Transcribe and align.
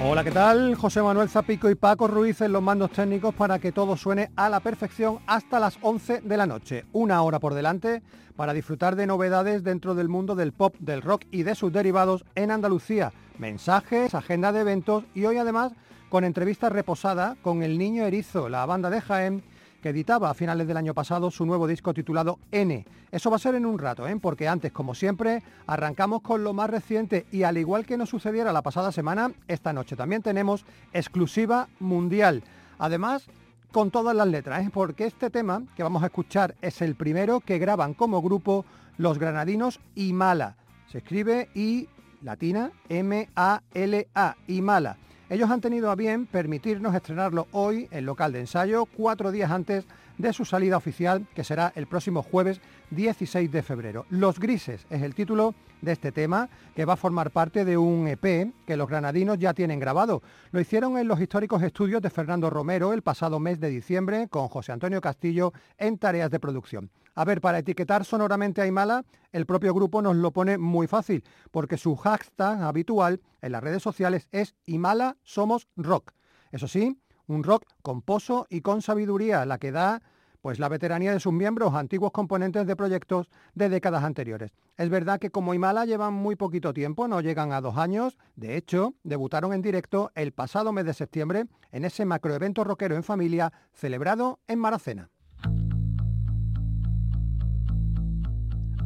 Hola, 0.00 0.22
¿qué 0.22 0.30
tal? 0.30 0.76
José 0.76 1.02
Manuel 1.02 1.28
Zapico 1.28 1.68
y 1.68 1.74
Paco 1.74 2.06
Ruiz 2.06 2.40
en 2.40 2.52
los 2.52 2.62
mandos 2.62 2.92
técnicos 2.92 3.34
para 3.34 3.58
que 3.58 3.72
todo 3.72 3.96
suene 3.96 4.30
a 4.36 4.48
la 4.48 4.60
perfección 4.60 5.18
hasta 5.26 5.58
las 5.58 5.76
11 5.82 6.20
de 6.20 6.36
la 6.36 6.46
noche. 6.46 6.84
Una 6.92 7.20
hora 7.22 7.40
por 7.40 7.52
delante 7.52 8.00
para 8.36 8.52
disfrutar 8.52 8.94
de 8.94 9.08
novedades 9.08 9.64
dentro 9.64 9.96
del 9.96 10.08
mundo 10.08 10.36
del 10.36 10.52
pop, 10.52 10.76
del 10.78 11.02
rock 11.02 11.24
y 11.32 11.42
de 11.42 11.56
sus 11.56 11.72
derivados 11.72 12.24
en 12.36 12.52
Andalucía. 12.52 13.12
Mensajes, 13.38 14.14
agenda 14.14 14.52
de 14.52 14.60
eventos 14.60 15.02
y 15.14 15.24
hoy 15.24 15.36
además 15.36 15.72
con 16.10 16.22
entrevista 16.22 16.68
reposada 16.68 17.36
con 17.42 17.64
El 17.64 17.76
Niño 17.76 18.04
Erizo, 18.04 18.48
la 18.48 18.66
banda 18.66 18.90
de 18.90 19.00
Jaén 19.00 19.42
que 19.82 19.90
editaba 19.90 20.30
a 20.30 20.34
finales 20.34 20.66
del 20.66 20.76
año 20.76 20.94
pasado 20.94 21.30
su 21.30 21.46
nuevo 21.46 21.66
disco 21.66 21.94
titulado 21.94 22.38
N. 22.50 22.84
Eso 23.10 23.30
va 23.30 23.36
a 23.36 23.40
ser 23.40 23.54
en 23.54 23.66
un 23.66 23.78
rato, 23.78 24.06
¿eh? 24.06 24.16
porque 24.20 24.48
antes, 24.48 24.72
como 24.72 24.94
siempre, 24.94 25.42
arrancamos 25.66 26.22
con 26.22 26.44
lo 26.44 26.52
más 26.52 26.70
reciente 26.70 27.26
y 27.30 27.44
al 27.44 27.58
igual 27.58 27.86
que 27.86 27.96
nos 27.96 28.10
sucediera 28.10 28.52
la 28.52 28.62
pasada 28.62 28.92
semana, 28.92 29.32
esta 29.46 29.72
noche 29.72 29.96
también 29.96 30.22
tenemos 30.22 30.64
exclusiva 30.92 31.68
mundial. 31.78 32.42
Además, 32.78 33.26
con 33.72 33.90
todas 33.90 34.16
las 34.16 34.28
letras, 34.28 34.66
¿eh? 34.66 34.70
porque 34.72 35.06
este 35.06 35.30
tema 35.30 35.62
que 35.76 35.82
vamos 35.82 36.02
a 36.02 36.06
escuchar 36.06 36.54
es 36.62 36.82
el 36.82 36.94
primero 36.94 37.40
que 37.40 37.58
graban 37.58 37.94
como 37.94 38.22
grupo 38.22 38.64
los 38.96 39.18
granadinos 39.18 39.80
y 39.94 40.12
Mala. 40.12 40.56
Se 40.90 40.98
escribe 40.98 41.48
I 41.54 41.88
latina 42.22 42.72
M-A-L-A, 42.88 44.36
y 44.46 44.62
Mala. 44.62 44.96
Ellos 45.30 45.50
han 45.50 45.60
tenido 45.60 45.90
a 45.90 45.94
bien 45.94 46.24
permitirnos 46.24 46.94
estrenarlo 46.94 47.48
hoy 47.52 47.86
en 47.90 48.06
local 48.06 48.32
de 48.32 48.40
ensayo, 48.40 48.86
cuatro 48.86 49.30
días 49.30 49.50
antes 49.50 49.84
de 50.16 50.32
su 50.32 50.46
salida 50.46 50.78
oficial, 50.78 51.26
que 51.34 51.44
será 51.44 51.70
el 51.76 51.86
próximo 51.86 52.22
jueves 52.22 52.62
16 52.92 53.52
de 53.52 53.62
febrero. 53.62 54.06
Los 54.08 54.40
Grises 54.40 54.86
es 54.88 55.02
el 55.02 55.14
título 55.14 55.54
de 55.82 55.92
este 55.92 56.12
tema, 56.12 56.48
que 56.74 56.86
va 56.86 56.94
a 56.94 56.96
formar 56.96 57.30
parte 57.30 57.66
de 57.66 57.76
un 57.76 58.08
EP 58.08 58.54
que 58.66 58.76
los 58.78 58.88
granadinos 58.88 59.38
ya 59.38 59.52
tienen 59.52 59.78
grabado. 59.78 60.22
Lo 60.50 60.60
hicieron 60.60 60.96
en 60.96 61.08
los 61.08 61.20
históricos 61.20 61.62
estudios 61.62 62.00
de 62.00 62.08
Fernando 62.08 62.48
Romero 62.48 62.94
el 62.94 63.02
pasado 63.02 63.38
mes 63.38 63.60
de 63.60 63.68
diciembre 63.68 64.28
con 64.28 64.48
José 64.48 64.72
Antonio 64.72 65.02
Castillo 65.02 65.52
en 65.76 65.98
tareas 65.98 66.30
de 66.30 66.40
producción. 66.40 66.90
A 67.18 67.24
ver, 67.24 67.40
para 67.40 67.58
etiquetar 67.58 68.04
sonoramente 68.04 68.62
a 68.62 68.66
Imala, 68.68 69.04
el 69.32 69.44
propio 69.44 69.74
grupo 69.74 70.00
nos 70.00 70.14
lo 70.14 70.30
pone 70.30 70.56
muy 70.56 70.86
fácil, 70.86 71.24
porque 71.50 71.76
su 71.76 71.96
hashtag 71.96 72.62
habitual 72.62 73.20
en 73.42 73.50
las 73.50 73.60
redes 73.60 73.82
sociales 73.82 74.28
es 74.30 74.54
Imala 74.66 75.16
Somos 75.24 75.66
Rock. 75.74 76.12
Eso 76.52 76.68
sí, 76.68 76.96
un 77.26 77.42
rock 77.42 77.64
con 77.82 78.02
pozo 78.02 78.46
y 78.50 78.60
con 78.60 78.82
sabiduría, 78.82 79.44
la 79.46 79.58
que 79.58 79.72
da 79.72 80.00
pues 80.42 80.60
la 80.60 80.68
veteranía 80.68 81.10
de 81.10 81.18
sus 81.18 81.32
miembros, 81.32 81.74
antiguos 81.74 82.12
componentes 82.12 82.68
de 82.68 82.76
proyectos 82.76 83.28
de 83.52 83.68
décadas 83.68 84.04
anteriores. 84.04 84.52
Es 84.76 84.88
verdad 84.88 85.18
que 85.18 85.30
como 85.30 85.54
Imala 85.54 85.86
llevan 85.86 86.14
muy 86.14 86.36
poquito 86.36 86.72
tiempo, 86.72 87.08
no 87.08 87.20
llegan 87.20 87.50
a 87.50 87.60
dos 87.60 87.78
años, 87.78 88.16
de 88.36 88.56
hecho, 88.56 88.94
debutaron 89.02 89.52
en 89.52 89.62
directo 89.62 90.12
el 90.14 90.30
pasado 90.30 90.72
mes 90.72 90.84
de 90.84 90.94
septiembre 90.94 91.46
en 91.72 91.84
ese 91.84 92.04
macroevento 92.04 92.62
rockero 92.62 92.94
en 92.94 93.02
familia 93.02 93.52
celebrado 93.72 94.38
en 94.46 94.60
Maracena. 94.60 95.10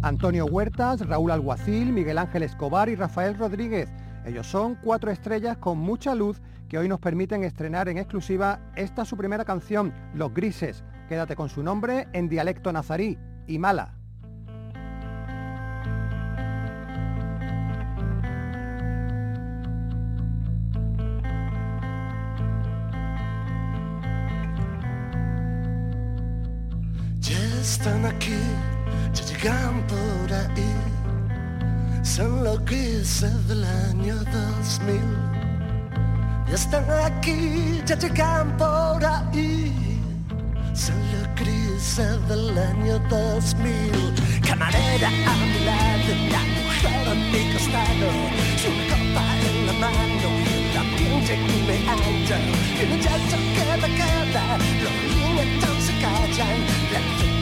Antonio 0.03 0.47
Huertas, 0.47 1.07
Raúl 1.07 1.31
Alguacil, 1.31 1.93
Miguel 1.93 2.19
Ángel 2.19 2.43
Escobar 2.43 2.89
y 2.89 2.97
Rafael 2.97 3.39
Rodríguez. 3.39 3.89
Ellos 4.27 4.47
son 4.47 4.77
cuatro 4.83 5.11
estrellas 5.11 5.57
con 5.59 5.79
mucha 5.79 6.15
luz 6.15 6.41
que 6.69 6.79
hoy 6.79 6.89
nos 6.89 6.99
permiten 6.99 7.45
estrenar 7.45 7.89
en 7.89 7.99
exclusiva 7.99 8.61
esta 8.75 9.05
su 9.05 9.17
primera 9.17 9.45
canción, 9.45 9.93
Los 10.15 10.35
Grises. 10.35 10.83
Quédate 11.09 11.37
con 11.37 11.49
su 11.49 11.63
nombre 11.63 12.09
en 12.13 12.29
dialecto 12.29 12.73
nazarí 12.73 13.17
y 13.47 13.59
mala. 13.59 13.95
Están 27.63 28.05
aquí, 28.05 28.39
llegan 29.43 29.85
por 29.89 30.33
ahí. 30.33 30.75
Son 32.03 32.45
los 32.45 32.65
grises 32.65 33.49
del 33.49 33.65
año 33.65 34.15
2000. 34.17 35.01
Ya 36.49 36.55
están 36.55 36.85
aquí, 37.05 37.83
ya 37.85 37.97
llegan 37.97 38.57
por 38.57 39.05
ahí. 39.05 40.01
Son 40.75 40.97
los 41.13 41.27
grises 41.41 42.29
del 42.29 42.57
año 42.57 42.99
2000. 43.11 44.15
Camarera 44.47 45.09
a 45.09 45.35
mi 45.51 45.65
lado, 45.65 46.13
la 46.31 46.43
mujer 46.57 47.09
a 47.09 47.15
mi 47.15 47.53
costado. 47.53 48.09
Su 48.63 48.71
copa 48.91 49.25
en 49.49 49.67
la 49.67 49.73
mano, 49.85 50.29
también 50.75 51.21
llega 51.27 51.49
y 51.49 51.63
me 51.67 51.77
halla. 51.89 52.39
Y 52.77 52.81
el 52.83 52.89
muchacho 52.91 53.37
queda, 53.57 53.89
queda, 53.99 54.59
los 54.83 54.95
niños 55.11 55.85
se 55.85 55.93
callan. 56.01 56.61
La 56.93 57.42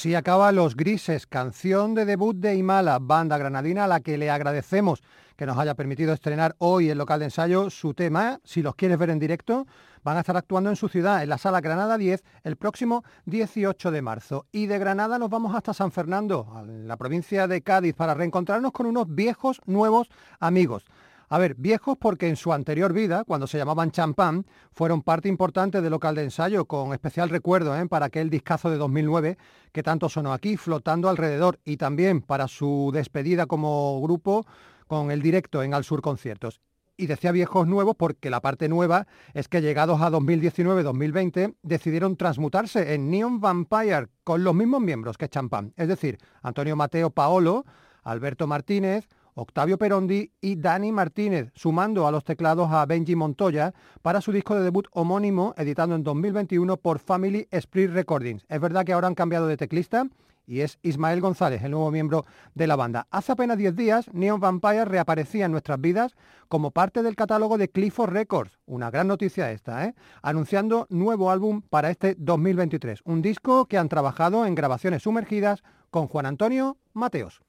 así 0.00 0.14
acaba 0.14 0.50
Los 0.50 0.76
Grises, 0.76 1.26
canción 1.26 1.94
de 1.94 2.06
debut 2.06 2.34
de 2.34 2.54
Imala, 2.54 2.98
banda 2.98 3.36
granadina 3.36 3.84
a 3.84 3.86
la 3.86 4.00
que 4.00 4.16
le 4.16 4.30
agradecemos 4.30 5.02
que 5.36 5.44
nos 5.44 5.58
haya 5.58 5.74
permitido 5.74 6.14
estrenar 6.14 6.56
hoy 6.56 6.88
en 6.88 6.96
local 6.96 7.18
de 7.18 7.26
ensayo 7.26 7.68
su 7.68 7.92
tema. 7.92 8.40
Si 8.42 8.62
los 8.62 8.76
quieres 8.76 8.96
ver 8.96 9.10
en 9.10 9.18
directo, 9.18 9.66
van 10.02 10.16
a 10.16 10.20
estar 10.20 10.38
actuando 10.38 10.70
en 10.70 10.76
su 10.76 10.88
ciudad, 10.88 11.22
en 11.22 11.28
la 11.28 11.36
Sala 11.36 11.60
Granada 11.60 11.98
10, 11.98 12.24
el 12.44 12.56
próximo 12.56 13.04
18 13.26 13.90
de 13.90 14.00
marzo. 14.00 14.46
Y 14.52 14.68
de 14.68 14.78
Granada 14.78 15.18
nos 15.18 15.28
vamos 15.28 15.54
hasta 15.54 15.74
San 15.74 15.92
Fernando, 15.92 16.46
en 16.62 16.88
la 16.88 16.96
provincia 16.96 17.46
de 17.46 17.60
Cádiz, 17.60 17.94
para 17.94 18.14
reencontrarnos 18.14 18.72
con 18.72 18.86
unos 18.86 19.14
viejos, 19.14 19.60
nuevos 19.66 20.08
amigos. 20.38 20.86
A 21.32 21.38
ver, 21.38 21.54
viejos 21.54 21.96
porque 21.96 22.28
en 22.28 22.34
su 22.34 22.52
anterior 22.52 22.92
vida, 22.92 23.22
cuando 23.22 23.46
se 23.46 23.56
llamaban 23.56 23.92
Champán, 23.92 24.46
fueron 24.72 25.00
parte 25.00 25.28
importante 25.28 25.80
del 25.80 25.92
local 25.92 26.16
de 26.16 26.24
ensayo, 26.24 26.64
con 26.64 26.92
especial 26.92 27.28
recuerdo 27.28 27.76
¿eh? 27.76 27.86
para 27.86 28.06
aquel 28.06 28.30
discazo 28.30 28.68
de 28.68 28.76
2009 28.78 29.38
que 29.70 29.84
tanto 29.84 30.08
sonó 30.08 30.32
aquí, 30.32 30.56
flotando 30.56 31.08
alrededor, 31.08 31.60
y 31.64 31.76
también 31.76 32.20
para 32.20 32.48
su 32.48 32.90
despedida 32.92 33.46
como 33.46 34.00
grupo 34.02 34.44
con 34.88 35.12
el 35.12 35.22
directo 35.22 35.62
en 35.62 35.72
Al 35.72 35.84
Sur 35.84 36.02
Conciertos. 36.02 36.60
Y 36.96 37.06
decía 37.06 37.30
viejos 37.30 37.68
nuevos 37.68 37.94
porque 37.96 38.28
la 38.28 38.40
parte 38.40 38.68
nueva 38.68 39.06
es 39.32 39.46
que 39.46 39.62
llegados 39.62 40.00
a 40.00 40.10
2019-2020 40.10 41.54
decidieron 41.62 42.16
transmutarse 42.16 42.92
en 42.92 43.08
Neon 43.08 43.38
Vampire 43.38 44.08
con 44.24 44.42
los 44.42 44.56
mismos 44.56 44.80
miembros 44.80 45.16
que 45.16 45.28
Champán, 45.28 45.74
es 45.76 45.86
decir, 45.86 46.18
Antonio 46.42 46.74
Mateo 46.74 47.10
Paolo, 47.10 47.64
Alberto 48.02 48.48
Martínez, 48.48 49.06
Octavio 49.40 49.78
Perondi 49.78 50.30
y 50.42 50.56
Dani 50.56 50.92
Martínez, 50.92 51.50
sumando 51.54 52.06
a 52.06 52.10
los 52.10 52.24
teclados 52.24 52.70
a 52.70 52.84
Benji 52.84 53.16
Montoya 53.16 53.72
para 54.02 54.20
su 54.20 54.32
disco 54.32 54.54
de 54.54 54.62
debut 54.62 54.86
homónimo, 54.92 55.54
editado 55.56 55.94
en 55.94 56.04
2021 56.04 56.76
por 56.76 56.98
Family 56.98 57.48
Split 57.50 57.90
Recordings. 57.90 58.44
Es 58.50 58.60
verdad 58.60 58.84
que 58.84 58.92
ahora 58.92 59.06
han 59.06 59.14
cambiado 59.14 59.46
de 59.46 59.56
teclista 59.56 60.06
y 60.46 60.60
es 60.60 60.78
Ismael 60.82 61.22
González, 61.22 61.62
el 61.62 61.70
nuevo 61.70 61.90
miembro 61.90 62.26
de 62.54 62.66
la 62.66 62.76
banda. 62.76 63.06
Hace 63.10 63.32
apenas 63.32 63.56
10 63.56 63.76
días, 63.76 64.12
Neon 64.12 64.40
Vampire 64.40 64.84
reaparecía 64.84 65.46
en 65.46 65.52
nuestras 65.52 65.80
vidas 65.80 66.16
como 66.48 66.70
parte 66.70 67.02
del 67.02 67.16
catálogo 67.16 67.56
de 67.56 67.70
Clifford 67.70 68.12
Records, 68.12 68.58
una 68.66 68.90
gran 68.90 69.08
noticia 69.08 69.52
esta, 69.52 69.86
¿eh? 69.86 69.94
anunciando 70.20 70.86
nuevo 70.90 71.30
álbum 71.30 71.62
para 71.62 71.90
este 71.90 72.14
2023, 72.18 73.00
un 73.04 73.22
disco 73.22 73.64
que 73.64 73.78
han 73.78 73.88
trabajado 73.88 74.44
en 74.44 74.54
grabaciones 74.54 75.04
sumergidas 75.04 75.62
con 75.90 76.08
Juan 76.08 76.26
Antonio 76.26 76.76
Mateos. 76.92 77.40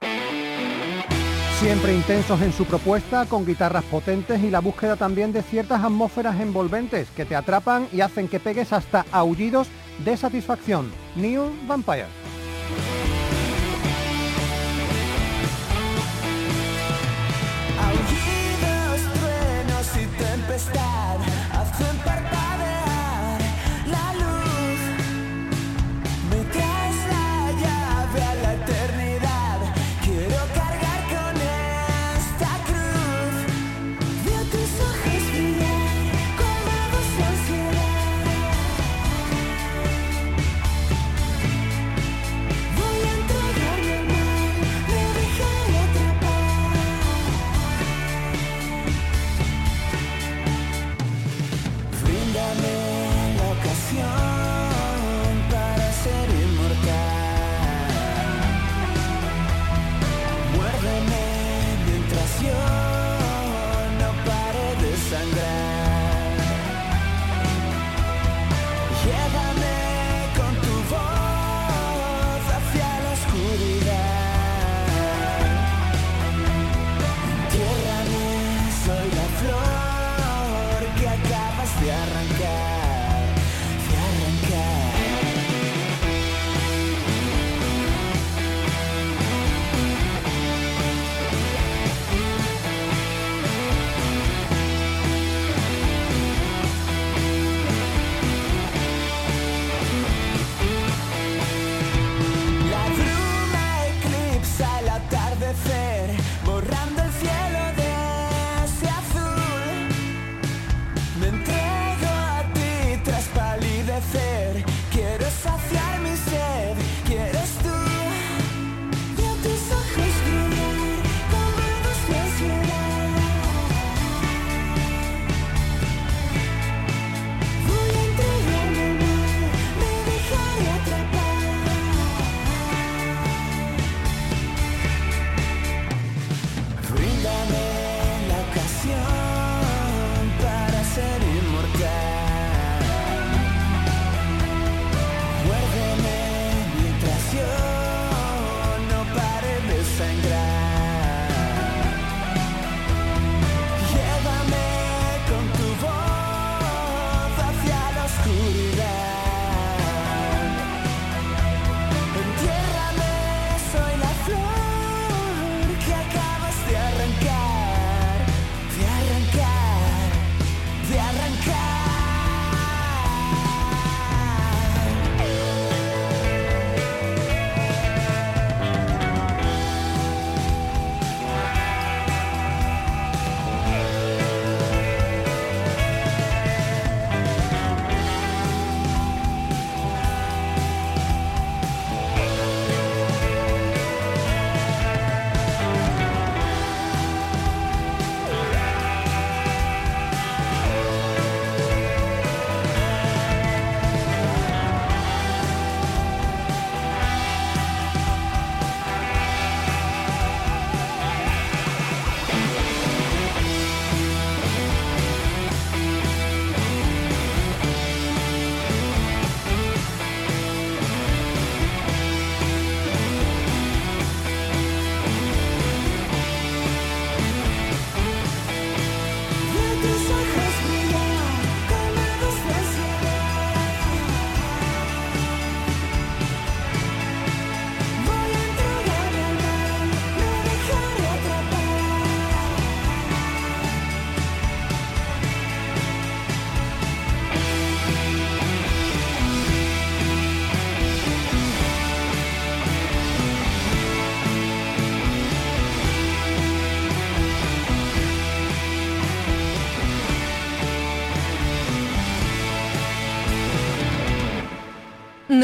Siempre 1.61 1.93
intensos 1.93 2.41
en 2.41 2.51
su 2.53 2.65
propuesta, 2.65 3.27
con 3.27 3.45
guitarras 3.45 3.83
potentes 3.83 4.41
y 4.41 4.49
la 4.49 4.61
búsqueda 4.61 4.95
también 4.95 5.31
de 5.31 5.43
ciertas 5.43 5.83
atmósferas 5.83 6.41
envolventes 6.41 7.11
que 7.11 7.23
te 7.23 7.35
atrapan 7.35 7.87
y 7.93 8.01
hacen 8.01 8.27
que 8.27 8.39
pegues 8.39 8.73
hasta 8.73 9.05
aullidos 9.11 9.67
de 10.03 10.17
satisfacción. 10.17 10.91
Neon 11.15 11.67
Vampire. 11.67 12.07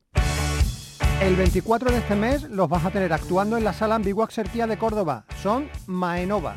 El 1.21 1.35
24 1.35 1.91
de 1.91 1.97
este 1.99 2.15
mes 2.15 2.49
los 2.49 2.67
vas 2.67 2.85
a 2.85 2.89
tener 2.89 3.13
actuando 3.13 3.55
en 3.55 3.63
la 3.63 3.73
sala 3.73 3.93
Ambigua 3.93 4.25
Xerquía 4.31 4.65
de 4.65 4.79
Córdoba. 4.79 5.27
Son 5.43 5.69
Maenova. 5.85 6.55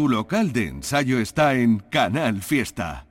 Tu 0.00 0.08
local 0.08 0.50
de 0.54 0.66
ensayo 0.66 1.18
está 1.18 1.52
en 1.52 1.78
Canal 1.78 2.40
Fiesta. 2.40 3.04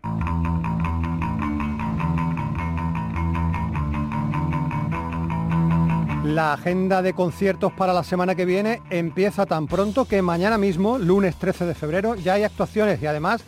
La 6.23 6.53
agenda 6.53 7.03
de 7.03 7.13
conciertos 7.13 7.71
para 7.73 7.93
la 7.93 8.03
semana 8.03 8.33
que 8.33 8.45
viene 8.45 8.81
empieza 8.89 9.45
tan 9.45 9.67
pronto 9.67 10.05
que 10.05 10.23
mañana 10.23 10.57
mismo, 10.57 10.97
lunes 10.97 11.35
13 11.35 11.67
de 11.67 11.75
febrero, 11.75 12.15
ya 12.15 12.33
hay 12.33 12.43
actuaciones 12.43 12.99
y 13.03 13.05
además 13.05 13.43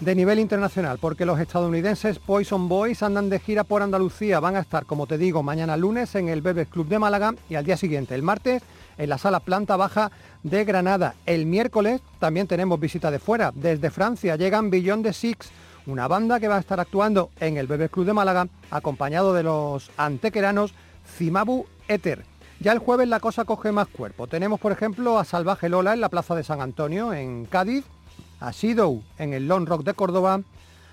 de 0.00 0.14
nivel 0.14 0.38
internacional, 0.38 0.96
porque 0.98 1.26
los 1.26 1.38
estadounidenses 1.40 2.18
Poison 2.18 2.70
Boys 2.70 3.02
andan 3.02 3.28
de 3.28 3.38
gira 3.38 3.64
por 3.64 3.82
Andalucía. 3.82 4.40
Van 4.40 4.56
a 4.56 4.60
estar, 4.60 4.86
como 4.86 5.06
te 5.06 5.18
digo, 5.18 5.42
mañana 5.42 5.76
lunes 5.76 6.14
en 6.14 6.30
el 6.30 6.40
Bebes 6.40 6.68
Club 6.68 6.88
de 6.88 6.98
Málaga 6.98 7.34
y 7.50 7.56
al 7.56 7.66
día 7.66 7.76
siguiente, 7.76 8.14
el 8.14 8.22
martes, 8.22 8.62
en 8.98 9.08
la 9.08 9.16
sala 9.16 9.40
planta 9.40 9.76
baja 9.76 10.10
de 10.42 10.64
Granada. 10.64 11.14
El 11.24 11.46
miércoles 11.46 12.02
también 12.18 12.46
tenemos 12.46 12.78
visita 12.78 13.10
de 13.10 13.18
fuera. 13.18 13.52
Desde 13.54 13.90
Francia 13.90 14.36
llegan 14.36 14.70
Billón 14.70 15.02
de 15.02 15.12
Six, 15.12 15.50
una 15.86 16.06
banda 16.08 16.38
que 16.38 16.48
va 16.48 16.56
a 16.56 16.60
estar 16.60 16.80
actuando 16.80 17.30
en 17.40 17.56
el 17.56 17.66
Bebes 17.66 17.90
Club 17.90 18.06
de 18.06 18.12
Málaga, 18.12 18.48
acompañado 18.70 19.32
de 19.32 19.44
los 19.44 19.90
antequeranos 19.96 20.74
Cimabu 21.16 21.66
Éter. 21.86 22.24
Ya 22.60 22.72
el 22.72 22.80
jueves 22.80 23.08
la 23.08 23.20
cosa 23.20 23.44
coge 23.44 23.70
más 23.70 23.86
cuerpo. 23.86 24.26
Tenemos, 24.26 24.58
por 24.58 24.72
ejemplo, 24.72 25.18
a 25.18 25.24
Salvaje 25.24 25.68
Lola 25.68 25.94
en 25.94 26.00
la 26.00 26.08
Plaza 26.08 26.34
de 26.34 26.42
San 26.42 26.60
Antonio, 26.60 27.14
en 27.14 27.46
Cádiz, 27.46 27.84
a 28.40 28.52
Sidow 28.52 29.02
en 29.16 29.32
el 29.32 29.46
Long 29.46 29.66
Rock 29.66 29.84
de 29.84 29.94
Córdoba, 29.94 30.40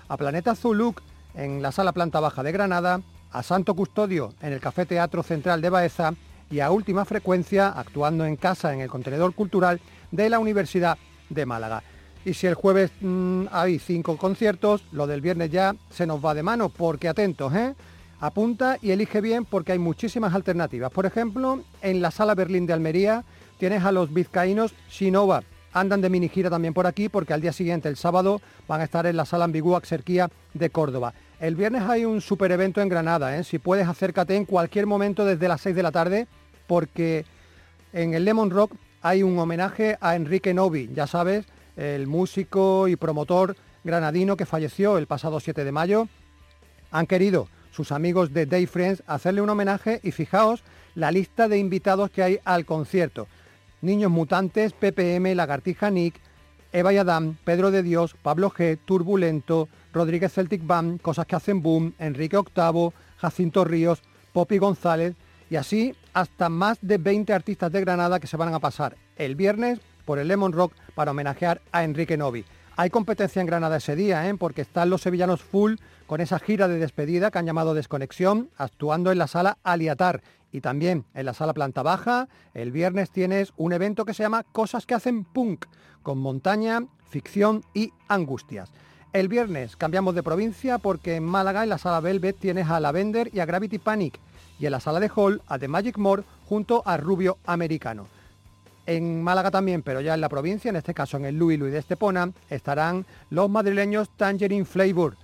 a 0.08 0.16
Planeta 0.16 0.54
Zuluk 0.54 1.02
en 1.34 1.62
la 1.62 1.72
Sala 1.72 1.92
Planta 1.92 2.20
Baja 2.20 2.44
de 2.44 2.52
Granada, 2.52 3.00
a 3.32 3.42
Santo 3.42 3.74
Custodio 3.74 4.32
en 4.40 4.52
el 4.52 4.60
Café 4.60 4.86
Teatro 4.86 5.22
Central 5.24 5.60
de 5.60 5.70
Baeza 5.70 6.14
y 6.50 6.60
a 6.60 6.70
última 6.70 7.04
frecuencia 7.04 7.68
actuando 7.68 8.24
en 8.24 8.36
casa 8.36 8.72
en 8.72 8.80
el 8.80 8.88
contenedor 8.88 9.34
cultural 9.34 9.80
de 10.10 10.30
la 10.30 10.38
Universidad 10.38 10.98
de 11.28 11.46
Málaga. 11.46 11.82
Y 12.24 12.34
si 12.34 12.46
el 12.46 12.54
jueves 12.54 12.90
mm, 13.00 13.46
hay 13.52 13.78
cinco 13.78 14.16
conciertos, 14.16 14.84
lo 14.92 15.06
del 15.06 15.20
viernes 15.20 15.50
ya 15.50 15.74
se 15.90 16.06
nos 16.06 16.24
va 16.24 16.34
de 16.34 16.42
mano, 16.42 16.68
porque 16.68 17.08
atentos, 17.08 17.54
¿eh? 17.54 17.74
Apunta 18.18 18.78
y 18.80 18.90
elige 18.90 19.20
bien 19.20 19.44
porque 19.44 19.72
hay 19.72 19.78
muchísimas 19.78 20.34
alternativas. 20.34 20.90
Por 20.90 21.06
ejemplo, 21.06 21.60
en 21.82 22.00
la 22.00 22.10
Sala 22.10 22.34
Berlín 22.34 22.66
de 22.66 22.72
Almería 22.72 23.24
tienes 23.58 23.84
a 23.84 23.92
los 23.92 24.12
vizcaínos 24.12 24.74
Sinova 24.88 25.42
andan 25.76 26.00
de 26.00 26.08
mini 26.08 26.28
gira 26.28 26.48
también 26.48 26.72
por 26.72 26.86
aquí 26.86 27.08
porque 27.08 27.34
al 27.34 27.42
día 27.42 27.52
siguiente, 27.52 27.88
el 27.88 27.96
sábado, 27.96 28.40
van 28.66 28.80
a 28.80 28.84
estar 28.84 29.06
en 29.06 29.16
la 29.16 29.26
sala 29.26 29.44
ambigua 29.44 29.78
Axerquía 29.78 30.30
de 30.54 30.70
Córdoba. 30.70 31.12
El 31.38 31.54
viernes 31.54 31.82
hay 31.82 32.06
un 32.06 32.22
super 32.22 32.50
evento 32.50 32.80
en 32.80 32.88
Granada, 32.88 33.36
¿eh? 33.36 33.44
si 33.44 33.58
puedes 33.58 33.86
acércate 33.86 34.36
en 34.36 34.46
cualquier 34.46 34.86
momento 34.86 35.26
desde 35.26 35.48
las 35.48 35.60
6 35.60 35.76
de 35.76 35.82
la 35.82 35.92
tarde 35.92 36.28
porque 36.66 37.26
en 37.92 38.14
el 38.14 38.24
Lemon 38.24 38.50
Rock 38.50 38.74
hay 39.02 39.22
un 39.22 39.38
homenaje 39.38 39.98
a 40.00 40.16
Enrique 40.16 40.54
Novi, 40.54 40.88
ya 40.94 41.06
sabes, 41.06 41.44
el 41.76 42.06
músico 42.06 42.88
y 42.88 42.96
promotor 42.96 43.54
granadino 43.84 44.38
que 44.38 44.46
falleció 44.46 44.96
el 44.96 45.06
pasado 45.06 45.38
7 45.38 45.62
de 45.62 45.72
mayo. 45.72 46.08
Han 46.90 47.06
querido 47.06 47.48
sus 47.70 47.92
amigos 47.92 48.32
de 48.32 48.46
Day 48.46 48.64
Friends 48.64 49.02
hacerle 49.06 49.42
un 49.42 49.50
homenaje 49.50 50.00
y 50.02 50.12
fijaos 50.12 50.64
la 50.94 51.12
lista 51.12 51.48
de 51.48 51.58
invitados 51.58 52.10
que 52.10 52.22
hay 52.22 52.38
al 52.46 52.64
concierto. 52.64 53.28
Niños 53.82 54.10
Mutantes, 54.10 54.72
PPM, 54.72 55.34
Lagartija 55.34 55.90
Nick, 55.90 56.18
Eva 56.76 56.92
y 56.92 56.98
Adam, 56.98 57.38
Pedro 57.42 57.70
de 57.70 57.82
Dios, 57.82 58.14
Pablo 58.20 58.50
G, 58.50 58.78
Turbulento, 58.84 59.66
Rodríguez 59.94 60.34
Celtic 60.34 60.66
Band, 60.66 61.00
Cosas 61.00 61.24
que 61.24 61.34
hacen 61.34 61.62
boom, 61.62 61.94
Enrique 61.98 62.36
Octavo, 62.36 62.92
Jacinto 63.16 63.64
Ríos, 63.64 64.02
Poppy 64.34 64.58
González 64.58 65.14
y 65.48 65.56
así 65.56 65.94
hasta 66.12 66.50
más 66.50 66.76
de 66.82 66.98
20 66.98 67.32
artistas 67.32 67.72
de 67.72 67.80
Granada 67.80 68.20
que 68.20 68.26
se 68.26 68.36
van 68.36 68.52
a 68.52 68.60
pasar 68.60 68.94
el 69.16 69.36
viernes 69.36 69.80
por 70.04 70.18
el 70.18 70.28
Lemon 70.28 70.52
Rock 70.52 70.74
para 70.94 71.12
homenajear 71.12 71.62
a 71.72 71.82
Enrique 71.82 72.18
Novi. 72.18 72.44
Hay 72.76 72.90
competencia 72.90 73.40
en 73.40 73.46
Granada 73.46 73.78
ese 73.78 73.96
día, 73.96 74.28
¿eh? 74.28 74.34
porque 74.34 74.60
están 74.60 74.90
los 74.90 75.00
sevillanos 75.00 75.40
full 75.40 75.76
con 76.06 76.20
esa 76.20 76.38
gira 76.38 76.68
de 76.68 76.76
despedida 76.76 77.30
que 77.30 77.38
han 77.38 77.46
llamado 77.46 77.72
Desconexión, 77.72 78.50
actuando 78.58 79.10
en 79.10 79.16
la 79.16 79.28
sala 79.28 79.56
Aliatar 79.64 80.20
y 80.56 80.62
también 80.62 81.04
en 81.12 81.26
la 81.26 81.34
sala 81.34 81.52
planta 81.52 81.82
baja. 81.82 82.28
El 82.54 82.72
viernes 82.72 83.10
tienes 83.10 83.52
un 83.58 83.74
evento 83.74 84.06
que 84.06 84.14
se 84.14 84.22
llama 84.22 84.42
Cosas 84.42 84.86
que 84.86 84.94
hacen 84.94 85.24
punk, 85.24 85.66
con 86.02 86.16
montaña, 86.16 86.86
ficción 87.10 87.62
y 87.74 87.92
angustias. 88.08 88.70
El 89.12 89.28
viernes 89.28 89.76
cambiamos 89.76 90.14
de 90.14 90.22
provincia 90.22 90.78
porque 90.78 91.16
en 91.16 91.24
Málaga 91.24 91.62
en 91.62 91.68
la 91.68 91.76
sala 91.76 92.00
Velvet 92.00 92.38
tienes 92.38 92.70
a 92.70 92.80
Lavender 92.80 93.28
y 93.34 93.40
a 93.40 93.44
Gravity 93.44 93.78
Panic 93.78 94.18
y 94.58 94.64
en 94.64 94.72
la 94.72 94.80
sala 94.80 94.98
de 94.98 95.10
Hall 95.14 95.42
a 95.46 95.58
The 95.58 95.68
Magic 95.68 95.98
More 95.98 96.22
junto 96.48 96.82
a 96.86 96.96
Rubio 96.96 97.36
Americano. 97.44 98.06
En 98.86 99.22
Málaga 99.22 99.50
también, 99.50 99.82
pero 99.82 100.00
ya 100.00 100.14
en 100.14 100.22
la 100.22 100.30
provincia, 100.30 100.70
en 100.70 100.76
este 100.76 100.94
caso 100.94 101.18
en 101.18 101.26
el 101.26 101.36
Louis 101.36 101.58
Louis 101.58 101.72
de 101.72 101.80
Estepona, 101.80 102.32
estarán 102.48 103.04
los 103.28 103.50
madrileños 103.50 104.08
Tangerine 104.16 104.64
Flavor. 104.64 105.18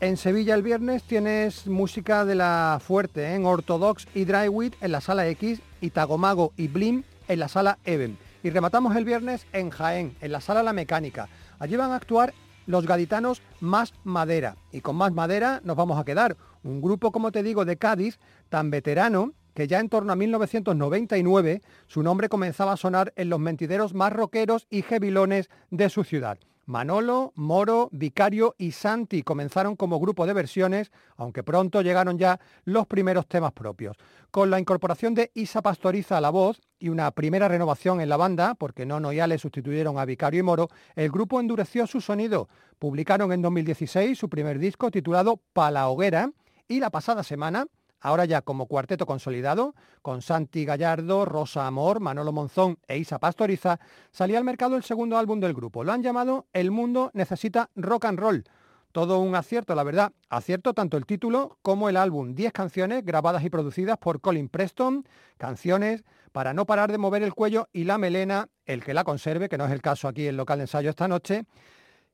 En 0.00 0.16
Sevilla 0.16 0.54
el 0.54 0.62
viernes 0.62 1.02
tienes 1.02 1.66
música 1.66 2.24
de 2.24 2.36
la 2.36 2.78
fuerte, 2.80 3.24
¿eh? 3.24 3.34
en 3.34 3.44
Ortodox 3.44 4.06
y 4.14 4.26
Drywit 4.26 4.76
en 4.80 4.92
la 4.92 5.00
sala 5.00 5.26
X 5.26 5.60
y 5.80 5.90
Tagomago 5.90 6.52
y 6.56 6.68
Blim 6.68 7.02
en 7.26 7.40
la 7.40 7.48
sala 7.48 7.78
Even. 7.84 8.16
Y 8.44 8.50
rematamos 8.50 8.94
el 8.94 9.04
viernes 9.04 9.44
en 9.52 9.70
Jaén, 9.70 10.16
en 10.20 10.30
la 10.30 10.40
sala 10.40 10.62
La 10.62 10.72
Mecánica. 10.72 11.28
Allí 11.58 11.74
van 11.74 11.90
a 11.90 11.96
actuar 11.96 12.32
los 12.66 12.86
gaditanos 12.86 13.42
Más 13.58 13.92
Madera. 14.04 14.54
Y 14.70 14.82
con 14.82 14.94
Más 14.94 15.12
Madera 15.12 15.60
nos 15.64 15.74
vamos 15.74 15.98
a 15.98 16.04
quedar. 16.04 16.36
Un 16.62 16.80
grupo, 16.80 17.10
como 17.10 17.32
te 17.32 17.42
digo, 17.42 17.64
de 17.64 17.76
Cádiz, 17.76 18.20
tan 18.50 18.70
veterano, 18.70 19.32
que 19.52 19.66
ya 19.66 19.80
en 19.80 19.88
torno 19.88 20.12
a 20.12 20.16
1999 20.16 21.60
su 21.88 22.04
nombre 22.04 22.28
comenzaba 22.28 22.74
a 22.74 22.76
sonar 22.76 23.12
en 23.16 23.30
los 23.30 23.40
mentideros 23.40 23.94
más 23.94 24.12
rockeros 24.12 24.68
y 24.70 24.82
jevilones 24.82 25.50
de 25.72 25.90
su 25.90 26.04
ciudad. 26.04 26.38
Manolo, 26.68 27.32
Moro, 27.34 27.88
Vicario 27.92 28.54
y 28.58 28.72
Santi 28.72 29.22
comenzaron 29.22 29.74
como 29.74 29.98
grupo 29.98 30.26
de 30.26 30.34
versiones, 30.34 30.92
aunque 31.16 31.42
pronto 31.42 31.80
llegaron 31.80 32.18
ya 32.18 32.40
los 32.66 32.86
primeros 32.86 33.26
temas 33.26 33.52
propios. 33.52 33.96
Con 34.30 34.50
la 34.50 34.60
incorporación 34.60 35.14
de 35.14 35.30
Isa 35.32 35.62
Pastoriza 35.62 36.18
a 36.18 36.20
la 36.20 36.28
voz 36.28 36.60
y 36.78 36.90
una 36.90 37.10
primera 37.12 37.48
renovación 37.48 38.02
en 38.02 38.10
la 38.10 38.18
banda, 38.18 38.54
porque 38.54 38.84
Nono 38.84 39.14
y 39.14 39.18
Ale 39.18 39.38
sustituyeron 39.38 39.98
a 39.98 40.04
Vicario 40.04 40.40
y 40.40 40.42
Moro, 40.42 40.68
el 40.94 41.10
grupo 41.10 41.40
endureció 41.40 41.86
su 41.86 42.02
sonido. 42.02 42.50
Publicaron 42.78 43.32
en 43.32 43.40
2016 43.40 44.18
su 44.18 44.28
primer 44.28 44.58
disco 44.58 44.90
titulado 44.90 45.40
Pa 45.54 45.70
la 45.70 45.88
hoguera 45.88 46.32
y 46.68 46.80
la 46.80 46.90
pasada 46.90 47.22
semana 47.22 47.66
ahora 48.00 48.24
ya 48.24 48.42
como 48.42 48.66
cuarteto 48.66 49.06
consolidado, 49.06 49.74
con 50.02 50.22
Santi 50.22 50.64
Gallardo, 50.64 51.24
Rosa 51.24 51.66
Amor, 51.66 52.00
Manolo 52.00 52.32
Monzón 52.32 52.78
e 52.86 52.98
Isa 52.98 53.18
Pastoriza, 53.18 53.80
salía 54.10 54.38
al 54.38 54.44
mercado 54.44 54.76
el 54.76 54.82
segundo 54.82 55.18
álbum 55.18 55.40
del 55.40 55.54
grupo. 55.54 55.84
Lo 55.84 55.92
han 55.92 56.02
llamado 56.02 56.46
El 56.52 56.70
mundo 56.70 57.10
necesita 57.14 57.70
rock 57.76 58.06
and 58.06 58.18
roll. 58.18 58.44
Todo 58.92 59.20
un 59.20 59.34
acierto, 59.34 59.74
la 59.74 59.84
verdad. 59.84 60.12
Acierto 60.30 60.72
tanto 60.72 60.96
el 60.96 61.06
título 61.06 61.58
como 61.62 61.88
el 61.88 61.96
álbum. 61.96 62.34
Diez 62.34 62.52
canciones 62.52 63.04
grabadas 63.04 63.44
y 63.44 63.50
producidas 63.50 63.98
por 63.98 64.20
Colin 64.20 64.48
Preston, 64.48 65.06
canciones 65.36 66.04
para 66.32 66.54
no 66.54 66.66
parar 66.66 66.90
de 66.90 66.98
mover 66.98 67.22
el 67.22 67.34
cuello 67.34 67.68
y 67.72 67.84
la 67.84 67.98
melena, 67.98 68.48
el 68.64 68.82
que 68.82 68.94
la 68.94 69.04
conserve, 69.04 69.48
que 69.48 69.58
no 69.58 69.66
es 69.66 69.72
el 69.72 69.82
caso 69.82 70.08
aquí 70.08 70.26
en 70.26 70.36
local 70.36 70.58
de 70.58 70.64
ensayo 70.64 70.90
esta 70.90 71.08
noche. 71.08 71.44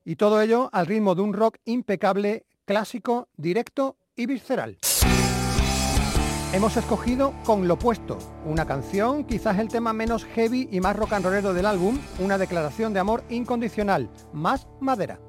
Y 0.03 0.17
todo 0.17 0.41
ello 0.41 0.69
al 0.73 0.85
ritmo 0.85 1.15
de 1.15 1.21
un 1.21 1.33
rock 1.33 1.57
impecable, 1.65 2.45
clásico, 2.65 3.29
directo 3.37 3.97
y 4.15 4.25
visceral. 4.25 4.77
Hemos 6.55 6.77
escogido 6.77 7.33
Con 7.43 7.67
lo 7.67 7.73
opuesto, 7.73 8.17
una 8.45 8.65
canción, 8.65 9.25
quizás 9.25 9.59
el 9.59 9.67
tema 9.67 9.91
menos 9.91 10.23
heavy 10.23 10.69
y 10.71 10.79
más 10.79 10.95
rock 10.95 11.11
and 11.11 11.25
rollero 11.25 11.53
del 11.53 11.65
álbum, 11.65 11.99
una 12.17 12.37
declaración 12.37 12.93
de 12.93 13.01
amor 13.01 13.25
incondicional, 13.27 14.09
más 14.31 14.65
madera. 14.79 15.19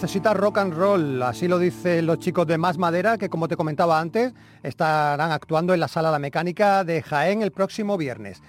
Necesita 0.00 0.32
rock 0.32 0.56
and 0.56 0.72
roll, 0.72 1.22
así 1.22 1.46
lo 1.46 1.58
dicen 1.58 2.06
los 2.06 2.18
chicos 2.20 2.46
de 2.46 2.56
Más 2.56 2.78
Madera, 2.78 3.18
que 3.18 3.28
como 3.28 3.48
te 3.48 3.56
comentaba 3.58 4.00
antes, 4.00 4.32
estarán 4.62 5.30
actuando 5.30 5.74
en 5.74 5.80
la 5.80 5.88
Sala 5.88 6.10
La 6.10 6.18
Mecánica 6.18 6.84
de 6.84 7.02
Jaén 7.02 7.42
el 7.42 7.50
próximo 7.50 7.98
viernes. 7.98 8.40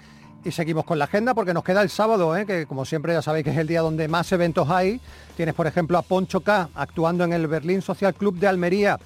Y 0.46 0.50
seguimos 0.50 0.86
con 0.86 0.98
la 0.98 1.04
agenda 1.04 1.34
porque 1.34 1.52
nos 1.52 1.62
queda 1.62 1.82
el 1.82 1.90
sábado, 1.90 2.34
¿eh? 2.38 2.46
que 2.46 2.64
como 2.64 2.86
siempre 2.86 3.12
ya 3.12 3.20
sabéis 3.20 3.44
que 3.44 3.50
es 3.50 3.58
el 3.58 3.66
día 3.66 3.82
donde 3.82 4.08
más 4.08 4.32
eventos 4.32 4.70
hay. 4.70 4.98
Tienes 5.36 5.54
por 5.54 5.66
ejemplo 5.66 5.98
a 5.98 6.02
Poncho 6.02 6.40
K 6.40 6.70
actuando 6.74 7.22
en 7.24 7.34
el 7.34 7.46
Berlín 7.46 7.82
Social 7.82 8.14
Club 8.14 8.38
de 8.38 8.48
Almería. 8.48 8.98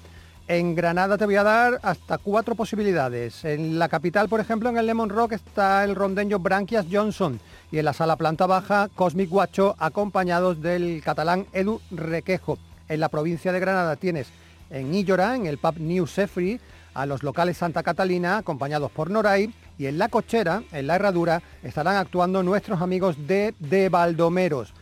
En 0.47 0.73
Granada 0.73 1.17
te 1.17 1.25
voy 1.25 1.35
a 1.35 1.43
dar 1.43 1.81
hasta 1.83 2.17
cuatro 2.17 2.55
posibilidades. 2.55 3.43
En 3.43 3.77
la 3.77 3.89
capital, 3.89 4.29
por 4.29 4.39
ejemplo, 4.39 4.69
en 4.69 4.77
el 4.77 4.85
Lemon 4.85 5.09
Rock 5.09 5.33
está 5.33 5.83
el 5.83 5.95
rondeño 5.95 6.39
Branquias 6.39 6.85
Johnson 6.89 7.41
y 7.71 7.79
en 7.79 7.85
la 7.85 7.93
sala 7.93 8.15
planta 8.15 8.45
baja 8.45 8.89
Cosmic 8.95 9.29
Guacho 9.29 9.75
acompañados 9.79 10.61
del 10.61 11.01
catalán 11.03 11.47
Edu 11.53 11.81
Requejo. 11.91 12.57
En 12.87 12.99
la 12.99 13.09
provincia 13.09 13.51
de 13.51 13.59
Granada 13.59 13.95
tienes 13.95 14.27
en 14.69 14.93
Illora, 14.93 15.35
en 15.35 15.45
el 15.45 15.57
pub 15.57 15.77
New 15.79 16.07
Sefri, 16.07 16.59
a 16.93 17.05
los 17.05 17.23
locales 17.23 17.57
Santa 17.57 17.83
Catalina 17.83 18.37
acompañados 18.37 18.91
por 18.91 19.11
Noray 19.11 19.53
y 19.77 19.85
en 19.85 19.97
La 19.97 20.09
Cochera, 20.09 20.63
en 20.71 20.87
La 20.87 20.95
Herradura, 20.95 21.41
estarán 21.61 21.95
actuando 21.95 22.41
nuestros 22.41 22.81
amigos 22.81 23.27
de 23.27 23.53
De 23.59 23.89
Baldomeros. 23.89 24.73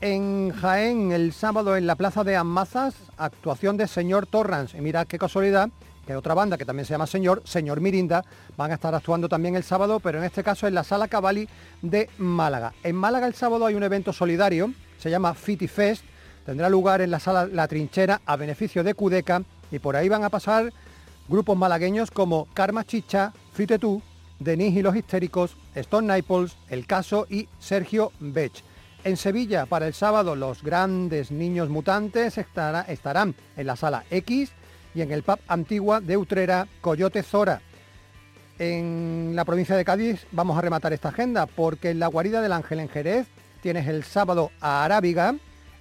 En 0.00 0.52
Jaén, 0.52 1.10
el 1.10 1.32
sábado 1.32 1.76
en 1.76 1.86
la 1.86 1.96
Plaza 1.96 2.22
de 2.22 2.36
Amazas, 2.36 2.94
actuación 3.16 3.76
de 3.78 3.88
Señor 3.88 4.26
Torrans. 4.26 4.74
Y 4.74 4.80
mira 4.80 5.06
qué 5.06 5.18
casualidad, 5.18 5.70
que 6.06 6.14
otra 6.14 6.34
banda 6.34 6.56
que 6.56 6.64
también 6.64 6.86
se 6.86 6.94
llama 6.94 7.06
Señor, 7.06 7.42
Señor 7.44 7.80
Mirinda, 7.80 8.24
van 8.56 8.70
a 8.70 8.74
estar 8.74 8.94
actuando 8.94 9.28
también 9.28 9.56
el 9.56 9.64
sábado, 9.64 9.98
pero 10.00 10.18
en 10.18 10.24
este 10.24 10.44
caso 10.44 10.66
en 10.66 10.74
la 10.74 10.84
Sala 10.84 11.08
Cavalli 11.08 11.48
de 11.82 12.08
Málaga. 12.18 12.72
En 12.82 12.94
Málaga 12.94 13.26
el 13.26 13.34
sábado 13.34 13.66
hay 13.66 13.74
un 13.74 13.82
evento 13.82 14.12
solidario, 14.12 14.72
se 14.98 15.10
llama 15.10 15.34
Fiti 15.34 15.66
Fest, 15.66 16.04
tendrá 16.44 16.68
lugar 16.70 17.00
en 17.00 17.10
la 17.10 17.18
Sala 17.18 17.46
La 17.46 17.66
Trinchera 17.66 18.20
a 18.24 18.36
beneficio 18.36 18.84
de 18.84 18.94
Cudeca 18.94 19.42
y 19.70 19.80
por 19.80 19.96
ahí 19.96 20.08
van 20.08 20.22
a 20.22 20.30
pasar 20.30 20.72
grupos 21.28 21.56
malagueños 21.56 22.12
como 22.12 22.46
Karma 22.54 22.84
Chicha, 22.84 23.32
Fite 23.52 23.80
Tú, 23.80 24.00
Denis 24.38 24.76
y 24.76 24.82
los 24.82 24.94
Histéricos, 24.94 25.56
Stone 25.74 26.06
Naples, 26.06 26.56
El 26.68 26.86
Caso 26.86 27.26
y 27.28 27.48
Sergio 27.58 28.12
Bech. 28.20 28.62
En 29.02 29.16
Sevilla, 29.16 29.66
para 29.66 29.86
el 29.86 29.94
sábado, 29.94 30.36
los 30.36 30.62
grandes 30.62 31.30
niños 31.30 31.68
mutantes 31.68 32.38
estarán 32.38 33.34
en 33.56 33.66
la 33.66 33.76
sala 33.76 34.04
X 34.10 34.52
y 34.96 35.02
en 35.02 35.12
el 35.12 35.22
pub 35.22 35.38
Antigua 35.46 36.00
de 36.00 36.16
Utrera, 36.16 36.66
Coyote 36.80 37.22
Zora. 37.22 37.60
En 38.58 39.32
la 39.34 39.44
provincia 39.44 39.76
de 39.76 39.84
Cádiz 39.84 40.26
vamos 40.32 40.56
a 40.56 40.62
rematar 40.62 40.94
esta 40.94 41.10
agenda 41.10 41.44
porque 41.44 41.90
en 41.90 41.98
la 41.98 42.06
guarida 42.06 42.40
del 42.40 42.52
Ángel 42.52 42.80
en 42.80 42.88
Jerez 42.88 43.26
tienes 43.60 43.86
el 43.88 44.04
sábado 44.04 44.50
a 44.58 44.84
Arábiga, 44.84 45.34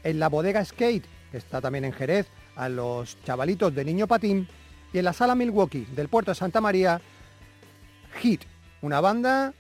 en 0.04 0.19
la 0.19 0.28
bodega 0.28 0.65
Skate, 0.65 1.06
que 1.32 1.38
está 1.38 1.62
también 1.62 1.86
en 1.86 1.93
Jerez, 1.93 2.28
a 2.58 2.67
los 2.67 3.17
chavalitos 3.23 3.73
de 3.73 3.86
Niño 3.86 4.06
Patín, 4.06 4.49
y 4.91 4.97
en 4.97 5.06
la 5.06 5.13
sala 5.13 5.34
Milwaukee 5.34 5.88
del 5.95 6.10
puerto 6.10 6.32
de 6.32 6.36
Santa 6.36 6.60
María, 6.60 6.99
Hit, 8.21 8.41
una 8.82 8.99
banda 8.99 9.54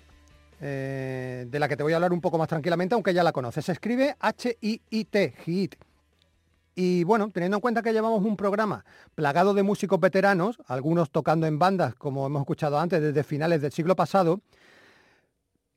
eh, 0.59 1.45
de 1.49 1.59
la 1.59 1.69
que 1.69 1.77
te 1.77 1.83
voy 1.83 1.93
a 1.93 1.95
hablar 1.95 2.11
un 2.11 2.21
poco 2.21 2.37
más 2.37 2.49
tranquilamente, 2.49 2.93
aunque 2.93 3.13
ya 3.13 3.23
la 3.23 3.31
conoces. 3.31 3.63
Se 3.63 3.71
escribe 3.71 4.15
H-I-I-T, 4.19 5.33
Hit. 5.45 5.75
Y 6.75 7.05
bueno, 7.05 7.31
teniendo 7.31 7.57
en 7.57 7.61
cuenta 7.61 7.81
que 7.81 7.93
llevamos 7.93 8.23
un 8.23 8.35
programa 8.35 8.83
plagado 9.15 9.53
de 9.53 9.63
músicos 9.63 9.99
veteranos, 9.99 10.57
algunos 10.67 11.09
tocando 11.09 11.47
en 11.47 11.57
bandas, 11.57 11.95
como 11.95 12.25
hemos 12.25 12.41
escuchado 12.41 12.77
antes, 12.77 13.01
desde 13.01 13.23
finales 13.23 13.61
del 13.61 13.71
siglo 13.71 13.95
pasado, 13.95 14.41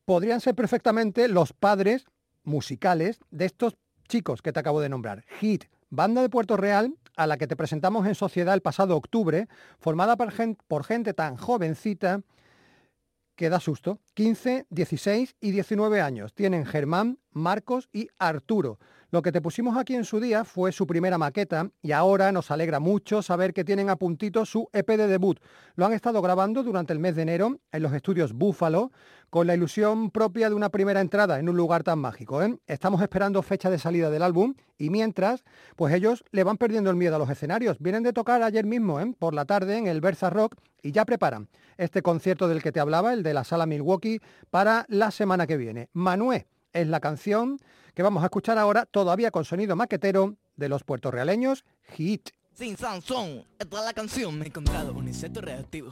podrían 0.05 0.41
ser 0.41 0.57
perfectamente 0.57 1.29
los 1.29 1.53
padres 1.53 2.07
musicales 2.43 3.21
de 3.31 3.45
estos 3.45 3.77
chicos 4.09 4.43
que 4.43 4.53
te 4.53 4.59
acabo 4.59 4.81
de 4.81 4.89
nombrar. 4.89 5.25
Hit, 5.39 5.67
banda 5.89 6.21
de 6.21 6.29
Puerto 6.29 6.57
Real, 6.57 6.95
a 7.17 7.27
la 7.27 7.37
que 7.37 7.47
te 7.47 7.57
presentamos 7.57 8.07
en 8.07 8.15
sociedad 8.15 8.55
el 8.55 8.63
pasado 8.63 8.97
octubre, 8.97 9.49
formada 9.79 10.17
por 10.17 10.85
gente, 10.85 11.15
tan 11.15 11.37
jovencita 11.37 12.23
que 13.37 13.51
da 13.51 13.61
susto. 13.61 14.01
15, 14.15 14.67
16 14.71 15.37
y 15.41 15.51
19 15.53 16.01
años. 16.01 16.33
Tienen 16.35 16.65
Germán, 16.65 17.19
Marcos 17.31 17.89
y 17.93 18.09
Arturo. 18.19 18.79
Lo 19.11 19.23
que 19.23 19.33
te 19.33 19.40
pusimos 19.40 19.79
aquí 19.79 19.94
en 19.94 20.05
su 20.05 20.21
día 20.21 20.44
fue 20.44 20.71
su 20.71 20.87
primera 20.87 21.16
maqueta 21.16 21.71
y 21.81 21.92
ahora 21.92 22.31
nos 22.31 22.51
alegra 22.51 22.79
mucho 22.79 23.23
saber 23.23 23.55
que 23.55 23.64
tienen 23.64 23.88
a 23.88 23.97
puntito 23.97 24.44
su 24.44 24.68
EP 24.75 24.87
de 24.87 25.07
debut. 25.07 25.40
Lo 25.77 25.87
han 25.87 25.94
estado 25.94 26.21
grabando 26.21 26.62
durante 26.62 26.92
el 26.92 26.99
mes 26.99 27.16
de 27.16 27.23
enero 27.23 27.59
en 27.73 27.83
los 27.83 27.94
estudios 27.94 28.35
Búfalo 28.35 28.92
con 29.31 29.47
la 29.47 29.55
ilusión 29.55 30.11
propia 30.11 30.51
de 30.51 30.55
una 30.55 30.68
primera 30.68 31.01
entrada 31.01 31.38
en 31.38 31.49
un 31.49 31.57
lugar 31.57 31.85
tan 31.85 32.01
mágico. 32.01 32.42
¿eh? 32.42 32.59
Estamos 32.66 33.01
esperando 33.01 33.40
fecha 33.40 33.71
de 33.71 33.79
salida 33.79 34.11
del 34.11 34.23
álbum 34.23 34.53
y 34.77 34.90
mientras, 34.90 35.42
pues 35.75 35.94
ellos 35.94 36.23
le 36.31 36.44
van 36.44 36.59
perdiendo 36.59 36.90
el 36.90 36.97
miedo 36.97 37.16
a 37.16 37.18
los 37.18 37.31
escenarios. 37.31 37.79
Vienen 37.79 38.03
de 38.03 38.12
tocar 38.12 38.42
ayer 38.42 38.66
mismo, 38.66 39.01
¿eh? 39.01 39.14
por 39.18 39.33
la 39.33 39.47
tarde, 39.47 39.79
en 39.79 39.87
el 39.87 40.03
Versa 40.03 40.29
Rock 40.29 40.57
y 40.83 40.92
ya 40.92 41.07
preparan 41.07 41.49
este 41.79 42.03
concierto 42.03 42.47
del 42.47 42.62
que 42.62 42.73
te 42.73 42.81
hablaba, 42.81 43.14
el 43.14 43.23
de 43.23 43.33
la 43.33 43.44
sala 43.44 43.64
Milwaukee, 43.64 44.21
para 44.51 44.85
la 44.88 45.11
semana 45.11 45.47
que 45.47 45.57
viene. 45.57 45.88
Manuel 45.94 46.44
es 46.75 46.87
la 46.87 47.01
canción 47.01 47.59
que 47.99 48.03
vamos 48.05 48.23
a 48.23 48.27
escuchar 48.27 48.57
ahora, 48.59 48.87
todavía 48.87 49.33
con 49.33 49.45
sonido 49.45 49.75
maquetero, 49.75 50.37
de 50.55 50.69
los 50.69 50.85
puertorrealeños 50.85 51.65
Hit. 51.97 52.29
Sin 52.55 52.77
Sansón, 52.77 53.45
esta 53.59 53.81
es 53.81 53.85
la 53.87 53.93
canción. 53.93 54.39
Me 54.39 54.45
he 54.45 54.49
encontrado 54.51 54.93
un 54.93 55.09
insecto 55.09 55.41
reactivo 55.41 55.91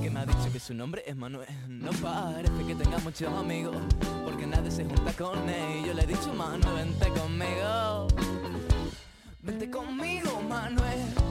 que 0.00 0.10
me 0.10 0.20
ha 0.20 0.26
dicho 0.26 0.48
que 0.52 0.60
su 0.60 0.74
nombre 0.74 1.02
es 1.04 1.16
Manuel. 1.16 1.48
No 1.66 1.90
parece 1.90 2.64
que 2.68 2.76
tenga 2.76 2.98
muchos 2.98 3.32
amigos, 3.32 3.76
porque 4.22 4.46
nadie 4.46 4.70
se 4.70 4.84
junta 4.84 5.12
con 5.14 5.48
él. 5.48 5.86
Yo 5.86 5.92
le 5.92 6.04
he 6.04 6.06
dicho, 6.06 6.32
Manuel, 6.32 6.72
vente 6.72 7.08
conmigo. 7.20 8.06
Vente 9.42 9.68
conmigo, 9.68 10.40
Manuel. 10.48 11.29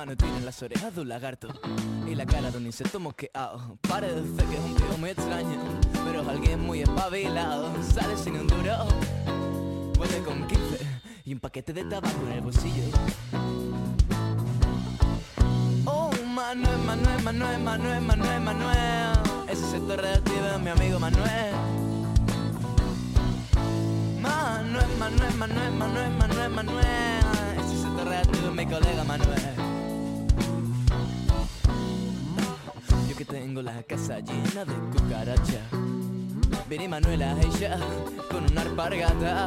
Manuel 0.00 0.16
tiene 0.16 0.40
las 0.40 0.62
orejas 0.62 0.94
de 0.94 1.02
un 1.02 1.10
lagarto 1.10 1.48
y 2.06 2.14
la 2.14 2.24
cara 2.24 2.50
de 2.50 2.56
un 2.56 2.64
insecto 2.64 2.98
mosqueado. 2.98 3.76
Parece 3.86 4.34
que 4.48 4.54
es 4.54 4.64
un 4.64 4.74
tío 4.74 4.96
muy 4.98 5.10
extraño, 5.10 5.60
pero 6.06 6.22
es 6.22 6.28
alguien 6.28 6.60
muy 6.60 6.80
espabilado. 6.80 7.70
Sale 7.82 8.16
sin 8.16 8.36
un 8.36 8.46
duro, 8.46 8.88
vuelve 9.98 10.20
con 10.20 10.46
15 10.46 10.78
y 11.26 11.34
un 11.34 11.40
paquete 11.40 11.74
de 11.74 11.84
tabaco 11.84 12.18
en 12.28 12.32
el 12.32 12.40
bolsillo. 12.40 12.82
Oh, 15.84 16.10
Manuel, 16.34 16.78
Manuel, 16.78 17.22
Manuel, 17.22 17.60
Manuel, 17.60 18.00
Manuel, 18.00 18.40
Manuel. 18.40 19.18
Ese 19.48 19.66
sector 19.66 20.00
reactivo 20.00 20.46
es 20.46 20.60
mi 20.60 20.70
amigo 20.70 20.98
Manuel. 20.98 21.54
Manuel, 24.22 24.88
Manuel, 24.98 25.34
Manuel, 25.34 25.72
Manuel, 25.72 26.10
Manuel, 26.12 26.50
Manuel. 26.50 27.58
Ese 27.58 27.82
sector 27.82 28.08
reactivo 28.08 28.48
es 28.48 28.54
mi 28.54 28.64
colega 28.64 29.04
Manuel. 29.04 29.69
Tengo 33.30 33.62
la 33.62 33.80
casa 33.84 34.18
llena 34.18 34.64
de 34.64 34.74
cucarachas. 34.92 35.62
Viene 36.68 36.88
Manuela 36.88 37.36
ella 37.40 37.78
con 38.28 38.44
una 38.50 38.62
alpargata 38.62 39.46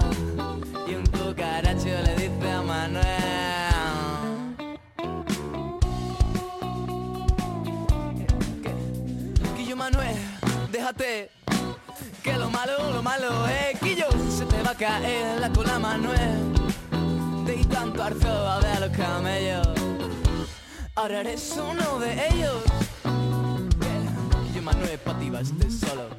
y 0.88 0.96
un 0.96 1.06
cucaracho 1.08 1.89
le 2.06 2.15
dice 2.15 2.52
a 2.52 2.62
Manuel. 2.62 3.06
Que 9.58 9.65
yo 9.65 9.76
Manuel, 9.76 10.15
déjate 10.72 11.30
que 12.24 12.34
lo 12.38 12.50
malo, 12.50 12.91
lo 12.93 13.04
malo 13.04 13.48
es 13.48 13.80
que 13.80 13.96
yo 13.96 14.08
se 14.30 14.46
te 14.46 14.63
va 14.63 14.72
a 14.72 14.76
caer 14.76 15.41
la 15.41 15.50
cola 15.50 15.78
Manuel. 15.78 16.54
De 17.46 17.65
tanto 17.65 18.02
arzo 18.02 18.30
a 18.30 18.60
ver 18.60 18.78
a 18.78 18.80
los 18.80 18.98
camellos. 18.98 19.67
Ahora 20.96 21.19
eres 21.19 21.54
uno 21.58 22.00
de 22.00 22.28
ellos. 22.30 22.63
Yeah. 24.63 24.71
Yo 24.71 24.80
Manuel 24.80 24.97
pa' 24.99 25.19
ti 25.19 25.30
va 25.30 25.41
este 25.41 25.69
solo. 25.69 26.10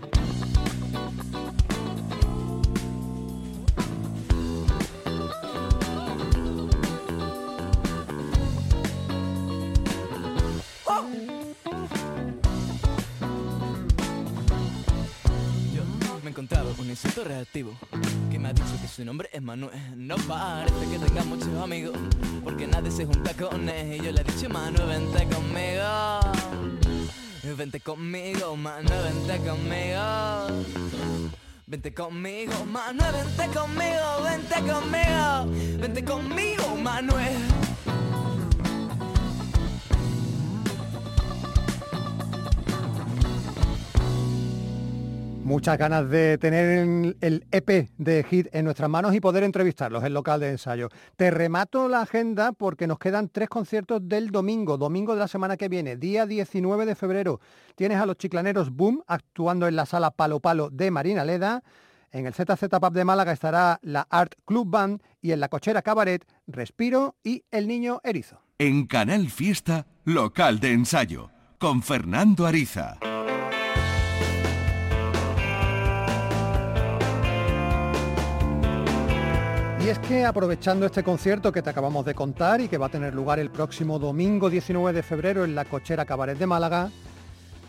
Un 16.76 16.90
insecto 16.90 17.24
reactivo 17.24 17.72
que 18.30 18.38
me 18.38 18.48
ha 18.48 18.52
dicho 18.52 18.66
que 18.80 18.88
su 18.88 19.04
nombre 19.04 19.28
es 19.32 19.40
Manuel. 19.40 19.72
No 19.96 20.16
parece 20.16 20.90
que 20.90 20.98
tenga 20.98 21.24
muchos 21.24 21.48
amigos 21.62 21.96
porque 22.42 22.66
nadie 22.66 22.90
se 22.90 23.06
junta 23.06 23.32
con 23.34 23.68
él. 23.68 23.94
Y 23.94 24.04
yo 24.04 24.12
le 24.12 24.20
he 24.20 24.24
dicho, 24.24 24.48
Manuel, 24.50 24.86
vente 24.86 25.26
conmigo. 25.34 26.83
Vente 27.56 27.78
conmigo, 27.78 28.56
Manuel, 28.56 29.14
vente 29.14 29.38
conmigo. 29.48 30.54
Vente 31.66 31.94
conmigo, 31.94 32.52
Manuel, 32.66 33.12
vente 33.12 33.56
conmigo, 33.56 34.22
vente 34.24 34.72
conmigo. 34.72 35.80
Vente 35.80 36.04
conmigo, 36.04 36.76
Manuel. 36.76 37.63
Muchas 45.54 45.78
ganas 45.78 46.10
de 46.10 46.36
tener 46.36 47.14
el 47.20 47.46
EP 47.52 47.88
de 47.96 48.24
Hit 48.24 48.48
en 48.50 48.64
nuestras 48.64 48.90
manos 48.90 49.14
y 49.14 49.20
poder 49.20 49.44
entrevistarlos 49.44 50.02
en 50.02 50.12
local 50.12 50.40
de 50.40 50.50
ensayo. 50.50 50.88
Te 51.14 51.30
remato 51.30 51.86
la 51.86 52.00
agenda 52.00 52.50
porque 52.50 52.88
nos 52.88 52.98
quedan 52.98 53.28
tres 53.28 53.48
conciertos 53.48 54.00
del 54.02 54.32
domingo, 54.32 54.76
domingo 54.76 55.14
de 55.14 55.20
la 55.20 55.28
semana 55.28 55.56
que 55.56 55.68
viene, 55.68 55.94
día 55.94 56.26
19 56.26 56.86
de 56.86 56.96
febrero. 56.96 57.40
Tienes 57.76 57.98
a 57.98 58.06
los 58.06 58.16
chiclaneros 58.16 58.70
Boom 58.70 59.04
actuando 59.06 59.68
en 59.68 59.76
la 59.76 59.86
sala 59.86 60.10
Palo 60.10 60.40
Palo 60.40 60.70
de 60.70 60.90
Marina 60.90 61.24
Leda. 61.24 61.62
En 62.10 62.26
el 62.26 62.34
ZZ 62.34 62.68
Pub 62.68 62.92
de 62.92 63.04
Málaga 63.04 63.30
estará 63.30 63.78
la 63.82 64.08
Art 64.10 64.34
Club 64.44 64.68
Band 64.68 65.02
y 65.22 65.30
en 65.30 65.38
la 65.38 65.48
cochera 65.48 65.82
Cabaret 65.82 66.26
Respiro 66.48 67.14
y 67.22 67.44
El 67.52 67.68
Niño 67.68 68.00
Erizo. 68.02 68.40
En 68.58 68.88
Canal 68.88 69.30
Fiesta, 69.30 69.86
local 70.04 70.58
de 70.58 70.72
ensayo, 70.72 71.30
con 71.58 71.80
Fernando 71.80 72.44
Ariza. 72.44 72.98
Y 79.84 79.90
es 79.90 79.98
que 79.98 80.24
aprovechando 80.24 80.86
este 80.86 81.02
concierto 81.02 81.52
que 81.52 81.60
te 81.60 81.68
acabamos 81.68 82.06
de 82.06 82.14
contar 82.14 82.58
y 82.62 82.68
que 82.68 82.78
va 82.78 82.86
a 82.86 82.88
tener 82.88 83.14
lugar 83.14 83.38
el 83.38 83.50
próximo 83.50 83.98
domingo 83.98 84.48
19 84.48 84.94
de 84.94 85.02
febrero 85.02 85.44
en 85.44 85.54
la 85.54 85.66
Cochera 85.66 86.06
Cabaret 86.06 86.38
de 86.38 86.46
Málaga, 86.46 86.90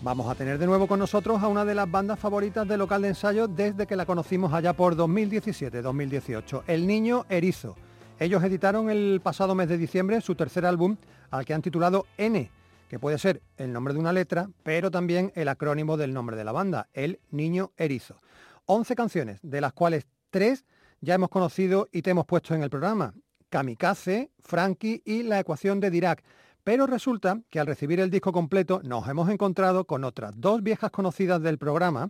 vamos 0.02 0.30
a 0.30 0.36
tener 0.36 0.58
de 0.58 0.66
nuevo 0.66 0.88
con 0.88 0.98
nosotros 0.98 1.44
a 1.44 1.50
una 1.50 1.66
de 1.66 1.76
las 1.76 1.92
bandas 1.92 2.18
favoritas 2.18 2.66
del 2.70 2.80
local 2.80 3.02
de 3.02 3.10
ensayo 3.10 3.50
desde 3.50 3.86
que 3.86 3.98
la 3.98 4.06
conocimos 4.06 4.54
allá 4.54 4.72
por 4.72 4.96
2017-2018, 4.96 6.64
El 6.68 6.88
Niño 6.88 7.26
Erizo. 7.28 7.76
Ellos 8.18 8.42
editaron 8.46 8.90
el 8.90 9.20
pasado 9.22 9.54
mes 9.54 9.68
de 9.68 9.78
diciembre 9.78 10.22
su 10.22 10.36
tercer 10.36 10.66
álbum 10.66 10.96
al 11.32 11.44
que 11.44 11.54
han 11.54 11.62
titulado 11.62 12.06
N, 12.18 12.50
que 12.88 12.98
puede 12.98 13.20
ser 13.20 13.42
el 13.58 13.74
nombre 13.74 13.94
de 13.94 14.00
una 14.00 14.14
letra, 14.14 14.48
pero 14.64 14.90
también 14.90 15.34
el 15.36 15.50
acrónimo 15.50 15.98
del 15.98 16.14
nombre 16.14 16.38
de 16.38 16.46
la 16.46 16.54
banda, 16.54 16.88
El 16.94 17.20
Niño 17.32 17.74
Erizo. 17.76 18.22
11 18.68 18.96
canciones, 18.96 19.40
de 19.44 19.60
las 19.60 19.74
cuales 19.74 20.08
3 20.30 20.64
ya 21.06 21.14
hemos 21.14 21.30
conocido 21.30 21.88
y 21.92 22.02
te 22.02 22.10
hemos 22.10 22.26
puesto 22.26 22.56
en 22.56 22.64
el 22.64 22.70
programa. 22.70 23.14
Kamikaze, 23.50 24.32
Frankie 24.40 25.04
y 25.06 25.24
la 25.24 25.40
ecuación 25.40 25.80
de 25.80 25.92
Dirac. 25.92 26.24
Pero 26.64 26.88
resulta 26.88 27.40
que 27.52 27.60
al 27.60 27.68
recibir 27.68 28.00
el 28.00 28.10
disco 28.10 28.32
completo 28.32 28.82
nos 28.84 29.08
hemos 29.08 29.30
encontrado 29.30 29.86
con 29.86 30.04
otras 30.04 30.34
dos 30.36 30.64
viejas 30.64 30.90
conocidas 30.90 31.42
del 31.44 31.60
programa, 31.60 32.10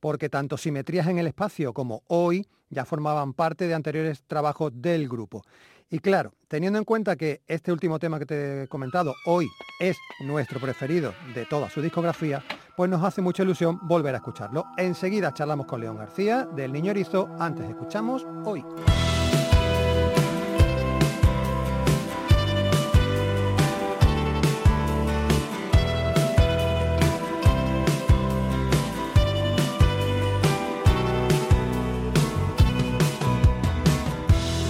porque 0.00 0.28
tanto 0.28 0.58
Simetrías 0.58 1.06
en 1.06 1.18
el 1.18 1.28
Espacio 1.28 1.72
como 1.72 2.02
Hoy 2.08 2.48
ya 2.68 2.84
formaban 2.84 3.32
parte 3.32 3.68
de 3.68 3.74
anteriores 3.74 4.24
trabajos 4.24 4.72
del 4.74 5.08
grupo. 5.08 5.42
Y 5.88 6.00
claro, 6.00 6.32
teniendo 6.48 6.78
en 6.78 6.84
cuenta 6.84 7.14
que 7.14 7.42
este 7.46 7.70
último 7.70 8.00
tema 8.00 8.18
que 8.18 8.26
te 8.26 8.62
he 8.62 8.68
comentado 8.68 9.14
hoy 9.24 9.46
es 9.78 9.96
nuestro 10.24 10.58
preferido 10.58 11.14
de 11.34 11.46
toda 11.46 11.70
su 11.70 11.80
discografía, 11.80 12.42
pues 12.76 12.90
nos 12.90 13.02
hace 13.04 13.20
mucha 13.20 13.42
ilusión 13.42 13.78
volver 13.82 14.14
a 14.14 14.18
escucharlo. 14.18 14.66
Enseguida 14.76 15.32
charlamos 15.32 15.66
con 15.66 15.80
León 15.80 15.96
García 15.96 16.46
del 16.46 16.72
Niño 16.72 16.90
Erizo, 16.90 17.28
antes 17.38 17.68
escuchamos 17.68 18.26
hoy. 18.44 18.64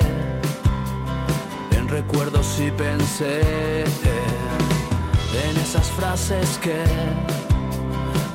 recuerdos 1.88 2.58
y 2.60 2.70
pensé 2.70 3.84
en 3.84 5.56
esas 5.58 5.90
frases 5.90 6.58
que 6.62 6.82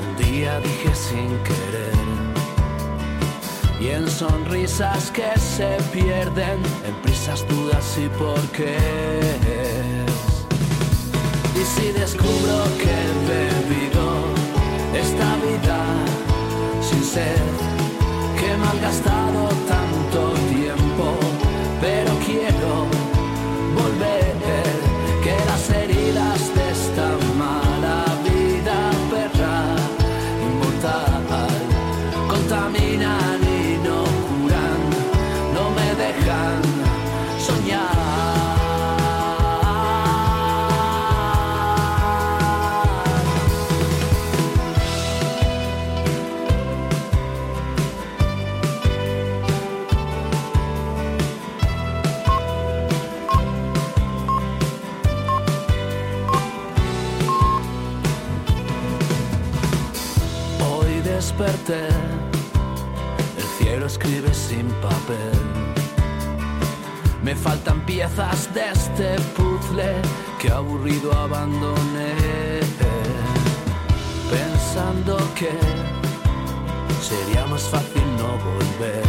un 0.05 0.17
día 0.23 0.59
dije 0.59 0.93
sin 0.93 1.29
querer. 1.39 1.95
Y 3.79 3.87
en 3.87 4.07
sonrisas 4.07 5.09
que 5.09 5.35
se 5.39 5.79
pierden, 5.91 6.61
en 6.85 6.93
prisas, 7.01 7.43
dudas 7.47 7.97
y 7.97 8.07
porqués. 8.19 8.77
Y 11.55 11.63
si 11.63 11.91
descubro 11.91 12.65
que 12.77 12.91
he 12.91 13.13
bebido 13.33 14.27
esta 14.93 15.35
vida 15.37 15.79
sin 16.87 17.03
ser, 17.03 17.41
que 18.39 18.55
malgastado 18.57 19.30
desperté, 61.31 61.87
el 63.37 63.43
cielo 63.57 63.85
escribe 63.85 64.33
sin 64.33 64.67
papel. 64.81 65.39
Me 67.23 67.35
faltan 67.35 67.85
piezas 67.85 68.53
de 68.53 68.71
este 68.71 69.15
puzzle 69.35 69.93
que 70.39 70.49
aburrido 70.49 71.13
abandoné. 71.13 72.13
Pensando 74.29 75.17
que 75.35 75.51
sería 77.01 77.45
más 77.45 77.63
fácil 77.63 78.03
no 78.17 78.37
volver. 78.49 79.03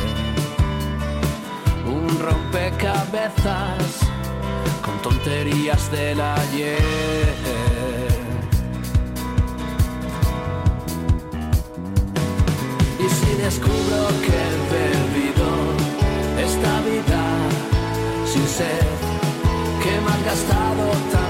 Un 1.87 2.19
rompecabezas 2.21 4.01
con 4.83 5.01
tonterías 5.03 5.91
del 5.91 6.21
ayer. 6.21 8.12
Y 13.05 13.09
si 13.09 13.35
descubro 13.35 14.01
que 14.25 14.33
he 14.45 14.55
bebido 14.75 15.49
esta 16.39 16.81
vida 16.83 17.23
sin 18.25 18.47
ser, 18.47 18.85
que 19.83 19.97
he 19.97 20.01
malgastado 20.01 20.85
tanto 21.11 21.22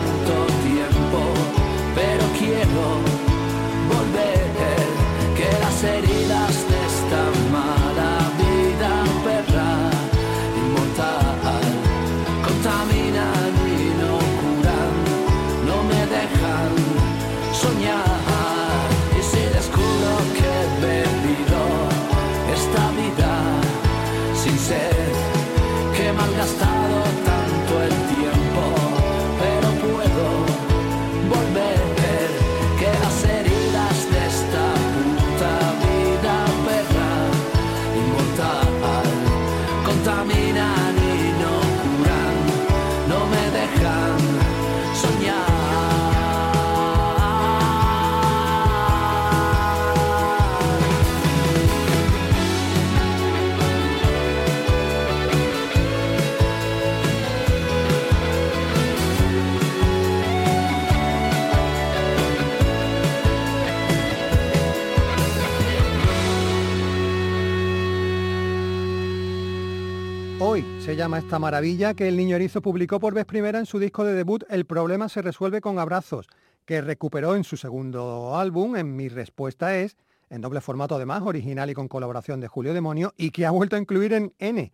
se 70.84 70.96
llama 70.96 71.18
esta 71.18 71.38
maravilla 71.38 71.94
que 71.94 72.08
el 72.08 72.16
niño 72.16 72.34
erizo 72.34 72.60
publicó 72.60 72.98
por 72.98 73.14
vez 73.14 73.24
primera 73.24 73.60
en 73.60 73.66
su 73.66 73.78
disco 73.78 74.04
de 74.04 74.14
debut 74.14 74.42
El 74.48 74.64
problema 74.64 75.08
se 75.08 75.22
resuelve 75.22 75.60
con 75.60 75.78
abrazos, 75.78 76.26
que 76.64 76.80
recuperó 76.80 77.36
en 77.36 77.44
su 77.44 77.56
segundo 77.56 78.36
álbum, 78.36 78.74
En 78.74 78.96
mi 78.96 79.08
respuesta 79.08 79.76
es, 79.76 79.96
en 80.28 80.40
doble 80.40 80.60
formato 80.60 80.96
además, 80.96 81.22
original 81.24 81.70
y 81.70 81.74
con 81.74 81.86
colaboración 81.86 82.40
de 82.40 82.48
Julio 82.48 82.74
Demonio, 82.74 83.14
y 83.16 83.30
que 83.30 83.46
ha 83.46 83.52
vuelto 83.52 83.76
a 83.76 83.78
incluir 83.78 84.12
en 84.12 84.34
N. 84.40 84.72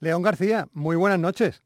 León 0.00 0.22
García, 0.22 0.68
muy 0.74 0.94
buenas 0.94 1.18
noches. 1.18 1.62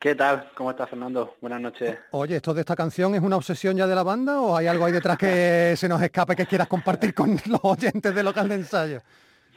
¿Qué 0.00 0.14
tal? 0.14 0.50
¿Cómo 0.56 0.70
estás, 0.70 0.88
Fernando? 0.88 1.34
Buenas 1.42 1.60
noches. 1.60 1.98
Oye, 2.12 2.36
¿esto 2.36 2.54
de 2.54 2.60
esta 2.60 2.74
canción 2.74 3.14
es 3.14 3.20
una 3.20 3.36
obsesión 3.36 3.76
ya 3.76 3.86
de 3.86 3.94
la 3.94 4.02
banda 4.02 4.40
o 4.40 4.56
hay 4.56 4.66
algo 4.66 4.86
ahí 4.86 4.92
detrás 4.92 5.18
que 5.18 5.74
se 5.76 5.90
nos 5.90 6.00
escape 6.00 6.34
que 6.34 6.46
quieras 6.46 6.68
compartir 6.68 7.12
con 7.12 7.32
los 7.46 7.60
oyentes 7.62 8.14
de 8.14 8.22
local 8.22 8.48
de 8.48 8.54
ensayo? 8.54 9.02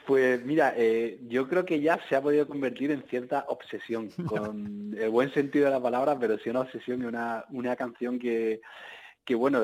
Pues 0.06 0.44
mira, 0.44 0.74
eh, 0.76 1.20
yo 1.28 1.48
creo 1.48 1.64
que 1.64 1.80
ya 1.80 2.00
se 2.08 2.16
ha 2.16 2.22
podido 2.22 2.46
convertir 2.48 2.90
en 2.90 3.02
cierta 3.04 3.44
obsesión, 3.48 4.08
con 4.26 4.94
el 4.98 5.10
buen 5.10 5.32
sentido 5.32 5.66
de 5.66 5.70
la 5.70 5.82
palabra, 5.82 6.18
pero 6.18 6.38
sí 6.38 6.50
una 6.50 6.60
obsesión 6.60 7.02
y 7.02 7.04
una, 7.04 7.44
una 7.50 7.76
canción 7.76 8.18
que, 8.18 8.60
que 9.24 9.34
bueno, 9.34 9.62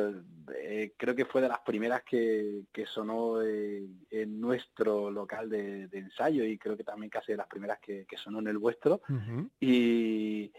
eh, 0.56 0.92
creo 0.96 1.14
que 1.16 1.24
fue 1.24 1.40
de 1.40 1.48
las 1.48 1.60
primeras 1.60 2.02
que, 2.04 2.62
que 2.72 2.86
sonó 2.86 3.42
eh, 3.42 3.84
en 4.10 4.40
nuestro 4.40 5.10
local 5.10 5.50
de, 5.50 5.88
de, 5.88 5.98
ensayo 5.98 6.44
y 6.44 6.56
creo 6.56 6.76
que 6.76 6.84
también 6.84 7.10
casi 7.10 7.32
de 7.32 7.38
las 7.38 7.48
primeras 7.48 7.80
que, 7.80 8.06
que 8.06 8.16
sonó 8.16 8.38
en 8.38 8.48
el 8.48 8.58
vuestro. 8.58 9.00
Y, 9.60 10.52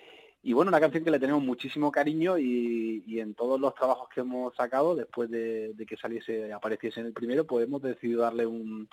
y 0.44 0.54
bueno, 0.54 0.70
una 0.70 0.82
canción 0.82 1.04
que 1.04 1.12
le 1.12 1.20
tenemos 1.20 1.44
muchísimo 1.44 1.92
cariño 1.92 2.38
y, 2.38 3.04
y 3.08 3.20
en 3.20 3.34
todos 3.34 3.60
los 3.60 3.74
trabajos 3.76 4.10
que 4.10 4.22
hemos 4.22 4.54
sacado, 4.56 4.96
después 4.96 5.30
de, 5.30 5.74
de 5.74 5.86
que 5.86 5.96
saliese, 5.96 6.52
apareciese 6.52 7.00
en 7.00 7.08
el 7.08 7.14
primero, 7.14 7.46
pues 7.46 7.66
hemos 7.66 7.82
decidido 7.82 8.22
darle 8.22 8.46
un, 8.46 8.90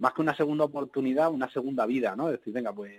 más 0.00 0.12
que 0.14 0.22
una 0.22 0.34
segunda 0.34 0.64
oportunidad, 0.64 1.30
una 1.30 1.48
segunda 1.48 1.86
vida, 1.86 2.16
¿no? 2.16 2.28
Es 2.28 2.38
decir, 2.38 2.52
venga, 2.52 2.72
pues 2.72 2.92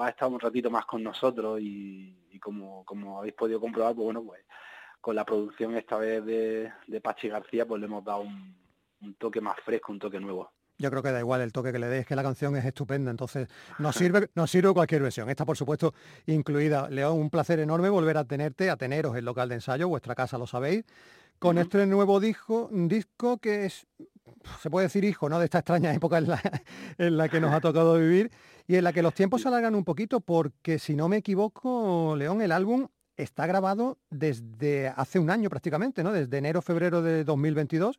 va 0.00 0.06
a 0.06 0.10
estar 0.10 0.28
un 0.28 0.40
ratito 0.40 0.70
más 0.70 0.86
con 0.86 1.02
nosotros 1.02 1.60
y, 1.60 2.16
y 2.30 2.38
como, 2.38 2.84
como 2.84 3.18
habéis 3.18 3.34
podido 3.34 3.60
comprobar, 3.60 3.94
pues 3.94 4.04
bueno, 4.04 4.22
pues 4.22 4.42
con 5.00 5.16
la 5.16 5.24
producción 5.24 5.76
esta 5.76 5.98
vez 5.98 6.24
de, 6.24 6.72
de 6.86 7.00
Pachi 7.00 7.28
García, 7.28 7.66
pues 7.66 7.80
le 7.80 7.86
hemos 7.86 8.04
dado 8.04 8.20
un, 8.20 8.56
un 9.00 9.14
toque 9.14 9.40
más 9.40 9.56
fresco, 9.64 9.92
un 9.92 9.98
toque 9.98 10.20
nuevo. 10.20 10.50
Yo 10.80 10.90
creo 10.90 11.02
que 11.02 11.10
da 11.10 11.18
igual 11.18 11.40
el 11.40 11.52
toque 11.52 11.72
que 11.72 11.80
le 11.80 11.88
des, 11.88 12.06
que 12.06 12.14
la 12.14 12.22
canción 12.22 12.54
es 12.56 12.64
estupenda, 12.64 13.10
entonces 13.10 13.48
nos 13.80 13.96
sirve, 13.96 14.30
nos 14.34 14.48
sirve 14.50 14.72
cualquier 14.72 15.02
versión. 15.02 15.28
Esta, 15.28 15.44
por 15.44 15.56
supuesto, 15.56 15.92
incluida. 16.26 16.88
León, 16.88 17.18
un 17.18 17.30
placer 17.30 17.58
enorme 17.58 17.88
volver 17.88 18.16
a 18.16 18.24
tenerte, 18.24 18.70
a 18.70 18.76
teneros 18.76 19.16
el 19.16 19.24
local 19.24 19.48
de 19.48 19.56
ensayo, 19.56 19.88
vuestra 19.88 20.14
casa, 20.14 20.38
lo 20.38 20.46
sabéis, 20.46 20.84
con 21.40 21.58
este 21.58 21.84
nuevo 21.86 22.20
disco, 22.20 22.68
disco 22.72 23.38
que 23.38 23.66
es, 23.66 23.86
se 24.60 24.70
puede 24.70 24.86
decir 24.86 25.04
hijo, 25.04 25.28
¿no? 25.28 25.38
De 25.38 25.44
esta 25.46 25.58
extraña 25.58 25.92
época 25.94 26.18
en 26.18 26.28
la, 26.28 26.40
en 26.98 27.16
la 27.16 27.28
que 27.28 27.40
nos 27.40 27.52
ha 27.52 27.60
tocado 27.60 27.98
vivir 27.98 28.30
y 28.66 28.76
en 28.76 28.84
la 28.84 28.92
que 28.92 29.02
los 29.02 29.14
tiempos 29.14 29.42
se 29.42 29.48
alargan 29.48 29.74
un 29.74 29.84
poquito, 29.84 30.20
porque 30.20 30.78
si 30.78 30.94
no 30.94 31.08
me 31.08 31.18
equivoco, 31.18 32.14
León, 32.16 32.42
el 32.42 32.52
álbum 32.52 32.88
está 33.16 33.46
grabado 33.46 33.98
desde 34.10 34.88
hace 34.96 35.18
un 35.18 35.30
año 35.30 35.48
prácticamente, 35.50 36.02
¿no? 36.04 36.12
Desde 36.12 36.38
enero, 36.38 36.62
febrero 36.62 37.02
de 37.02 37.24
2022. 37.24 37.96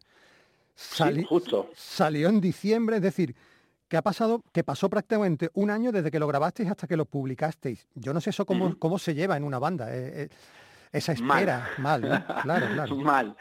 Sali- 0.75 1.21
Sí, 1.21 1.25
justo. 1.27 1.69
salió 1.75 2.29
en 2.29 2.39
diciembre, 2.39 2.97
es 2.97 3.01
decir, 3.01 3.35
que 3.89 3.97
ha 3.97 4.01
pasado, 4.01 4.43
que 4.53 4.63
pasó 4.63 4.89
prácticamente 4.89 5.49
un 5.55 5.71
año 5.71 5.91
desde 5.91 6.11
que 6.11 6.19
lo 6.19 6.27
grabasteis 6.27 6.69
hasta 6.69 6.87
que 6.87 6.95
lo 6.95 7.05
publicasteis. 7.05 7.87
Yo 7.95 8.13
no 8.13 8.21
sé 8.21 8.29
eso 8.29 8.45
cómo, 8.45 8.77
cómo 8.77 8.97
se 8.99 9.13
lleva 9.15 9.35
en 9.35 9.43
una 9.43 9.59
banda, 9.59 9.93
eh, 9.93 10.23
eh, 10.23 10.29
esa 10.91 11.13
Mal. 11.21 11.39
espera, 11.39 11.69
mal, 11.77 12.01
¿no? 12.01 12.07
Claro, 12.43 12.67
claro. 12.73 12.95
Mal. 12.97 13.35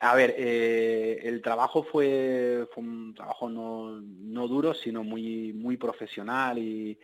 A 0.00 0.14
ver, 0.14 0.34
eh, 0.38 1.20
el 1.24 1.42
trabajo 1.42 1.82
fue, 1.82 2.66
fue 2.72 2.82
un 2.84 3.14
trabajo 3.14 3.48
no, 3.48 4.00
no 4.00 4.48
duro, 4.48 4.74
sino 4.74 5.02
muy, 5.04 5.52
muy 5.52 5.76
profesional 5.76 6.58
y, 6.58 6.98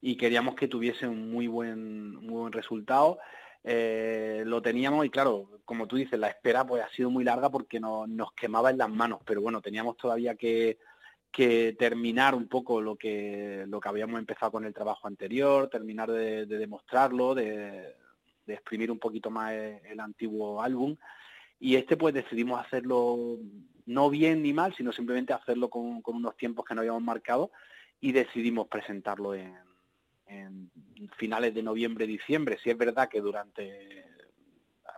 y 0.00 0.16
queríamos 0.16 0.54
que 0.54 0.68
tuviese 0.68 1.06
un 1.06 1.30
muy 1.30 1.46
buen, 1.46 2.14
muy 2.16 2.40
buen 2.40 2.52
resultado. 2.52 3.18
Eh, 3.64 4.44
lo 4.46 4.62
teníamos 4.62 5.04
y 5.04 5.10
claro, 5.10 5.50
como 5.64 5.86
tú 5.86 5.96
dices, 5.96 6.18
la 6.18 6.28
espera 6.28 6.64
pues 6.66 6.82
ha 6.82 6.88
sido 6.88 7.10
muy 7.10 7.24
larga 7.24 7.50
porque 7.50 7.78
no- 7.80 8.06
nos 8.06 8.32
quemaba 8.32 8.70
en 8.70 8.78
las 8.78 8.88
manos, 8.90 9.20
pero 9.26 9.42
bueno, 9.42 9.60
teníamos 9.60 9.96
todavía 9.96 10.36
que, 10.36 10.78
que 11.30 11.76
terminar 11.78 12.34
un 12.34 12.48
poco 12.48 12.80
lo 12.80 12.96
que, 12.96 13.64
lo 13.68 13.78
que 13.80 13.88
habíamos 13.88 14.18
empezado 14.18 14.52
con 14.52 14.64
el 14.64 14.72
trabajo 14.72 15.06
anterior, 15.06 15.68
terminar 15.68 16.10
de, 16.10 16.46
de 16.46 16.58
demostrarlo, 16.58 17.34
de, 17.34 17.94
de 18.48 18.54
exprimir 18.54 18.90
un 18.90 18.98
poquito 18.98 19.30
más 19.30 19.52
el, 19.52 20.00
antiguo 20.00 20.60
álbum. 20.62 20.96
Y 21.60 21.76
este 21.76 21.96
pues 21.96 22.14
decidimos 22.14 22.64
hacerlo 22.64 23.38
no 23.86 24.10
bien 24.10 24.42
ni 24.42 24.52
mal, 24.52 24.74
sino 24.74 24.90
simplemente 24.90 25.32
hacerlo 25.32 25.68
con, 25.68 26.02
unos 26.04 26.36
tiempos 26.36 26.64
que 26.64 26.74
no 26.74 26.80
habíamos 26.80 27.02
marcado 27.02 27.50
y 28.00 28.12
decidimos 28.12 28.66
presentarlo 28.68 29.34
en, 29.34 29.56
finales 31.16 31.54
de 31.54 31.62
noviembre, 31.62 32.06
diciembre. 32.06 32.58
Si 32.62 32.68
es 32.68 32.76
verdad 32.76 33.08
que 33.08 33.20
durante 33.20 34.04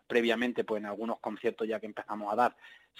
previamente, 0.06 0.64
pues 0.64 0.80
en 0.80 0.86
algunos 0.86 1.20
conciertos 1.20 1.68
ya 1.68 1.78
que 1.78 1.86
empezamos 1.86 2.32
a 2.32 2.36
dar, 2.36 2.56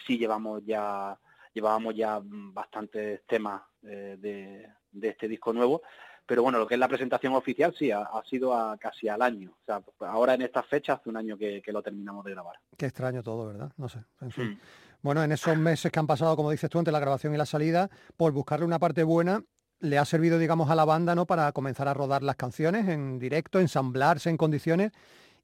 sí 0.06 0.16
llevamos 0.16 0.62
ya, 0.64 1.18
llevábamos 1.52 1.94
ya 1.96 2.20
bastantes 2.22 3.26
temas 3.26 3.62
eh, 3.82 4.16
de 4.20 5.08
este 5.08 5.26
disco 5.26 5.52
nuevo, 5.52 5.82
pero 6.30 6.44
bueno, 6.44 6.60
lo 6.60 6.66
que 6.68 6.74
es 6.74 6.78
la 6.78 6.86
presentación 6.86 7.34
oficial 7.34 7.74
sí, 7.76 7.90
ha, 7.90 8.02
ha 8.02 8.22
sido 8.24 8.54
a, 8.54 8.78
casi 8.78 9.08
al 9.08 9.20
año. 9.20 9.50
O 9.50 9.64
sea, 9.66 9.82
ahora 10.06 10.34
en 10.34 10.42
esta 10.42 10.62
fecha 10.62 10.92
hace 10.92 11.08
un 11.08 11.16
año 11.16 11.36
que, 11.36 11.60
que 11.60 11.72
lo 11.72 11.82
terminamos 11.82 12.24
de 12.24 12.30
grabar. 12.30 12.54
Qué 12.76 12.86
extraño 12.86 13.20
todo, 13.20 13.48
¿verdad? 13.48 13.72
No 13.76 13.88
sé, 13.88 13.98
en 14.20 14.30
fin. 14.30 14.44
Mm. 14.50 14.58
Bueno, 15.02 15.24
en 15.24 15.32
esos 15.32 15.58
meses 15.58 15.90
que 15.90 15.98
han 15.98 16.06
pasado, 16.06 16.36
como 16.36 16.52
dices 16.52 16.70
tú, 16.70 16.78
entre 16.78 16.92
la 16.92 17.00
grabación 17.00 17.34
y 17.34 17.36
la 17.36 17.46
salida, 17.46 17.90
por 18.16 18.30
buscarle 18.30 18.64
una 18.64 18.78
parte 18.78 19.02
buena, 19.02 19.42
le 19.80 19.98
ha 19.98 20.04
servido, 20.04 20.38
digamos, 20.38 20.70
a 20.70 20.76
la 20.76 20.84
banda, 20.84 21.16
¿no? 21.16 21.26
Para 21.26 21.50
comenzar 21.50 21.88
a 21.88 21.94
rodar 21.94 22.22
las 22.22 22.36
canciones 22.36 22.86
en 22.86 23.18
directo, 23.18 23.58
ensamblarse 23.58 24.30
en 24.30 24.36
condiciones 24.36 24.92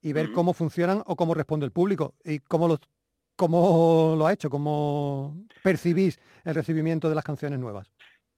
y 0.02 0.12
ver 0.12 0.26
Ujú. 0.26 0.34
cómo 0.34 0.52
funcionan 0.52 1.02
o 1.04 1.16
cómo 1.16 1.34
responde 1.34 1.66
el 1.66 1.72
público 1.72 2.14
y 2.22 2.38
cómo 2.38 2.68
lo, 2.68 2.78
cómo 3.34 4.14
lo 4.16 4.24
ha 4.24 4.32
hecho, 4.32 4.50
cómo 4.50 5.34
percibís 5.64 6.20
el 6.44 6.54
recibimiento 6.54 7.08
de 7.08 7.16
las 7.16 7.24
canciones 7.24 7.58
nuevas. 7.58 7.90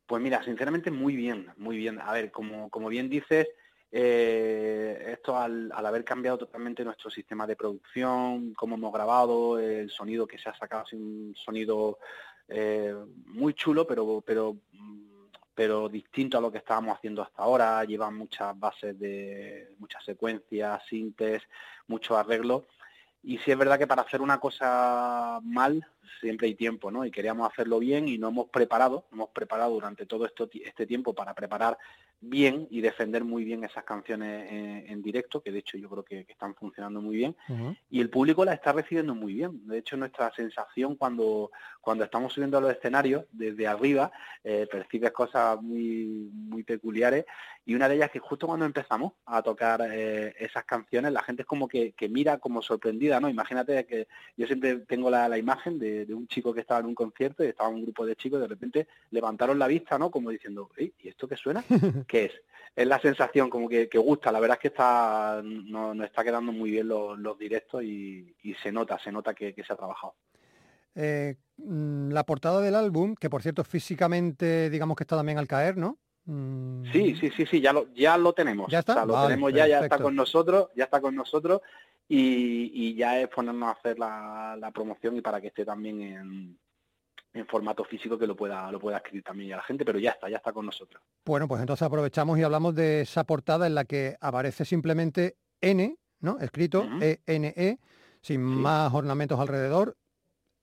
Pues 0.09 0.23
mira, 0.23 0.43
sinceramente 0.43 0.91
muy 0.91 1.17
bien, 1.17 1.53
muy 1.59 1.77
bien. 1.77 2.01
A 2.01 2.15
ver, 2.15 2.31
como, 2.31 2.71
como 2.71 2.89
bien 2.89 3.11
dices, 3.11 3.47
eh, 3.93 5.11
esto 5.13 5.37
al, 5.37 5.71
al 5.71 5.85
haber 5.85 6.03
cambiado 6.03 6.39
totalmente 6.39 6.83
nuestro 6.83 7.11
sistema 7.11 7.47
de 7.47 7.57
producción, 7.57 8.55
cómo 8.55 8.77
hemos 8.77 8.91
grabado, 8.91 9.59
el 9.59 9.91
sonido 9.91 10.27
que 10.27 10.39
se 10.39 10.49
ha 10.49 10.57
sacado 10.57 10.85
es 10.87 10.95
un 10.95 11.35
sonido 11.37 11.99
eh, 12.49 12.95
muy 13.27 13.53
chulo, 13.53 13.87
pero, 13.87 14.23
pero, 14.25 14.57
pero 15.55 15.91
distinto 15.91 16.39
a 16.39 16.41
lo 16.41 16.51
que 16.51 16.57
estábamos 16.57 16.97
haciendo 16.97 17.21
hasta 17.21 17.43
ahora. 17.43 17.85
Lleva 17.85 18.11
muchas 18.11 18.59
bases 18.59 18.99
de 18.99 19.75
muchas 19.79 20.03
secuencias, 20.07 20.87
sintes, 20.89 21.43
muchos 21.87 22.17
arreglos. 22.17 22.65
Y 23.23 23.39
sí 23.39 23.51
es 23.51 23.59
verdad 23.59 23.79
que 23.79 23.87
para 23.87 24.03
hacer 24.03 24.21
una 24.21 24.39
cosa 24.39 25.41
mal 25.43 25.87
siempre 26.21 26.47
hay 26.47 26.55
tiempo, 26.55 26.91
¿no? 26.91 27.05
Y 27.05 27.11
queríamos 27.11 27.51
hacerlo 27.51 27.79
bien 27.79 28.09
y 28.09 28.19
nos 28.19 28.33
hemos 28.33 28.49
preparado, 28.49 29.07
hemos 29.13 29.31
preparado 29.31 29.73
durante 29.73 30.07
todo 30.07 30.25
esto, 30.27 30.49
este 30.53 30.87
tiempo 30.87 31.15
para 31.15 31.35
preparar 31.35 31.79
bien 32.21 32.67
y 32.71 32.81
defender 32.81 33.25
muy 33.25 33.45
bien 33.45 33.65
esas 33.65 33.85
canciones 33.85 34.51
en, 34.51 34.85
en 34.89 35.03
directo, 35.03 35.41
que 35.41 35.53
de 35.53 35.61
hecho 35.61 35.79
yo 35.79 35.89
creo 35.89 36.05
que, 36.05 36.25
que 36.25 36.33
están 36.33 36.55
funcionando 36.55 37.01
muy 37.01 37.17
bien 37.17 37.37
y 37.91 38.01
el 38.01 38.11
público 38.11 38.45
la 38.45 38.55
está 38.55 38.73
recibiendo 38.73 39.15
muy 39.15 39.35
bien. 39.35 39.67
De 39.67 39.79
hecho, 39.79 39.97
nuestra 39.97 40.33
sensación 40.35 40.97
cuando, 40.97 41.51
cuando 41.81 42.05
estamos 42.05 42.33
subiendo 42.33 42.59
a 42.59 42.61
los 42.61 42.73
escenarios, 42.73 43.25
desde 43.31 43.67
arriba, 43.67 44.11
eh, 44.43 44.67
percibes 44.71 45.13
cosas 45.13 45.61
muy, 45.63 46.31
muy 46.33 46.63
peculiares. 46.65 47.25
Y 47.65 47.75
una 47.75 47.89
de 47.89 47.97
ellas 47.97 48.11
que 48.11 48.19
justo 48.19 48.47
cuando 48.47 48.65
empezamos 48.65 49.13
a 49.27 49.43
tocar 49.43 49.83
eh, 49.91 50.35
esas 50.39 50.65
canciones, 50.65 51.13
la 51.13 51.23
gente 51.23 51.43
es 51.43 51.47
como 51.47 51.69
que, 51.69 51.93
que 51.93 52.09
mira 52.09 52.39
como 52.39 52.63
sorprendida, 52.63 53.21
¿no? 53.21 53.29
Imagínate 53.29 53.85
que 53.87 54.09
yo 54.37 54.47
siempre 54.47 54.79
tengo 54.81 55.11
la, 55.11 55.29
la 55.29 55.39
imagen 55.39 55.79
de, 55.79 56.07
de 56.07 56.15
un 56.15 56.27
chico 56.27 56.55
que 56.55 56.61
estaba 56.63 56.81
en 56.81 56.87
un 56.87 56.95
concierto 56.95 57.45
y 57.45 57.49
estaba 57.49 57.69
un 57.69 57.83
grupo 57.83 58.07
de 58.07 58.17
chicos 58.17 58.39
y 58.39 58.43
de 58.43 58.49
repente 58.49 58.89
levantaron 59.11 59.59
la 59.59 59.67
vista, 59.67 59.99
¿no? 59.99 60.11
Como 60.11 60.31
diciendo, 60.31 60.71
"Ey, 60.77 60.93
¿y 60.99 61.09
esto 61.09 61.29
qué 61.29 61.37
suena? 61.37 61.63
¿Qué 62.09 62.25
es? 62.25 62.33
Es 62.75 62.87
la 62.87 63.01
sensación 63.01 63.51
como 63.51 63.69
que, 63.69 63.89
que 63.89 63.99
gusta, 63.99 64.33
la 64.33 64.41
verdad 64.41 64.57
es 64.57 64.63
que 64.63 64.69
está 64.69 65.41
nos, 65.45 65.95
nos 65.97 66.07
está 66.07 66.25
quedando 66.25 66.53
muy 66.53 66.71
bien 66.71 66.89
los, 66.89 67.19
los 67.19 67.37
directos 67.39 67.83
y, 67.83 68.35
y 68.43 68.55
se 68.55 68.73
nota, 68.73 68.99
se 68.99 69.13
nota 69.13 69.35
que, 69.35 69.53
que 69.55 69.65
se 69.65 69.73
ha 69.73 69.77
trabajado. 69.77 70.15
Eh, 70.95 71.37
mm, 71.57 72.11
la 72.11 72.25
portada 72.25 72.61
del 72.61 72.75
álbum, 72.75 73.15
que 73.15 73.29
por 73.29 73.43
cierto 73.43 73.65
físicamente 73.65 74.71
digamos 74.71 74.97
que 74.97 75.05
está 75.05 75.17
también 75.17 75.39
al 75.39 75.49
caer, 75.49 75.77
¿no? 75.77 75.99
Mm, 76.25 76.85
Sí, 76.93 77.17
sí, 77.17 77.31
sí, 77.37 77.47
sí, 77.47 77.61
ya 77.61 77.73
lo, 77.73 77.93
ya 77.95 78.17
lo 78.17 78.33
tenemos. 78.33 78.71
¿Ya 78.71 78.81
está? 78.81 78.93
O 78.93 78.97
sea, 78.97 79.07
lo 79.07 79.13
Vale, 79.15 79.29
tenemos 79.29 79.53
ya, 79.53 79.67
ya 79.67 79.81
está 79.81 79.99
con 79.99 80.15
nosotros, 80.15 80.69
ya 80.77 80.85
está 80.85 81.01
con 81.01 81.15
nosotros 81.15 81.61
y, 82.09 82.71
y 82.73 82.95
ya 82.95 83.21
es 83.21 83.29
ponernos 83.29 83.69
a 83.69 83.73
hacer 83.73 83.99
la, 83.99 84.57
la 84.59 84.71
promoción 84.71 85.17
y 85.17 85.21
para 85.21 85.41
que 85.41 85.49
esté 85.49 85.65
también 85.65 86.01
en, 86.03 86.59
en 87.33 87.47
formato 87.47 87.85
físico 87.85 88.19
que 88.19 88.27
lo 88.27 88.37
pueda, 88.37 88.71
lo 88.73 88.81
pueda 88.81 88.97
escribir 88.99 89.23
también 89.23 89.51
ya 89.51 89.57
la 89.57 89.63
gente, 89.63 89.85
pero 89.85 89.99
ya 89.99 90.11
está, 90.13 90.29
ya 90.29 90.39
está 90.39 90.53
con 90.53 90.67
nosotros. 90.67 91.03
Bueno, 91.25 91.47
pues 91.47 91.61
entonces 91.61 91.87
aprovechamos 91.87 92.39
y 92.39 92.43
hablamos 92.43 92.75
de 92.75 93.03
esa 93.03 93.25
portada 93.25 93.67
en 93.67 93.75
la 93.75 93.85
que 93.85 94.17
aparece 94.21 94.65
simplemente 94.65 95.37
N, 95.61 95.97
¿no? 96.21 96.39
Escrito 96.41 96.83
Ujú. 96.83 96.99
E-N-E, 97.01 97.79
sin 98.21 98.41
más 98.41 98.93
ornamentos 98.93 99.39
alrededor. 99.39 99.97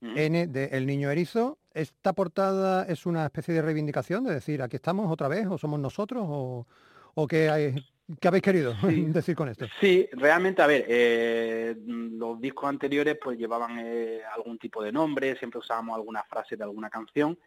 N 0.01 0.47
de 0.47 0.65
El 0.65 0.85
Niño 0.85 1.09
Erizo. 1.09 1.57
¿Esta 1.73 2.13
portada 2.13 2.83
es 2.85 3.05
una 3.05 3.25
especie 3.25 3.53
de 3.53 3.61
reivindicación 3.61 4.23
de 4.23 4.35
decir, 4.35 4.61
aquí 4.61 4.75
estamos 4.75 5.11
otra 5.11 5.27
vez, 5.27 5.47
o 5.47 5.57
somos 5.57 5.79
nosotros, 5.79 6.23
o, 6.27 6.67
o 7.15 7.27
qué, 7.27 7.49
hay, 7.49 7.75
qué 8.19 8.27
habéis 8.27 8.43
querido 8.43 8.73
decir 8.83 9.35
con 9.35 9.49
esto? 9.49 9.65
Sí, 9.79 10.07
realmente, 10.11 10.61
a 10.61 10.67
ver, 10.67 10.85
eh, 10.87 11.75
los 11.85 12.39
discos 12.39 12.69
anteriores 12.69 13.17
pues 13.21 13.37
llevaban 13.37 13.79
eh, 13.79 14.21
algún 14.35 14.57
tipo 14.57 14.83
de 14.83 14.91
nombre, 14.91 15.35
siempre 15.37 15.59
usábamos 15.59 15.95
alguna 15.95 16.23
frase 16.23 16.55
de 16.55 16.63
alguna 16.63 16.89
canción 16.89 17.37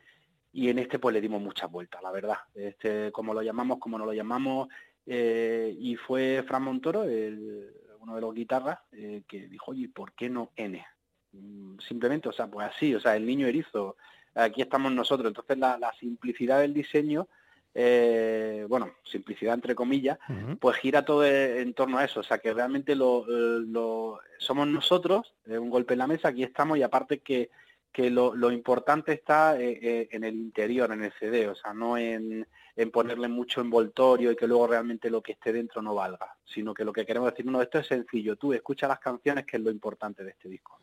y 0.53 0.69
en 0.69 0.79
este 0.79 0.99
pues 0.99 1.13
le 1.13 1.21
dimos 1.21 1.41
muchas 1.41 1.71
vueltas, 1.71 2.03
la 2.03 2.11
verdad. 2.11 2.39
Este, 2.55 3.13
como 3.13 3.35
lo 3.35 3.43
llamamos, 3.43 3.79
como 3.79 3.99
no 3.99 4.07
lo 4.07 4.13
llamamos, 4.13 4.69
eh, 5.07 5.75
y 5.79 5.97
fue 5.97 6.45
Fran 6.47 6.63
Montoro, 6.63 7.03
uno 7.03 8.15
de 8.15 8.21
los 8.21 8.35
guitarras, 8.35 8.79
que 8.91 9.49
dijo, 9.49 9.73
oye, 9.73 9.89
¿por 9.89 10.13
qué 10.13 10.29
no 10.29 10.53
N? 10.57 10.85
Mm, 11.33 11.79
simplemente, 11.79 12.29
o 12.29 12.33
sea, 12.33 12.47
pues 12.47 12.69
así, 12.69 12.95
o 12.95 13.01
sea, 13.01 13.17
el 13.17 13.27
niño 13.27 13.47
erizo, 13.47 13.97
aquí 14.35 14.63
estamos 14.63 14.93
nosotros. 14.93 15.29
Entonces 15.29 15.59
la, 15.59 15.93
simplicidad 15.99 16.61
del 16.61 16.75
diseño, 16.75 17.29
eh, 17.75 18.67
bueno, 18.69 18.93
simplicidad 19.05 19.55
entre 19.55 19.75
comillas, 19.75 20.19
pues 20.61 20.77
gira 20.79 21.05
todo 21.05 21.25
en 21.25 21.75
torno 21.75 21.99
a 21.99 22.05
eso. 22.05 22.21
O 22.21 22.23
sea, 22.23 22.39
que 22.39 22.53
realmente 22.53 22.95
lo, 22.95 23.25
lo 23.27 24.21
somos 24.39 24.67
nosotros, 24.67 25.35
un 25.47 25.71
golpe 25.71 25.95
en 25.95 25.99
la 25.99 26.07
mesa, 26.07 26.29
aquí 26.29 26.43
estamos 26.43 26.79
y 26.79 26.83
aparte 26.83 27.21
que, 27.21 27.51
que 27.93 28.11
lo, 28.11 28.35
lo 28.35 28.53
importante 28.53 29.13
está 29.13 29.61
eh, 29.61 29.79
eh, 29.83 30.09
en 30.13 30.25
el 30.25 30.37
interior, 30.37 30.93
en 30.93 31.05
el 31.05 31.13
CD, 31.19 31.49
o 31.49 31.55
sea, 31.55 31.73
no 31.73 31.97
en, 31.97 32.47
en, 32.77 32.91
ponerle 32.91 33.29
mucho 33.29 33.61
envoltorio 33.61 34.31
y 34.31 34.37
que 34.37 34.47
luego 34.47 34.67
realmente 34.67 35.11
lo 35.11 35.23
que 35.23 35.33
esté 35.33 35.53
dentro 35.53 35.83
no 35.83 35.95
valga, 35.95 36.37
sino 36.45 36.75
que 36.75 36.85
lo 36.85 36.93
que 36.93 37.07
queremos 37.07 37.31
decir, 37.31 37.47
no, 37.47 37.61
esto 37.61 37.79
es 37.79 37.87
sencillo, 37.87 38.37
tú 38.37 38.53
escucha 38.53 38.87
las 38.87 39.01
canciones, 39.01 39.47
que 39.47 39.57
es 39.57 39.63
lo 39.63 39.71
importante 39.71 40.23
de 40.23 40.31
este 40.31 40.49
disco. 40.49 40.79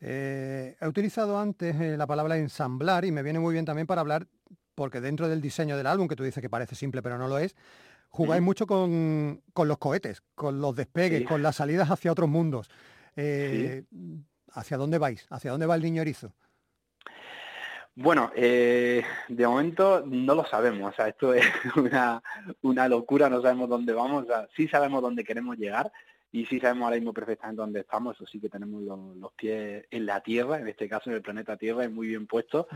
Eh, 0.00 0.76
he 0.80 0.86
utilizado 0.86 1.38
antes 1.38 1.74
la 1.98 2.06
palabra 2.06 2.36
ensamblar 2.36 3.04
y 3.04 3.10
me 3.10 3.24
viene 3.24 3.40
muy 3.40 3.52
bien 3.52 3.64
también 3.64 3.86
para 3.86 4.00
hablar, 4.00 4.26
porque 4.78 5.00
dentro 5.00 5.28
del 5.28 5.40
diseño 5.40 5.76
del 5.76 5.88
álbum, 5.88 6.06
que 6.06 6.14
tú 6.14 6.22
dices 6.22 6.40
que 6.40 6.48
parece 6.48 6.76
simple 6.76 7.02
pero 7.02 7.18
no 7.18 7.26
lo 7.26 7.38
es, 7.38 7.56
jugáis 8.10 8.40
mucho 8.40 8.64
con, 8.64 9.42
con, 9.52 9.66
los 9.66 9.78
cohetes, 9.78 10.22
con 10.36 10.60
los 10.60 10.76
despegues, 10.76 11.26
con 11.26 11.42
las 11.42 11.56
salidas 11.56 11.90
hacia 11.90 12.12
otros 12.12 12.28
mundos. 12.28 12.70
¿Hacia 14.52 14.76
dónde 14.76 14.98
vais? 14.98 15.26
¿Hacia 15.30 15.50
dónde 15.50 15.66
va 15.66 15.74
el 15.74 15.82
niño 15.82 16.02
erizo? 16.02 16.32
Bueno, 18.00 18.30
eh, 18.36 19.02
de 19.26 19.46
momento 19.48 20.04
no 20.06 20.36
lo 20.36 20.44
sabemos, 20.44 20.92
o 20.92 20.94
sea, 20.94 21.08
esto 21.08 21.34
es 21.34 21.44
una, 22.62 22.88
locura, 22.88 23.28
no 23.28 23.42
sabemos 23.42 23.68
dónde 23.68 23.92
vamos, 23.92 24.22
o 24.22 24.26
sea, 24.28 24.46
sí 24.54 24.68
sabemos 24.68 25.02
dónde 25.02 25.24
queremos 25.24 25.56
llegar 25.56 25.90
y 26.30 26.46
sí 26.46 26.60
sabemos 26.60 26.84
ahora 26.84 26.94
mismo 26.94 27.12
perfectamente 27.12 27.60
dónde 27.60 27.80
estamos, 27.80 28.14
eso 28.14 28.24
sí 28.24 28.38
que 28.38 28.48
tenemos 28.48 28.84
los, 28.84 29.32
pies 29.32 29.84
en 29.90 30.06
la 30.06 30.20
Tierra, 30.20 30.60
en 30.60 30.68
este 30.68 30.88
caso 30.88 31.10
en 31.10 31.16
el 31.16 31.22
planeta 31.22 31.56
Tierra, 31.56 31.88
muy 31.88 32.06
bien 32.06 32.28
puesto, 32.28 32.68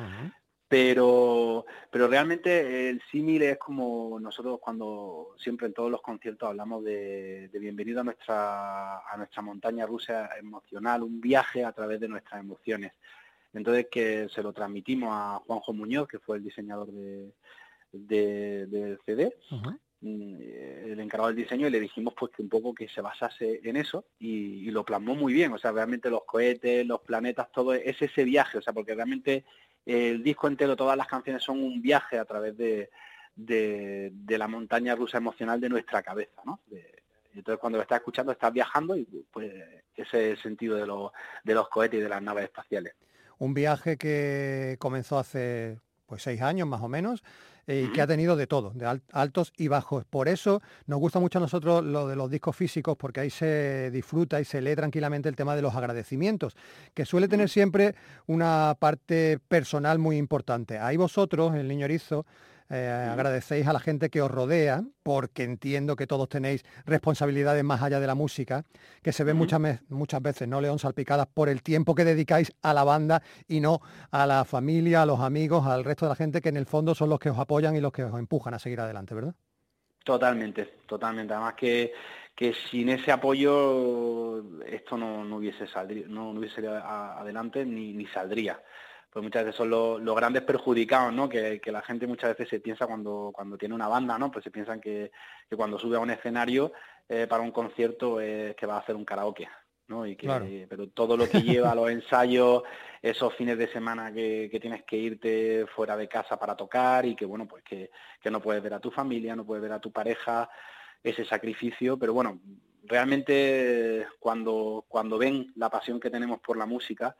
pero, 0.73 1.67
pero 1.91 2.09
realmente 2.09 2.89
el 2.89 3.03
símil 3.11 3.43
es 3.43 3.59
como 3.59 4.19
nosotros 4.19 4.59
cuando 4.59 5.35
siempre 5.37 5.67
en 5.67 5.75
todos 5.75 5.91
los 5.91 6.01
conciertos 6.01 6.49
hablamos 6.49 6.83
de, 6.83 7.51
bienvenido 7.53 8.01
a 8.01 8.05
nuestra, 8.05 9.01
a 9.01 9.17
nuestra 9.19 9.43
montaña 9.43 9.85
rusa 9.85 10.31
emocional, 10.39 11.03
un 11.03 11.21
viaje 11.21 11.63
a 11.63 11.73
través 11.73 12.01
de 12.01 12.09
nuestras 12.09 12.41
emociones. 12.41 12.95
Entonces 13.53 13.89
que 13.91 14.31
se 14.31 14.43
lo 14.43 14.55
transmitimos 14.55 15.11
a 15.13 15.43
Juanjo 15.47 15.75
Muñoz, 15.75 16.09
que 16.09 16.21
fue 16.21 16.39
el 16.39 16.45
diseñador 16.45 16.91
de, 16.91 17.35
del 18.67 18.99
CD, 19.05 19.37
mm, 20.01 20.37
el 20.41 21.01
encargado 21.01 21.29
del 21.29 21.37
diseño, 21.37 21.67
y 21.67 21.71
le 21.71 21.81
dijimos 21.81 22.15
pues 22.19 22.33
que 22.33 22.41
un 22.41 22.49
poco 22.49 22.75
que 22.75 22.89
se 22.89 23.03
basase 23.03 23.61
en 23.63 23.77
eso 23.77 24.07
y, 24.19 24.67
y, 24.67 24.71
lo 24.71 24.87
plasmó 24.87 25.15
muy 25.15 25.35
bien. 25.35 25.53
O 25.53 25.59
sea, 25.59 25.71
realmente 25.71 26.09
los 26.09 26.25
cohetes, 26.25 26.87
los 26.87 27.03
planetas, 27.03 27.53
todo 27.53 27.75
es 27.75 28.01
ese 28.01 28.25
viaje, 28.25 28.57
o 28.57 28.63
sea, 28.63 28.73
porque 28.73 28.95
realmente 28.95 29.45
el 29.85 30.23
disco 30.23 30.49
entero, 30.49 30.77
todas 30.77 30.97
las 30.97 31.07
canciones 31.07 31.43
son 31.43 31.63
un 31.63 31.83
viaje 31.83 32.19
a 32.19 32.25
través 32.25 32.57
de, 32.57 32.91
de, 33.35 34.39
la 34.39 34.49
montaña 34.49 34.95
rusa 34.95 35.19
emocional 35.19 35.61
de 35.61 35.69
nuestra 35.69 36.03
cabeza, 36.03 36.43
¿no? 36.45 36.61
entonces 37.35 37.59
cuando 37.61 37.79
lo 37.79 37.83
estás 37.83 37.99
escuchando 37.99 38.33
estás 38.33 38.53
viajando 38.53 38.97
y 38.97 39.05
pues 39.31 39.53
ese 39.95 40.33
es 40.33 40.39
el 40.39 40.43
sentido 40.43 40.77
de, 40.77 40.87
los, 40.87 41.13
de 41.45 41.55
los 41.55 41.69
cohetes 41.69 41.99
y 41.99 42.03
de 42.03 42.09
las 42.09 42.23
naves 42.23 42.45
espaciales. 42.45 42.95
Un 43.39 43.55
viaje 43.55 43.97
que 43.97 44.77
comenzó 44.79 45.19
hace 45.19 45.81
pues 46.07 46.23
seis 46.23 46.43
años 46.43 46.69
más 46.69 46.83
o 46.83 46.89
menos 46.89 47.23
eh, 47.67 47.87
y 47.87 47.93
que 47.93 48.03
ha 48.03 48.07
tenido 48.07 48.35
de 48.35 48.47
todo, 48.47 48.73
de 48.75 49.01
altos 49.13 49.53
y 49.57 49.69
bajos. 49.69 50.05
Por 50.05 50.29
eso 50.29 50.61
nos 50.87 50.99
gusta 50.99 51.21
mucho 51.21 51.39
a 51.39 51.41
nosotros 51.41 51.85
lo 51.85 52.09
de 52.09 52.17
los 52.17 52.29
discos 52.29 52.57
físicos, 52.57 52.97
porque 52.97 53.21
ahí 53.21 53.31
se 53.31 53.91
disfruta 53.93 54.41
y 54.41 54.45
se 54.45 54.61
lee 54.61 54.75
tranquilamente 54.75 55.29
el 55.29 55.37
tema 55.37 55.55
de 55.55 55.63
los 55.63 55.75
agradecimientos, 55.75 56.57
que 56.93 57.05
suele 57.05 57.29
tener 57.29 57.49
siempre 57.49 57.95
una 58.27 58.77
parte 58.79 59.39
personal 59.47 59.99
muy 60.01 60.17
importante. 60.17 60.79
Ahí 60.79 60.97
vosotros, 60.97 61.55
el 61.55 61.69
niño 61.69 61.85
erizo, 61.85 62.27
eh, 62.75 63.09
agradecéis 63.13 63.67
a 63.67 63.73
la 63.75 63.81
gente 63.81 64.09
que 64.09 64.23
os 64.23 64.31
rodea, 64.31 64.83
porque 65.03 65.45
entiendo 65.45 65.95
que 65.95 66.07
todos 66.07 66.27
tenéis 66.31 66.65
responsabilidades 66.87 67.63
más 67.63 67.83
allá 67.83 68.01
de 68.01 68.07
la 68.07 68.15
música, 68.15 68.65
que 69.03 69.13
se 69.13 69.25
ven 69.25 69.37
muchas, 69.37 69.61
muchas 69.91 70.23
veces, 70.23 70.49
¿no, 70.49 70.59
León? 70.59 70.79
Salpicadas 70.79 71.27
por 71.27 71.51
el 71.51 71.63
tiempo 71.63 71.95
que 71.95 72.07
dedicáis 72.07 72.51
a 72.63 72.73
la 72.73 72.83
banda 72.83 73.23
y 73.47 73.61
no 73.61 73.83
a 74.11 74.27
la 74.27 74.47
familia, 74.47 75.03
a 75.03 75.07
los 75.07 75.21
amigos, 75.21 75.67
al 75.67 75.85
resto 75.85 76.07
de 76.07 76.11
la 76.11 76.17
gente 76.17 76.41
que 76.41 76.49
en 76.49 76.57
el 76.57 76.65
fondo 76.65 76.95
son 76.95 77.11
los 77.11 77.19
que 77.19 77.29
os 77.29 77.39
apoyan 77.39 77.77
y 77.77 77.81
los 77.81 77.93
que 77.93 78.05
os 78.05 78.19
empujan 78.19 78.55
a 78.55 78.59
seguir 78.59 78.81
adelante, 78.81 79.15
¿verdad? 79.15 79.35
Totalmente, 80.03 80.79
totalmente. 80.87 81.35
Además 81.35 81.55
que, 81.55 81.93
que 82.35 82.55
sin 82.71 82.89
ese 82.89 83.13
apoyo 83.13 84.43
esto 84.65 84.97
no, 84.97 85.37
hubiese 85.37 85.67
salido, 85.67 86.09
no, 86.09 86.31
hubiese 86.31 86.67
adelante 86.67 87.67
ni, 87.67 87.93
ni 87.93 88.07
saldría 88.07 88.59
pues 89.13 89.23
muchas 89.23 89.45
veces 89.45 89.59
son 89.59 89.69
los, 89.69 90.17
grandes 90.17 90.43
perjudicados, 90.43 91.13
¿no? 91.13 91.29
Que, 91.29 91.61
la 91.67 91.83
gente 91.83 92.07
muchas 92.07 92.31
veces 92.31 92.49
se 92.49 92.61
piensa 92.61 92.87
cuando, 92.87 93.31
cuando 93.33 93.59
tiene 93.59 93.75
una 93.75 93.87
banda, 93.87 94.19
¿no? 94.19 94.31
Pues 94.31 94.43
se 94.43 94.51
piensan 94.51 94.81
que, 94.81 95.13
cuando 95.55 95.79
sube 95.79 95.97
a 95.97 96.01
un 96.01 96.11
escenario 96.11 96.73
eh, 97.09 97.27
para 97.29 97.43
un 97.43 97.51
concierto 97.51 98.21
es 98.21 98.57
que 98.57 98.65
va 98.65 98.77
a 98.77 98.81
hacer 98.81 98.97
un 98.97 99.05
karaoke, 99.05 99.47
¿no? 99.89 100.07
Y 100.07 100.17
que, 100.17 100.67
Pero 100.67 100.89
todo 100.89 101.19
lo 101.19 101.29
que 101.29 101.43
lleva 101.43 101.73
a 101.73 101.75
los 101.75 101.91
ensayos, 101.91 102.63
esos 103.03 103.35
fines 103.35 103.59
de 103.59 103.71
semana 103.71 104.11
que, 104.11 104.49
tienes 104.63 104.83
que 104.85 104.97
irte 104.97 105.67
fuera 105.67 105.95
de 105.95 106.09
casa 106.09 106.39
para 106.39 106.57
tocar 106.57 107.05
y 107.05 107.15
que, 107.15 107.27
bueno, 107.27 107.47
pues 107.47 107.63
que, 107.65 107.91
que 108.19 108.31
no 108.31 108.41
puedes 108.41 108.63
ver 108.63 108.73
a 108.73 108.81
tu 108.81 108.91
familia, 108.91 109.37
no 109.37 109.45
puedes 109.45 109.63
ver 109.63 109.73
a 109.73 109.81
tu 109.81 109.93
pareja, 109.93 110.49
ese 111.03 111.27
sacrificio, 111.27 111.99
pero 111.99 112.15
bueno, 112.15 112.41
realmente 112.85 114.07
cuando, 114.19 114.87
cuando 114.89 115.19
ven 115.19 115.53
la 115.57 115.69
pasión 115.69 116.01
que 116.01 116.09
tenemos 116.09 116.41
por 116.41 116.57
la 116.57 116.65
música, 116.65 117.15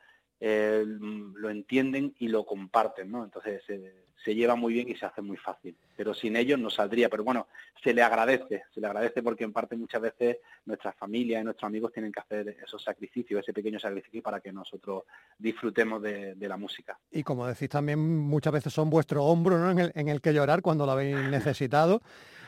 eh, 0.45 0.83
lo 0.85 1.49
entienden 1.49 2.13
y 2.19 2.27
lo 2.27 2.45
comparten, 2.45 3.09
¿no? 3.09 3.23
Entonces 3.23 3.61
se 3.65 4.35
lleva 4.35 4.55
muy 4.55 4.73
bien 4.73 4.89
y 4.89 4.95
se 4.95 5.05
hace 5.05 5.21
muy 5.21 5.37
fácil. 5.37 5.73
Pero 5.95 6.13
sin 6.13 6.35
ellos 6.35 6.59
no 6.59 6.69
saldría. 6.69 7.07
Pero 7.07 7.23
bueno, 7.23 7.47
se 7.81 7.93
le 7.93 8.01
agradece, 8.01 8.63
se 8.73 8.81
le 8.81 8.87
agradece 8.87 9.23
porque 9.23 9.45
en 9.45 9.53
parte 9.53 9.77
muchas 9.77 10.01
veces 10.01 10.39
nuestras 10.65 10.97
familias 10.97 11.41
y 11.41 11.45
nuestros 11.45 11.65
amigos 11.65 11.93
tienen 11.93 12.11
que 12.11 12.19
hacer 12.19 12.57
esos 12.61 12.83
sacrificios, 12.83 13.39
ese 13.39 13.53
pequeño 13.53 13.79
sacrificio 13.79 14.21
para 14.21 14.41
que 14.41 14.51
nosotros 14.51 15.03
disfrutemos 15.37 16.01
de, 16.01 16.35
la 16.37 16.57
música. 16.57 16.99
Y 17.09 17.23
como 17.23 17.47
decís 17.47 17.69
también, 17.69 17.99
muchas 17.99 18.51
veces 18.51 18.73
son 18.73 18.89
vuestro 18.89 19.23
hombro 19.23 19.57
¿no? 19.57 19.71
en, 19.71 20.09
el, 20.09 20.19
que 20.19 20.33
llorar 20.33 20.61
cuando 20.61 20.85
lo 20.85 20.91
habéis 20.91 21.15
necesitado. 21.29 22.01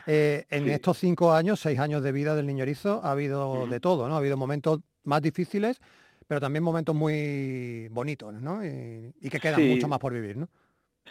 Eh, 0.06 0.44
en 0.50 0.68
estos 0.68 0.98
cinco 0.98 1.32
años, 1.32 1.60
seis 1.60 1.78
años 1.78 2.02
de 2.02 2.12
vida 2.12 2.36
del 2.36 2.46
niño 2.46 2.64
erizo, 2.64 3.00
ha 3.02 3.12
habido 3.12 3.66
de 3.66 3.80
todo, 3.80 4.06
¿no? 4.06 4.14
Ha 4.14 4.18
habido 4.18 4.36
momentos 4.36 4.80
más 5.02 5.22
difíciles, 5.22 5.80
pero 6.26 6.40
también 6.40 6.64
momentos 6.64 6.94
muy 6.94 7.88
bonitos, 7.88 8.34
¿no? 8.34 8.64
Y, 8.64 9.12
que 9.30 9.40
quedan 9.40 9.68
mucho 9.68 9.88
más 9.88 9.98
por 9.98 10.12
vivir, 10.12 10.36
¿no? 10.36 10.48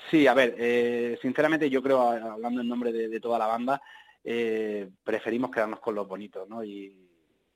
Sí, 0.09 0.27
a 0.27 0.33
ver, 0.33 0.55
eh, 0.57 1.17
sinceramente 1.21 1.69
yo 1.69 1.81
creo, 1.81 2.01
hablando 2.01 2.61
en 2.61 2.67
nombre 2.67 2.91
de, 2.91 3.19
toda 3.19 3.39
la 3.39 3.47
banda, 3.47 3.81
eh, 4.23 4.89
preferimos 5.03 5.51
quedarnos 5.51 5.79
con 5.79 5.95
los 5.95 6.07
bonitos, 6.07 6.47
¿no? 6.49 6.63
Y, 6.63 7.01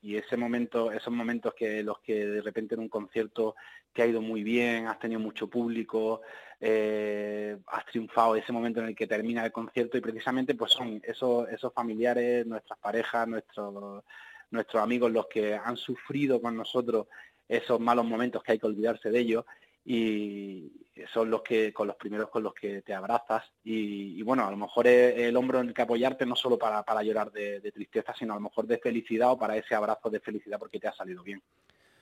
ese 0.02 0.38
momento, 0.38 0.90
esos 0.90 1.12
momentos 1.12 1.52
que 1.52 1.82
los 1.82 1.98
que 1.98 2.24
de 2.24 2.40
repente 2.40 2.74
en 2.74 2.80
un 2.80 2.88
concierto 2.88 3.54
te 3.92 4.00
ha 4.00 4.06
ido 4.06 4.22
muy 4.22 4.42
bien, 4.42 4.86
has 4.86 4.98
tenido 4.98 5.20
mucho 5.20 5.46
público, 5.46 6.22
eh, 6.58 7.58
has 7.66 7.84
triunfado, 7.84 8.34
ese 8.34 8.50
momento 8.50 8.80
en 8.80 8.86
el 8.86 8.96
que 8.96 9.06
termina 9.06 9.44
el 9.44 9.52
concierto 9.52 9.98
y 9.98 10.00
precisamente 10.00 10.54
pues 10.54 10.72
son 10.72 11.02
esos, 11.04 11.50
esos 11.50 11.74
familiares, 11.74 12.46
nuestras 12.46 12.78
parejas, 12.78 13.28
nuestros 13.28 14.02
nuestros 14.50 14.82
amigos 14.82 15.12
los 15.12 15.26
que 15.26 15.54
han 15.54 15.76
sufrido 15.76 16.40
con 16.40 16.56
nosotros 16.56 17.06
esos 17.50 17.80
malos 17.80 18.06
momentos 18.06 18.42
que 18.42 18.52
hay 18.52 18.58
que 18.58 18.66
olvidarse 18.66 19.10
de 19.10 19.18
ellos 19.18 19.44
y 19.84 20.70
son 21.12 21.30
los 21.30 21.42
que 21.42 21.72
con 21.72 21.88
los 21.88 21.96
primeros 21.96 22.28
con 22.28 22.42
los 22.44 22.54
que 22.54 22.82
te 22.82 22.94
abrazas 22.94 23.44
y, 23.64 24.22
bueno 24.22 24.46
a 24.46 24.50
lo 24.50 24.56
mejor 24.56 24.86
es 24.86 25.18
el 25.18 25.36
hombro 25.36 25.60
en 25.60 25.68
el 25.68 25.74
que 25.74 25.82
apoyarte 25.82 26.26
no 26.26 26.36
solo 26.36 26.58
para, 26.58 26.82
para 26.84 27.02
llorar 27.02 27.32
de, 27.32 27.60
tristeza 27.72 28.14
sino 28.16 28.34
a 28.34 28.36
lo 28.36 28.42
mejor 28.42 28.66
de 28.66 28.78
felicidad 28.78 29.32
o 29.32 29.38
para 29.38 29.56
ese 29.56 29.74
abrazo 29.74 30.10
de 30.10 30.20
felicidad 30.20 30.58
porque 30.58 30.78
te 30.78 30.86
ha 30.86 30.92
salido 30.92 31.22
bien 31.22 31.42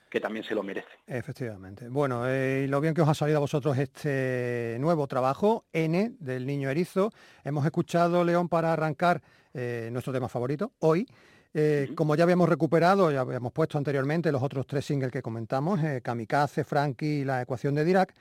que 0.09 0.19
también 0.19 0.43
se 0.43 0.55
lo 0.55 0.63
merece. 0.63 0.89
Efectivamente. 1.05 1.87
Bueno, 1.87 2.27
eh, 2.27 2.65
lo 2.67 2.81
bien 2.81 2.95
que 2.95 3.01
os 3.03 3.07
ha 3.07 3.13
salido 3.13 3.37
a 3.37 3.41
vosotros 3.41 3.77
este 3.77 4.75
nuevo 4.79 5.05
trabajo, 5.05 5.65
N, 5.71 6.15
del 6.17 6.47
Niño 6.47 6.71
Erizo. 6.71 7.11
Hemos 7.43 7.63
escuchado, 7.63 8.23
León, 8.23 8.49
para 8.49 8.73
arrancar 8.73 9.21
eh, 9.53 9.89
nuestro 9.91 10.11
tema 10.11 10.27
favorito, 10.27 10.73
hoy, 10.79 11.05
eh, 11.53 11.89
como 11.95 12.15
ya 12.15 12.23
habíamos 12.23 12.47
recuperado, 12.49 13.11
ya 13.11 13.21
habíamos 13.21 13.51
puesto 13.51 13.77
anteriormente 13.77 14.31
los 14.31 14.41
otros 14.43 14.67
tres 14.67 14.85
singles 14.85 15.11
que 15.11 15.21
comentamos, 15.21 15.83
eh, 15.83 16.01
Kamikaze, 16.03 16.63
Frankie 16.63 17.21
y 17.21 17.25
la 17.25 17.41
ecuación 17.41 17.75
de 17.75 17.83
Dirac, 17.85 18.13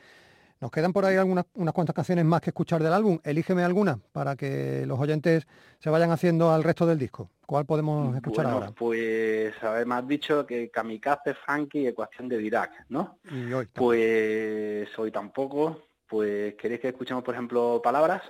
Nos 0.60 0.72
quedan 0.72 0.92
por 0.92 1.04
ahí 1.04 1.16
algunas 1.16 1.44
unas 1.54 1.72
cuantas 1.72 1.94
canciones 1.94 2.24
más 2.24 2.40
que 2.40 2.50
escuchar 2.50 2.82
del 2.82 2.92
álbum. 2.92 3.20
Elígeme 3.22 3.62
alguna 3.62 3.96
para 4.10 4.34
que 4.34 4.84
los 4.86 4.98
oyentes 4.98 5.46
se 5.78 5.88
vayan 5.88 6.10
haciendo 6.10 6.50
al 6.50 6.64
resto 6.64 6.84
del 6.84 6.98
disco. 6.98 7.30
¿Cuál 7.46 7.64
podemos 7.64 8.16
escuchar 8.16 8.44
Bueno, 8.46 8.56
ahora? 8.58 8.72
pues, 8.72 9.54
a 9.62 9.70
ver, 9.70 9.86
me 9.86 9.94
has 9.94 10.08
dicho 10.08 10.44
que 10.44 10.68
Kamikaze, 10.68 11.34
Funky, 11.46 11.86
Ecuación 11.86 12.28
de 12.28 12.38
Dirac, 12.38 12.72
¿no? 12.88 13.18
Y 13.30 13.52
hoy, 13.52 13.68
Pues 13.72 14.88
hoy 14.98 15.10
tampoco. 15.12 15.80
Pues, 16.08 16.54
¿queréis 16.56 16.80
que 16.80 16.88
escuchemos, 16.88 17.22
por 17.22 17.34
ejemplo, 17.34 17.80
palabras? 17.82 18.22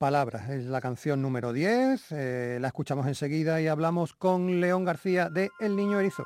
Palabras, 0.00 0.48
es 0.48 0.64
la 0.64 0.80
canción 0.80 1.20
número 1.20 1.52
10, 1.52 2.12
eh, 2.12 2.58
la 2.58 2.68
escuchamos 2.68 3.06
enseguida 3.06 3.60
y 3.60 3.66
hablamos 3.66 4.14
con 4.14 4.58
León 4.58 4.82
García 4.82 5.28
de 5.28 5.50
El 5.60 5.76
Niño 5.76 6.00
Erizo. 6.00 6.24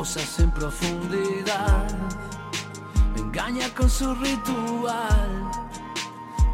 Pausas 0.00 0.38
en 0.40 0.50
profundidad, 0.50 1.86
engaña 3.18 3.68
con 3.74 3.90
su 3.90 4.14
ritual. 4.14 5.50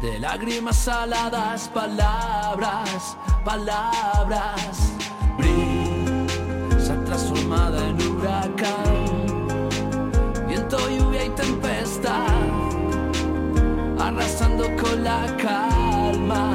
De 0.01 0.19
lágrimas 0.19 0.75
saladas, 0.75 1.69
palabras, 1.69 3.15
palabras, 3.45 4.91
brisa 5.37 7.01
transformada 7.05 7.87
en 7.87 8.01
huracán, 8.01 9.69
viento, 10.45 10.77
lluvia 10.89 11.23
y 11.23 11.29
tempestad, 11.29 12.27
arrasando 13.97 14.65
con 14.75 15.05
la 15.05 15.25
calma, 15.37 16.53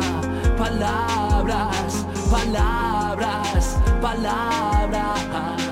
palabras, 0.59 2.05
palabras, 2.31 3.79
palabras. 4.03 5.72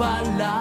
Palabras, 0.00 0.59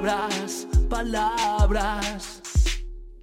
palabras, 0.00 0.68
palabras. 0.88 2.42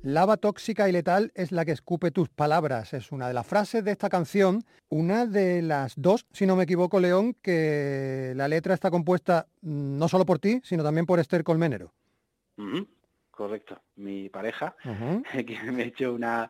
Lava 0.03 0.35
tóxica 0.35 0.89
y 0.89 0.91
letal 0.91 1.31
es 1.33 1.53
la 1.53 1.63
que 1.63 1.71
escupe 1.71 2.11
tus 2.11 2.27
palabras. 2.27 2.93
Es 2.93 3.13
una 3.13 3.29
de 3.29 3.33
las 3.33 3.47
frases 3.47 3.83
de 3.83 3.91
esta 3.91 4.09
canción, 4.09 4.63
una 4.89 5.25
de 5.25 5.61
las 5.61 5.93
dos, 5.95 6.27
si 6.33 6.45
no 6.45 6.57
me 6.57 6.63
equivoco, 6.63 6.99
León, 6.99 7.33
que 7.41 8.33
la 8.35 8.49
letra 8.49 8.73
está 8.73 8.91
compuesta 8.91 9.47
mm, 9.61 9.97
no 9.97 10.07
solo 10.09 10.25
por 10.25 10.39
ti, 10.39 10.59
sino 10.63 10.83
también 10.83 11.05
por 11.05 11.19
Esther 11.19 11.43
Colmenero. 11.45 11.93
Ujú, 12.57 12.87
Correcto, 13.31 13.81
mi 13.95 14.29
pareja, 14.29 14.75
que 15.31 15.71
me 15.71 15.83
ha 15.83 15.85
hecho 15.85 16.13
una, 16.13 16.49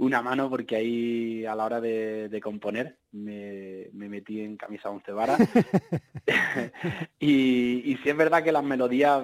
una 0.00 0.22
mano 0.22 0.48
porque 0.48 0.76
ahí 0.76 1.44
a 1.46 1.54
la 1.54 1.64
hora 1.64 1.80
de, 1.80 2.28
de 2.28 2.40
componer 2.40 2.96
me, 3.12 3.88
me 3.92 4.08
metí 4.08 4.40
en 4.40 4.56
camisa 4.56 4.90
once 4.90 5.12
varas. 5.12 5.38
y, 7.18 7.92
y 7.92 7.96
sí 8.02 8.08
es 8.08 8.16
verdad 8.16 8.42
que 8.42 8.52
las 8.52 8.64
melodías 8.64 9.22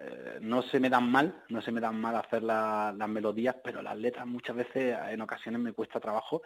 eh, 0.00 0.38
no 0.40 0.62
se 0.62 0.80
me 0.80 0.88
dan 0.90 1.10
mal, 1.10 1.42
no 1.48 1.60
se 1.60 1.72
me 1.72 1.80
dan 1.80 2.00
mal 2.00 2.16
hacer 2.16 2.42
la- 2.42 2.94
las 2.96 3.08
melodías, 3.08 3.56
pero 3.62 3.82
las 3.82 3.96
letras 3.96 4.26
muchas 4.26 4.56
veces 4.56 4.96
en 5.10 5.20
ocasiones 5.20 5.60
me 5.60 5.72
cuesta 5.72 6.00
trabajo. 6.00 6.42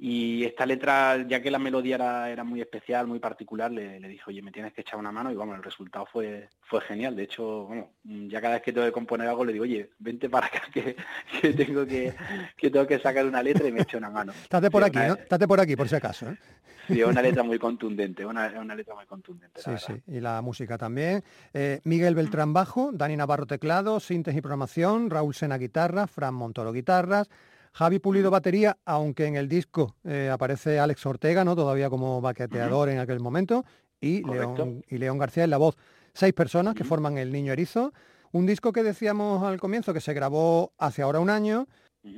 Y 0.00 0.44
esta 0.44 0.64
letra, 0.64 1.26
ya 1.26 1.42
que 1.42 1.50
la 1.50 1.58
melodía 1.58 1.96
era, 1.96 2.30
era 2.30 2.44
muy 2.44 2.60
especial, 2.60 3.08
muy 3.08 3.18
particular, 3.18 3.68
le, 3.72 3.98
le 3.98 4.06
dije, 4.06 4.22
oye, 4.28 4.40
me 4.42 4.52
tienes 4.52 4.72
que 4.72 4.82
echar 4.82 4.96
una 4.96 5.10
mano 5.10 5.32
y 5.32 5.34
vamos, 5.34 5.56
el 5.56 5.62
resultado 5.64 6.06
fue, 6.06 6.48
fue 6.62 6.80
genial. 6.82 7.16
De 7.16 7.24
hecho, 7.24 7.64
bueno, 7.64 7.88
ya 8.04 8.40
cada 8.40 8.54
vez 8.54 8.62
que 8.62 8.72
tengo 8.72 8.86
que 8.86 8.92
componer 8.92 9.26
algo 9.26 9.44
le 9.44 9.52
digo, 9.52 9.64
oye, 9.64 9.90
vente 9.98 10.30
para 10.30 10.46
acá 10.46 10.62
que, 10.72 10.94
que 11.40 11.52
tengo 11.52 11.84
que, 11.84 12.14
que 12.56 12.70
tengo 12.70 12.86
que 12.86 13.00
sacar 13.00 13.26
una 13.26 13.42
letra 13.42 13.66
y 13.66 13.72
me 13.72 13.82
echa 13.82 13.98
una 13.98 14.08
mano. 14.10 14.30
Estate 14.32 14.70
por 14.70 14.82
Sí, 14.84 14.88
aquí, 14.88 14.98
una- 14.98 15.08
¿no? 15.08 15.14
Estate 15.14 15.48
por 15.48 15.60
aquí, 15.60 15.74
por 15.74 15.88
si 15.88 15.96
acaso. 15.96 16.30
¿eh? 16.30 16.38
Sí, 16.86 17.00
es 17.00 17.06
una 17.06 17.20
letra 17.20 17.42
muy 17.42 17.58
contundente, 17.58 18.24
una, 18.24 18.52
una 18.60 18.76
letra 18.76 18.94
muy 18.94 19.04
contundente. 19.04 19.60
Sí, 19.60 19.72
sí, 19.84 19.94
y 20.06 20.20
la 20.20 20.40
música 20.42 20.78
también. 20.78 21.24
Eh, 21.52 21.80
Miguel 21.82 22.14
Beltrán 22.14 22.52
bajo, 22.52 22.92
Dani 22.92 23.16
Navarro 23.16 23.46
teclado, 23.46 23.98
síntesis 23.98 24.38
y 24.38 24.42
programación, 24.42 25.10
Raúl 25.10 25.34
Sena 25.34 25.58
guitarra, 25.58 26.06
Fran 26.06 26.34
Montoro 26.34 26.72
guitarras, 26.72 27.28
Javi 27.78 28.00
Pulido 28.00 28.32
batería, 28.32 28.76
aunque 28.84 29.26
en 29.26 29.36
el 29.36 29.48
disco 29.48 29.94
eh, 30.02 30.30
aparece 30.32 30.80
Alex 30.80 31.06
Ortega, 31.06 31.44
¿no? 31.44 31.54
Todavía 31.54 31.88
como 31.88 32.20
baqueteador 32.20 32.88
en 32.88 32.98
aquel 32.98 33.20
momento, 33.20 33.64
y. 34.00 34.24
León, 34.24 34.84
y 34.88 34.98
León 34.98 35.16
García 35.16 35.44
en 35.44 35.50
la 35.50 35.58
voz. 35.58 35.76
Seis 36.12 36.32
personas 36.32 36.74
que 36.74 36.82
forman 36.82 37.18
El 37.18 37.30
Niño 37.30 37.52
Erizo. 37.52 37.92
Un 38.32 38.46
disco 38.46 38.72
que 38.72 38.82
decíamos 38.82 39.44
al 39.44 39.60
comienzo 39.60 39.94
que 39.94 40.00
se 40.00 40.12
grabó 40.12 40.72
hace 40.76 41.02
ahora 41.02 41.20
un 41.20 41.30
año. 41.30 41.68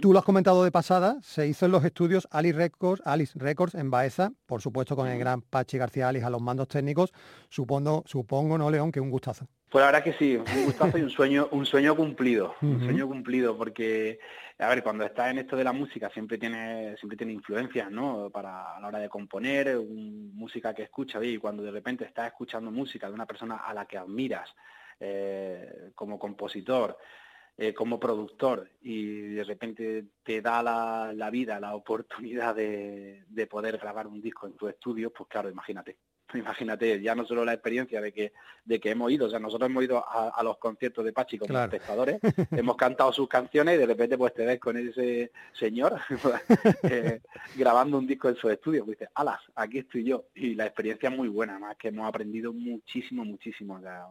Tú 0.01 0.13
lo 0.13 0.19
has 0.19 0.25
comentado 0.25 0.63
de 0.63 0.71
pasada, 0.71 1.17
se 1.23 1.47
hizo 1.49 1.67
en 1.67 1.73
los 1.73 1.85
estudios 1.85 2.29
Alice 2.31 2.57
Records, 2.57 3.03
Alice 3.05 3.33
Records 3.39 3.75
en 3.75 3.91
Baeza, 3.91 4.31
por 4.47 4.61
supuesto 4.61 4.95
con 4.95 5.09
el 5.09 5.19
gran 5.19 5.41
Pachi 5.43 5.79
García 5.79 6.09
Alice 6.09 6.25
a 6.25 6.31
los 6.31 6.41
mandos 6.43 6.69
técnicos. 6.69 7.13
Supongo, 7.49 8.03
supongo, 8.07 8.57
¿no, 8.59 8.71
León? 8.71 8.93
Que 8.93 9.01
un 9.01 9.11
gustazo. 9.11 9.47
Pues 9.71 9.83
la 9.83 9.87
verdad 9.87 10.05
que 10.05 10.13
sí, 10.15 10.37
un 10.37 10.65
gustazo 10.65 10.99
y 10.99 11.03
un 11.03 11.11
sueño, 11.11 11.49
un 11.53 11.65
sueño 11.65 11.97
cumplido, 11.97 12.55
un 12.61 12.81
sueño 12.85 13.07
cumplido, 13.09 13.57
porque 13.57 14.19
a 14.59 14.69
ver, 14.69 14.83
cuando 14.83 15.05
estás 15.05 15.31
en 15.31 15.39
esto 15.39 15.57
de 15.57 15.65
la 15.65 15.73
música 15.73 16.11
siempre 16.11 16.39
tiene, 16.39 16.97
siempre 16.99 17.17
tiene 17.17 17.33
influencias, 17.33 17.91
¿no? 17.91 18.31
Para 18.31 18.77
a 18.77 18.81
la 18.81 18.89
hora 18.89 18.99
de 18.99 19.09
componer, 19.09 19.79
un- 19.79 20.33
música 20.35 20.75
que 20.75 20.83
escuchas, 20.83 21.23
y 21.25 21.39
cuando 21.39 21.63
de 21.63 21.71
repente 21.71 22.05
estás 22.05 22.27
escuchando 22.27 22.71
música 22.71 23.09
de 23.09 23.15
una 23.15 23.27
persona 23.27 23.57
a 23.59 23.73
la 23.73 23.87
que 23.87 23.97
admiras 23.97 24.49
eh, 24.99 25.91
como 25.95 26.19
compositor, 26.19 26.99
eh, 27.57 27.75
como 27.75 27.99
productor, 28.01 28.71
y 28.81 29.35
de 29.35 29.45
repente 29.45 30.05
te 30.23 30.41
da 30.41 30.63
la, 30.63 31.13
la 31.15 31.31
vida, 31.31 31.61
la 31.61 31.75
oportunidad 31.75 32.55
de, 32.55 33.25
de 33.29 33.47
poder 33.47 33.77
grabar 33.79 34.07
un 34.07 34.21
disco 34.21 34.47
en 34.47 34.55
tu 34.55 34.69
estudio, 34.69 35.13
pues 35.13 35.29
claro, 35.29 35.51
imagínate. 35.51 35.97
Imagínate, 36.35 37.03
ya 37.03 37.17
no 37.17 37.25
solo 37.27 37.45
la 37.45 37.55
experiencia 37.55 38.01
de 38.01 38.13
que, 38.13 38.33
de 38.65 38.79
que 38.79 38.91
hemos 38.93 39.11
ido, 39.11 39.27
o 39.27 39.29
sea, 39.29 39.41
nosotros 39.41 39.69
hemos 39.69 39.83
ido 39.83 39.99
a, 39.99 40.29
a 40.29 40.43
los 40.45 40.59
conciertos 40.59 41.05
de 41.05 41.13
Pachi 41.13 41.39
como 41.39 41.49
Claro. 41.49 41.73
espectadores, 41.73 42.21
hemos 42.53 42.77
cantado 42.77 43.13
sus 43.13 43.29
canciones 43.29 43.75
y 43.75 43.79
de 43.79 43.87
repente 43.87 44.17
pues 44.17 44.33
te 44.33 44.47
ves 44.47 44.61
con 44.61 44.77
ese 44.77 45.33
señor 45.53 45.99
eh, 46.85 47.21
grabando 47.57 47.99
un 47.99 48.07
disco 48.07 48.29
en 48.29 48.37
su 48.37 48.49
estudio, 48.49 48.85
pues 48.85 48.97
dices, 48.99 49.13
alas, 49.17 49.41
aquí 49.57 49.79
estoy 49.79 50.05
yo. 50.05 50.27
Y 50.37 50.55
la 50.55 50.67
experiencia 50.67 51.09
es 51.11 51.17
muy 51.17 51.27
buena, 51.29 51.59
más 51.59 51.77
que 51.77 51.89
hemos 51.89 52.07
aprendido 52.09 52.53
muchísimo, 52.53 53.25
muchísimo. 53.25 53.75
o 53.75 53.81
sea, 53.81 54.05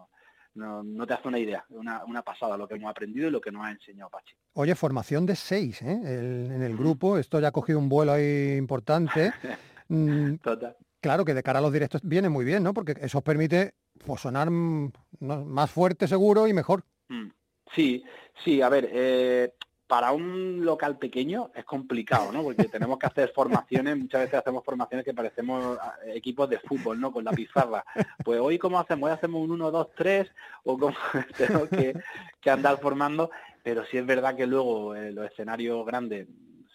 no, 0.59 0.83
no 0.83 1.07
te 1.07 1.13
hace 1.13 1.27
una 1.27 1.39
idea, 1.39 1.65
una, 1.69 2.03
una 2.05 2.21
pasada 2.21 2.55
lo 2.57 2.67
que 2.67 2.75
hemos 2.75 2.91
aprendido 2.91 3.27
y 3.27 3.31
lo 3.31 3.41
que 3.41 3.51
nos 3.51 3.65
ha 3.65 3.71
enseñado 3.71 4.09
Pachi. 4.11 4.35
Oye, 4.53 4.75
formación 4.75 5.25
de 5.25 5.35
seis 5.35 5.81
¿eh? 5.81 5.99
El- 6.03 6.51
en 6.51 6.61
el 6.61 6.77
grupo. 6.77 7.17
Esto 7.17 7.39
ya 7.39 7.47
ha 7.47 7.51
cogido 7.51 7.79
un 7.79 7.89
vuelo 7.89 8.11
ahí 8.11 8.55
importante. 8.57 9.31
Mm, 9.91 10.35
Total. 10.35 10.77
Claro 11.01 11.25
que 11.25 11.33
de 11.33 11.41
cara 11.41 11.57
a 11.57 11.61
los 11.63 11.73
directos 11.73 12.01
viene 12.03 12.29
muy 12.29 12.45
bien, 12.45 12.61
¿no? 12.61 12.75
Porque 12.75 12.93
eso 13.01 13.17
os 13.17 13.23
permite 13.23 13.73
pues, 14.05 14.21
sonar 14.21 14.51
mm, 14.51 14.91
más 15.19 15.71
fuerte 15.71 16.07
seguro 16.07 16.47
y 16.47 16.53
mejor. 16.53 16.83
Mm, 17.07 17.29
Sí, 17.73 18.03
sí, 18.43 18.61
a 18.61 18.69
ver, 18.69 18.87
eh, 18.91 19.53
para 19.89 20.11
un 20.11 20.63
local 20.63 20.99
pequeño 20.99 21.49
es 21.55 21.65
complicado, 21.65 22.31
¿no? 22.31 22.43
Porque 22.43 22.65
tenemos 22.71 22.99
que 22.99 23.07
hacer 23.07 23.31
formaciones, 23.33 23.97
muchas 23.97 24.21
veces 24.21 24.35
hacemos 24.35 24.63
formaciones 24.63 25.03
que 25.03 25.15
parecemos 25.15 25.79
ah, 25.81 25.95
equipos 26.13 26.47
de 26.47 26.59
fútbol, 26.59 27.01
¿no? 27.01 27.11
Con 27.11 27.25
la 27.25 27.31
pizarra. 27.31 27.83
Pues 28.23 28.39
hoy, 28.39 28.59
¿cómo 28.59 28.79
hacemos? 28.79 29.07
Hoy 29.09 29.15
hacemos 29.15 29.41
un 29.41 29.49
1, 29.49 29.71
2, 29.71 29.87
3, 29.95 30.31
o 30.65 30.77
cómo 30.77 30.95
tenemos 31.37 31.69
que, 31.69 31.99
que 32.39 32.49
andar 32.51 32.79
formando, 32.79 33.31
pero 33.63 33.83
sí 33.85 33.97
es 33.97 34.05
verdad 34.05 34.35
que 34.35 34.45
luego 34.45 34.93
eh, 34.95 35.11
los 35.11 35.25
escenarios 35.25 35.83
grandes 35.87 36.27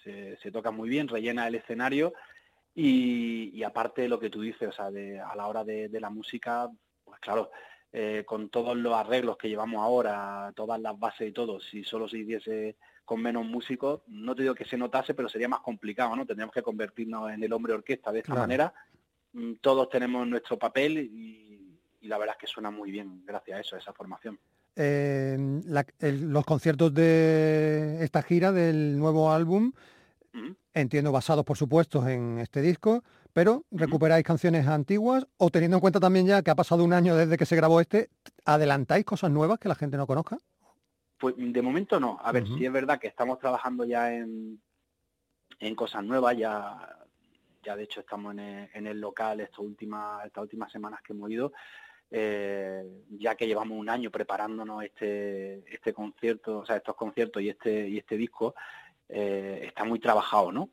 se, 0.03 0.37
se 0.39 0.51
tocan 0.51 0.75
muy 0.75 0.89
bien, 0.89 1.07
rellena 1.07 1.47
el 1.47 1.55
escenario, 1.55 2.15
y, 2.75 3.51
y 3.55 3.63
aparte 3.63 4.09
lo 4.09 4.19
que 4.19 4.29
tú 4.29 4.41
dices, 4.41 4.71
o 4.71 4.73
sea, 4.73 4.91
de, 4.91 5.21
a 5.21 5.37
la 5.37 5.47
hora 5.47 5.63
de, 5.63 5.89
de 5.89 6.01
la 6.01 6.11
música, 6.11 6.69
pues 7.05 7.21
claro, 7.21 7.53
eh, 7.93 8.25
con 8.27 8.49
todos 8.49 8.77
los 8.77 8.93
arreglos 8.93 9.37
que 9.37 9.49
llevamos 9.49 9.81
ahora, 9.81 10.53
todas 10.57 10.81
las 10.81 10.99
bases 10.99 11.29
y 11.29 11.33
todo, 11.33 11.61
si 11.61 11.85
solo 11.85 12.09
se 12.09 12.19
hiciese 12.19 12.77
con 13.05 13.21
menos 13.21 13.45
músicos, 13.45 14.01
no 14.07 14.35
te 14.35 14.43
digo 14.43 14.55
que 14.55 14.65
se 14.65 14.77
notase, 14.77 15.15
pero 15.15 15.29
sería 15.29 15.49
más 15.49 15.61
complicado, 15.61 16.17
¿no? 16.17 16.25
Tendríamos 16.27 16.55
que 16.55 16.63
convertirnos 16.63 17.31
en 17.31 17.43
el 17.43 17.53
hombre 17.53 17.75
orquesta 17.75 18.11
de 18.13 18.21
esta 18.21 18.33
Claro. 18.33 18.41
manera. 18.43 18.75
Mm, 19.33 19.55
Todos 19.61 19.89
tenemos 19.89 20.27
nuestro 20.27 20.59
papel 20.59 20.99
y, 20.99 21.79
y 22.01 22.09
la 22.09 22.19
verdad 22.19 22.37
es 22.39 22.41
que 22.41 22.47
suena 22.47 22.71
muy 22.71 22.91
bien 22.91 23.23
gracias 23.27 23.59
a 23.59 23.61
eso, 23.61 23.77
a 23.77 23.79
esa 23.79 23.93
formación. 23.93 24.39
Eh, 24.77 25.37
la- 25.67 25.87
el- 26.01 26.31
los 26.33 26.45
conciertos 26.45 26.93
de 26.95 27.99
esta 28.03 28.23
gira 28.23 28.53
del 28.53 28.99
nuevo 28.99 29.31
álbum, 29.33 29.73
entiendo 30.73 31.13
basados 31.13 31.45
por 31.45 31.57
supuesto 31.57 32.07
en 32.09 32.39
este 32.41 32.61
disco, 32.61 33.05
pero 33.33 33.65
recuperáis 33.71 34.25
canciones 34.25 34.67
antiguas 34.67 35.27
o 35.37 35.51
teniendo 35.51 35.77
en 35.77 35.81
cuenta 35.81 36.01
también 36.01 36.27
ya 36.27 36.43
que 36.43 36.51
ha 36.51 36.57
pasado 36.57 36.83
un 36.85 36.93
año 36.93 37.15
desde 37.15 37.37
que 37.37 37.47
se 37.47 37.55
grabó 37.55 37.81
este, 37.81 38.11
¿adelantáis 38.45 39.05
cosas 39.05 39.31
nuevas 39.31 39.59
que 39.61 39.69
la 39.69 39.77
gente 39.77 39.97
no 39.97 40.07
conozca? 40.09 40.39
Pues 41.25 41.37
de 41.39 41.63
momento 41.63 41.99
no. 41.99 42.19
A 42.23 42.33
ver, 42.33 42.43
Ujú. 42.43 42.59
sí 42.59 42.67
es 42.67 42.71
verdad 42.71 43.01
que 43.01 43.07
estamos 43.07 43.39
trabajando 43.39 43.87
ya 43.87 44.13
en, 44.13 44.61
en 45.59 45.75
cosas 45.75 46.05
nuevas, 46.05 46.37
ya, 46.37 46.99
ya 47.63 47.75
de 47.75 47.85
hecho 47.85 48.01
estamos 48.01 48.35
en 48.35 48.41
el, 48.41 48.69
en 48.75 48.87
el 48.87 49.01
local 49.01 49.41
estas 49.41 49.61
últimas, 49.61 50.27
estas 50.27 50.43
últimas 50.43 50.71
semanas 50.71 51.01
que 51.01 51.15
hemos 51.15 51.31
ido, 51.31 51.55
eh, 52.11 52.85
ya 53.09 53.37
que 53.37 53.47
llevamos 53.47 53.79
un 53.79 53.89
año 53.89 54.11
preparándonos 54.11 54.85
este, 54.85 55.65
este 55.75 55.95
concierto, 55.95 56.59
o 56.59 56.67
sea, 56.67 56.77
estos 56.77 56.95
conciertos 56.95 57.43
y 57.43 57.49
este, 57.49 57.89
y 57.89 57.97
este 57.97 58.19
disco, 58.19 58.55
eh, 59.09 59.63
está 59.65 59.85
muy 59.85 60.01
trabajado, 60.01 60.53
¿no? 60.53 60.69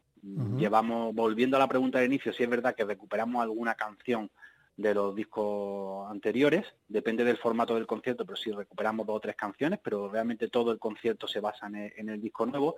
Llevamos, 0.58 1.16
volviendo 1.16 1.56
a 1.56 1.62
la 1.62 1.70
pregunta 1.70 2.00
del 2.00 2.12
inicio, 2.12 2.34
sí 2.34 2.44
es 2.44 2.50
verdad 2.50 2.76
que 2.76 2.84
recuperamos 2.84 3.42
alguna 3.42 3.76
canción 3.76 4.30
de 4.78 4.94
los 4.94 5.16
discos 5.16 6.10
anteriores, 6.10 6.66
depende 6.88 7.24
del 7.24 7.38
formato 7.38 7.76
del 7.76 7.88
concierto, 7.88 8.26
pero 8.26 8.36
sí 8.36 8.52
recuperamos 8.52 9.06
dos 9.06 9.18
o 9.18 9.20
tres 9.20 9.36
canciones, 9.36 9.80
pero 9.84 10.10
realmente 10.10 10.48
todo 10.48 10.72
el 10.72 10.80
concierto 10.80 11.28
se 11.28 11.40
basa 11.40 11.68
en 11.68 12.10
el, 12.10 12.22
disco 12.22 12.46
nuevo. 12.46 12.76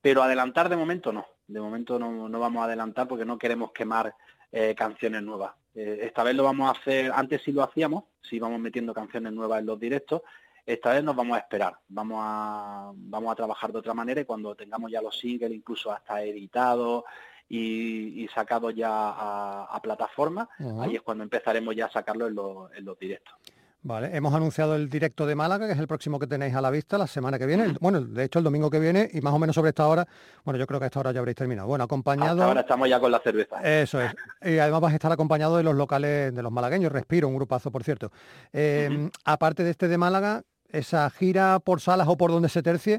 Pero 0.00 0.22
adelantar 0.22 0.68
de 0.68 0.76
momento 0.76 1.12
no, 1.12 1.26
de 1.46 1.60
momento 1.60 1.98
no, 1.98 2.28
no 2.28 2.38
vamos 2.40 2.62
a 2.62 2.66
adelantar 2.66 3.08
porque 3.08 3.24
no 3.24 3.38
queremos 3.38 3.72
quemar 3.72 4.14
eh, 4.52 4.74
canciones 4.74 5.22
nuevas. 5.22 5.52
Eh, 5.74 6.00
esta 6.02 6.24
vez 6.24 6.34
lo 6.34 6.44
vamos 6.44 6.68
a 6.68 6.78
hacer, 6.78 7.12
antes 7.14 7.42
sí 7.42 7.52
lo 7.52 7.62
hacíamos, 7.62 8.04
sí 8.20 8.36
íbamos 8.36 8.60
metiendo 8.60 8.92
canciones 8.92 9.32
nuevas 9.32 9.60
en 9.60 9.66
los 9.66 9.78
directos, 9.78 10.22
esta 10.66 10.92
vez 10.92 11.02
nos 11.02 11.16
vamos 11.16 11.36
a 11.36 11.40
esperar, 11.40 11.76
vamos 11.88 12.18
a, 12.20 12.92
vamos 12.94 13.32
a 13.32 13.34
trabajar 13.34 13.72
de 13.72 13.78
otra 13.78 13.94
manera 13.94 14.20
y 14.20 14.24
cuando 14.24 14.54
tengamos 14.54 14.90
ya 14.90 15.00
los 15.00 15.18
singles, 15.18 15.52
incluso 15.52 15.90
hasta 15.90 16.22
editados 16.22 17.04
y, 17.50 18.22
y 18.24 18.28
sacados 18.28 18.74
ya 18.74 18.88
a, 18.90 19.64
a 19.64 19.82
plataforma, 19.82 20.48
ahí 20.80 20.96
es 20.96 21.02
cuando 21.02 21.24
empezaremos 21.24 21.76
ya 21.76 21.86
a 21.86 21.90
sacarlo 21.92 22.28
en 22.28 22.34
los, 22.34 22.72
en 22.74 22.84
los 22.86 22.98
directos. 22.98 23.34
Vale, 23.82 24.14
hemos 24.14 24.34
anunciado 24.34 24.76
el 24.76 24.90
directo 24.90 25.26
de 25.26 25.34
Málaga, 25.34 25.66
que 25.66 25.72
es 25.72 25.78
el 25.78 25.88
próximo 25.88 26.18
que 26.18 26.26
tenéis 26.26 26.54
a 26.54 26.60
la 26.60 26.70
vista 26.70 26.98
la 26.98 27.06
semana 27.06 27.38
que 27.38 27.46
viene. 27.46 27.74
Bueno, 27.80 28.02
de 28.02 28.24
hecho 28.24 28.38
el 28.38 28.44
domingo 28.44 28.68
que 28.68 28.78
viene 28.78 29.08
y 29.10 29.22
más 29.22 29.32
o 29.32 29.38
menos 29.38 29.54
sobre 29.54 29.70
esta 29.70 29.88
hora, 29.88 30.06
bueno, 30.44 30.58
yo 30.58 30.66
creo 30.66 30.78
que 30.78 30.84
a 30.84 30.88
esta 30.88 31.00
hora 31.00 31.12
ya 31.12 31.20
habréis 31.20 31.36
terminado. 31.36 31.66
Bueno, 31.66 31.84
acompañado... 31.84 32.32
Hasta 32.32 32.44
ahora 32.44 32.60
estamos 32.60 32.90
ya 32.90 33.00
con 33.00 33.10
la 33.10 33.20
cerveza. 33.20 33.56
Eso 33.62 33.98
es. 34.02 34.14
Y 34.42 34.58
además 34.58 34.82
vas 34.82 34.92
a 34.92 34.96
estar 34.96 35.10
acompañado 35.10 35.56
de 35.56 35.62
los 35.62 35.74
locales 35.74 36.34
de 36.34 36.42
los 36.42 36.52
malagueños, 36.52 36.92
Respiro, 36.92 37.26
un 37.26 37.36
grupazo, 37.36 37.70
por 37.70 37.82
cierto. 37.82 38.12
Eh, 38.52 39.08
Aparte 39.24 39.64
de 39.64 39.70
este 39.70 39.88
de 39.88 39.96
Málaga, 39.96 40.42
esa 40.68 41.08
gira 41.08 41.58
por 41.58 41.80
salas 41.80 42.06
o 42.06 42.18
por 42.18 42.32
donde 42.32 42.50
se 42.50 42.62
tercie, 42.62 42.98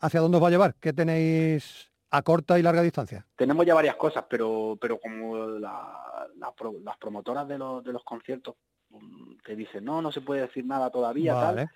¿hacia 0.00 0.20
dónde 0.20 0.38
os 0.38 0.42
va 0.42 0.48
a 0.48 0.50
llevar? 0.50 0.74
¿Qué 0.80 0.94
tenéis 0.94 1.91
a 2.12 2.22
corta 2.22 2.58
y 2.58 2.62
larga 2.62 2.82
distancia? 2.82 3.26
Tenemos 3.36 3.64
ya 3.66 3.74
varias 3.74 3.96
cosas, 3.96 4.24
pero 4.28 4.76
pero 4.80 5.00
como 5.00 5.46
la- 5.46 6.28
las 6.36 6.96
promotoras 6.98 7.48
de 7.48 7.58
los, 7.58 7.82
de 7.82 7.92
los 7.92 8.04
conciertos 8.04 8.54
mm, 8.90 9.36
te 9.44 9.56
dicen, 9.56 9.84
no, 9.84 10.00
no 10.02 10.12
se 10.12 10.20
puede 10.20 10.42
decir 10.42 10.64
nada 10.64 10.90
todavía, 10.90 11.32
tal, 11.34 11.56
Vale. 11.56 11.68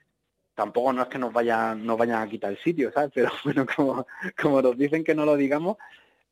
tampoco 0.54 0.92
no 0.92 1.02
es 1.02 1.08
que 1.08 1.18
nos 1.18 1.32
vayan, 1.32 1.84
nos 1.84 1.96
vayan 1.98 2.22
a 2.22 2.28
quitar 2.28 2.52
el 2.52 2.58
sitio, 2.58 2.92
¿sabes? 2.92 3.10
Pero 3.14 3.30
bueno, 3.44 3.66
como, 3.74 4.06
como 4.40 4.62
nos 4.62 4.76
dicen 4.76 5.02
que 5.02 5.14
no 5.14 5.24
lo 5.24 5.36
digamos, 5.36 5.76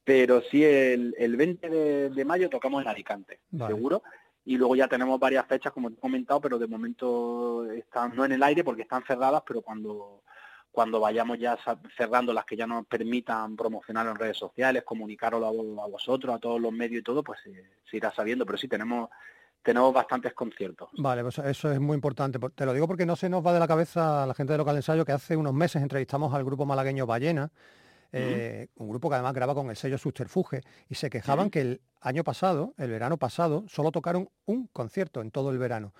pero 0.05 0.43
sí 0.43 0.63
el, 0.63 1.15
el 1.19 1.37
20 1.37 1.69
de, 1.71 2.11
de 2.11 2.25
mayo 2.25 2.51
tocamos 2.51 2.83
en 2.83 2.89
Alicante, 2.89 3.41
Vale. 3.51 3.75
seguro. 3.75 4.03
Y 4.47 4.59
luego 4.59 4.77
ya 4.77 4.87
tenemos 4.89 5.19
varias 5.19 5.47
fechas, 5.47 5.73
como 5.73 5.89
te 5.89 5.97
he 5.97 6.01
comentado, 6.01 6.39
pero 6.43 6.59
de 6.59 6.67
momento 6.67 7.65
están 7.73 8.15
no 8.15 8.27
en 8.27 8.33
el 8.33 8.43
aire 8.43 8.63
porque 8.63 8.83
están 8.83 9.03
cerradas, 9.07 9.43
pero 9.47 9.63
cuando 9.63 10.23
cuando 10.75 10.99
vayamos 10.99 11.39
ya 11.39 11.57
cerrando 11.97 12.33
las 12.33 12.45
que 12.45 12.57
ya 12.57 12.67
nos 12.67 12.85
permitan 12.87 13.55
promocionar 13.57 14.09
en 14.09 14.17
redes 14.17 14.37
sociales, 14.37 14.83
comunicarlo 14.85 15.47
a, 15.47 15.51
vo- 15.53 15.81
a 15.81 15.87
vosotros, 15.87 16.35
a 16.35 16.41
todos 16.41 16.61
los 16.61 16.73
medios 16.73 16.99
y 17.01 17.05
todo, 17.05 17.23
pues 17.23 17.39
se, 17.45 17.53
se 17.89 17.97
irá 17.97 18.13
sabiendo. 18.13 18.45
Pero 18.45 18.59
sí, 18.59 18.67
tenemos 18.67 19.09
tenemos 19.63 19.95
bastantes 19.95 20.35
conciertos. 20.35 20.91
Vale, 20.99 21.23
pues 21.23 21.39
eso 21.39 21.71
es 21.73 21.81
muy 21.81 21.95
importante. 21.95 22.39
Por- 22.41 22.51
Te 22.51 22.67
lo 22.67 22.73
digo 22.75 22.87
porque 22.89 23.07
no 23.07 23.15
se 23.17 23.29
nos 23.31 23.47
va 23.47 23.53
de 23.55 23.61
la 23.61 23.69
cabeza 23.69 24.25
a 24.25 24.27
la 24.27 24.35
gente 24.35 24.53
de 24.53 24.59
local 24.59 24.77
ensayo 24.77 25.05
que 25.07 25.13
hace 25.13 25.37
unos 25.37 25.55
meses 25.55 25.81
entrevistamos 25.81 26.35
al 26.35 26.45
grupo 26.45 26.67
malagueño 26.67 27.07
Ballena, 27.07 27.51
eh, 28.13 28.69
un 28.77 28.89
grupo 28.91 29.09
que 29.09 29.15
además 29.15 29.33
graba 29.33 29.55
con 29.55 29.71
el 29.71 29.77
sello 29.77 29.97
Subterfuge, 29.97 30.61
y 30.89 30.97
se 30.97 31.09
quejaban 31.09 31.51
que 31.51 31.61
el 31.63 31.81
año 32.01 32.25
pasado, 32.25 32.75
el 32.79 32.91
verano 32.91 33.17
pasado, 33.17 33.65
solo 33.69 33.91
tocaron 33.91 34.29
un 34.45 34.67
concierto 34.69 35.21
en 35.21 35.31
todo 35.31 35.51
el 35.51 35.59
verano. 35.59 35.95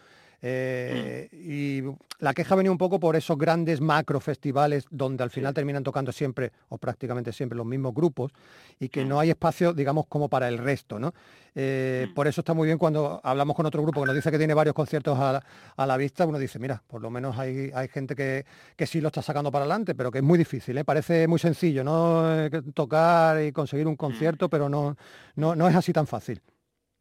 Eh, 0.47 1.29
Y 1.33 1.83
la 2.19 2.35
queja 2.35 2.55
venía 2.55 2.71
un 2.71 2.77
poco 2.77 3.01
por 3.01 3.17
esos 3.17 3.39
grandes 3.39 3.81
macro 3.81 4.21
festivales 4.21 4.85
donde 4.91 5.23
al 5.23 5.31
final 5.31 5.55
terminan 5.55 5.83
tocando 5.83 6.13
siempre 6.13 6.53
o 6.69 6.77
prácticamente 6.77 7.33
siempre 7.33 7.57
los 7.57 7.65
mismos 7.65 7.95
grupos 7.95 8.31
y 8.79 8.91
que 8.91 9.07
no 9.07 9.19
hay 9.19 9.31
espacio, 9.31 9.73
digamos, 9.73 10.07
como 10.07 10.29
para 10.29 10.49
el 10.49 10.59
resto, 10.59 10.99
¿no? 10.99 11.15
Eh, 11.55 12.09
por 12.15 12.27
eso 12.27 12.43
está 12.43 12.53
muy 12.53 12.67
bien 12.67 12.77
cuando 12.77 13.21
hablamos 13.23 13.57
con 13.57 13.65
otro 13.65 13.81
grupo 13.83 14.01
que 14.03 14.07
nos 14.07 14.15
dice 14.15 14.31
que 14.31 14.37
tiene 14.37 14.53
varios 14.53 14.75
conciertos 14.75 15.19
a 15.19 15.33
la, 15.33 15.47
a 15.77 15.87
la 15.87 15.97
vista, 15.97 16.27
uno 16.27 16.39
dice, 16.39 16.59
mira, 16.59 16.83
por 16.87 17.01
lo 17.01 17.11
menos 17.11 17.39
hay, 17.39 17.71
hay 17.75 17.89
gente 17.89 18.15
que, 18.15 18.45
que 18.77 18.87
sí 18.87 19.01
lo 19.01 19.09
está 19.09 19.23
sacando 19.23 19.51
para 19.51 19.65
adelante, 19.65 19.95
pero 19.95 20.11
que 20.11 20.19
es 20.19 20.25
muy 20.25 20.37
difícil, 20.37 20.77
¿eh? 20.77 20.85
parece 20.85 21.27
muy 21.27 21.39
sencillo, 21.39 21.85
¿no? 21.85 22.51
Tocar 22.75 23.43
y 23.43 23.53
conseguir 23.53 23.87
un 23.87 23.97
concierto, 23.97 24.51
pero 24.51 24.69
no, 24.69 24.97
no, 25.37 25.55
no 25.55 25.69
es 25.69 25.75
así 25.75 25.93
tan 25.93 26.07
fácil. 26.07 26.43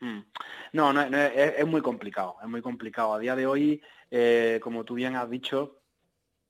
Mm. 0.03 0.19
No, 0.73 0.91
no, 0.91 1.09
no, 1.09 1.17
es, 1.17 1.53
es 1.59 1.65
muy 1.65 1.81
complicado, 1.81 2.35
es 2.41 2.49
muy 2.49 2.61
complicado. 2.61 3.13
A 3.13 3.19
día 3.19 3.37
de 3.37 3.47
hoy, 3.47 3.81
eh, 4.11 4.59
como 4.61 4.83
tú 4.83 4.95
bien 4.95 5.15
has 5.15 5.29
dicho, 5.29 5.79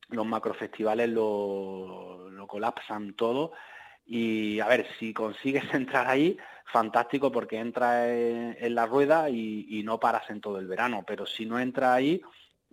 los 0.10 0.26
macrofestivales 0.26 1.10
lo, 1.10 2.32
colapsan 2.48 3.14
todo 3.14 3.54
y 4.06 4.60
a 4.60 4.68
ver, 4.68 4.88
si 5.00 5.14
consigues 5.14 5.64
entrar 5.74 6.08
ahí, 6.08 6.36
fantástico 6.66 7.32
porque 7.32 7.60
entras 7.60 8.08
en, 8.10 8.76
la 8.76 8.88
rueda 8.88 9.30
y, 9.30 9.68
y 9.70 9.84
no 9.84 10.00
paras 10.00 10.30
en 10.30 10.42
todo 10.42 10.58
el 10.58 10.68
verano, 10.68 11.04
pero 11.06 11.26
si 11.28 11.46
no 11.46 11.60
entras 11.60 11.92
ahí, 11.92 12.22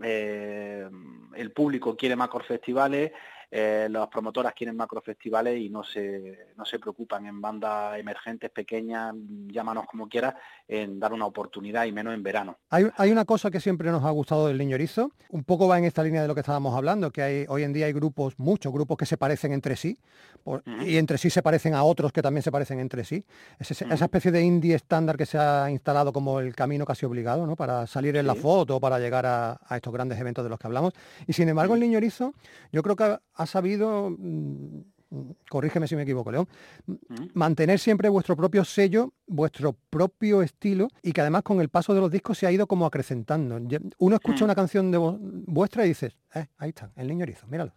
eh, 0.02 0.88
el 1.34 1.52
público 1.52 1.94
quiere 1.94 2.16
macrofestivales, 2.16 3.12
eh, 3.50 3.88
las 3.90 4.08
promotoras 4.08 4.54
quieren 4.54 4.76
macrofestivales 4.76 5.58
y 5.60 5.70
no 5.70 5.82
se, 5.82 6.46
no 6.56 6.64
se 6.64 6.78
preocupan 6.78 7.26
en 7.26 7.40
bandas 7.40 7.98
emergentes, 7.98 8.50
pequeñas, 8.50 9.14
llámanos 9.48 9.86
como 9.86 10.08
quieras, 10.08 10.34
en 10.68 11.00
dar 11.00 11.12
una 11.12 11.26
oportunidad 11.26 11.84
y 11.86 11.92
menos 11.92 12.14
en 12.14 12.22
verano. 12.22 12.58
Hay, 12.70 12.86
hay 12.96 13.10
una 13.10 13.24
cosa 13.24 13.50
que 13.50 13.58
siempre 13.60 13.90
nos 13.90 14.04
ha 14.04 14.10
gustado 14.10 14.46
del 14.46 14.58
Niño 14.58 14.76
Erizo, 14.76 15.10
un 15.30 15.42
poco 15.44 15.66
va 15.66 15.78
en 15.78 15.84
esta 15.84 16.02
línea 16.02 16.22
de 16.22 16.28
lo 16.28 16.34
que 16.34 16.40
estábamos 16.40 16.74
hablando, 16.76 17.10
que 17.10 17.22
hay, 17.22 17.44
hoy 17.48 17.64
en 17.64 17.72
día 17.72 17.86
hay 17.86 17.92
grupos, 17.92 18.38
muchos 18.38 18.72
grupos 18.72 18.96
que 18.96 19.06
se 19.06 19.16
parecen 19.16 19.52
entre 19.52 19.74
sí, 19.76 19.98
por- 20.44 20.62
y 20.86 20.96
entre 20.96 21.18
sí 21.18 21.28
se 21.30 21.42
parecen 21.42 21.74
a 21.74 21.82
otros 21.82 22.12
que 22.12 22.22
también 22.22 22.42
se 22.42 22.52
parecen 22.52 22.78
entre 22.80 23.04
sí. 23.04 23.24
Es 23.58 23.70
ese- 23.72 23.84
Ujú. 23.84 23.94
esa 23.94 24.04
especie 24.04 24.30
de 24.30 24.42
indie 24.42 24.74
estándar 24.74 25.16
que 25.16 25.26
se 25.26 25.38
ha 25.38 25.70
instalado 25.70 26.12
como 26.12 26.40
el 26.40 26.54
camino 26.54 26.84
casi 26.84 27.04
obligado, 27.04 27.46
¿no? 27.46 27.56
Para 27.56 27.86
salir 27.86 28.16
en 28.16 28.26
la 28.26 28.34
foto, 28.34 28.78
para 28.80 28.98
llegar 28.98 29.26
a, 29.26 29.58
a 29.66 29.76
estos 29.76 29.92
grandes 29.92 30.18
eventos 30.20 30.44
de 30.44 30.50
los 30.50 30.58
que 30.58 30.66
hablamos. 30.66 30.92
Y 31.26 31.32
sin 31.32 31.48
embargo, 31.48 31.74
el 31.74 31.80
Niño 31.80 31.98
Erizo, 31.98 32.32
yo 32.72 32.82
creo 32.82 32.96
que 32.96 33.18
ha, 33.40 33.46
sabido, 33.46 34.10
mm, 34.10 34.80
mm, 35.10 35.30
corrígeme 35.48 35.86
si 35.88 35.96
me 35.96 36.02
equivoco, 36.02 36.30
León, 36.30 36.48
Ujú. 36.86 37.28
mantener 37.34 37.78
siempre 37.78 38.08
vuestro 38.08 38.36
propio 38.36 38.64
sello, 38.64 39.12
vuestro 39.26 39.76
propio 39.90 40.42
estilo 40.42 40.88
y 41.02 41.12
que 41.12 41.20
además 41.20 41.42
con 41.42 41.60
el 41.60 41.68
paso 41.68 41.94
de 41.94 42.00
los 42.00 42.10
discos 42.10 42.38
se 42.38 42.46
ha 42.46 42.52
ido 42.52 42.66
como 42.66 42.86
acrecentando. 42.86 43.58
Uno 43.98 44.16
escucha 44.16 44.44
Mm. 44.44 44.46
una 44.46 44.54
canción 44.54 44.90
de 44.90 44.98
vuestra 45.46 45.84
y 45.84 45.88
dices, 45.88 46.16
eh, 46.34 46.46
ahí 46.58 46.70
está, 46.70 46.90
el 46.96 47.08
niño 47.08 47.24
erizo, 47.24 47.46
míralo. 47.46 47.72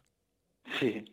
Sí, 0.79 1.03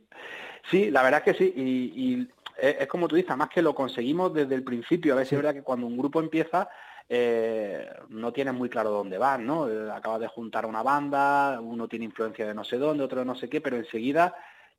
sí, 0.71 0.91
la 0.91 1.03
verdad 1.03 1.23
es 1.27 1.33
que 1.33 1.45
sí, 1.45 1.53
y, 1.57 1.63
y 1.63 2.29
es, 2.59 2.77
es 2.81 2.87
como 2.87 3.09
tú 3.09 3.17
dices, 3.17 3.31
además 3.31 3.51
que 3.53 3.63
lo 3.63 3.75
conseguimos 3.75 4.33
desde 4.33 4.55
el 4.55 4.63
principio, 4.63 5.13
a 5.13 5.17
ver 5.17 5.27
si 5.27 5.35
es 5.35 5.39
verdad 5.43 5.55
que 5.55 5.63
cuando 5.63 5.87
un 5.87 5.97
grupo 5.97 6.21
empieza 6.21 6.69
eh, 7.13 7.91
no 8.11 8.33
tienes 8.33 8.55
muy 8.55 8.69
claro 8.69 8.91
dónde 8.91 9.19
vas, 9.19 9.41
¿no? 9.41 9.69
Eh, 9.69 9.91
acabas 9.91 10.21
de 10.21 10.29
juntar 10.29 10.65
una 10.65 10.85
banda, 10.85 11.61
uno 11.61 11.89
tiene 11.89 12.05
influencia 12.05 12.47
de 12.47 12.55
no 12.55 12.63
sé 12.63 12.79
dónde, 12.79 13.03
otro 13.03 13.19
de 13.19 13.25
no 13.27 13.35
sé 13.35 13.49
qué, 13.49 13.61
pero 13.61 13.77
enseguida 13.77 14.33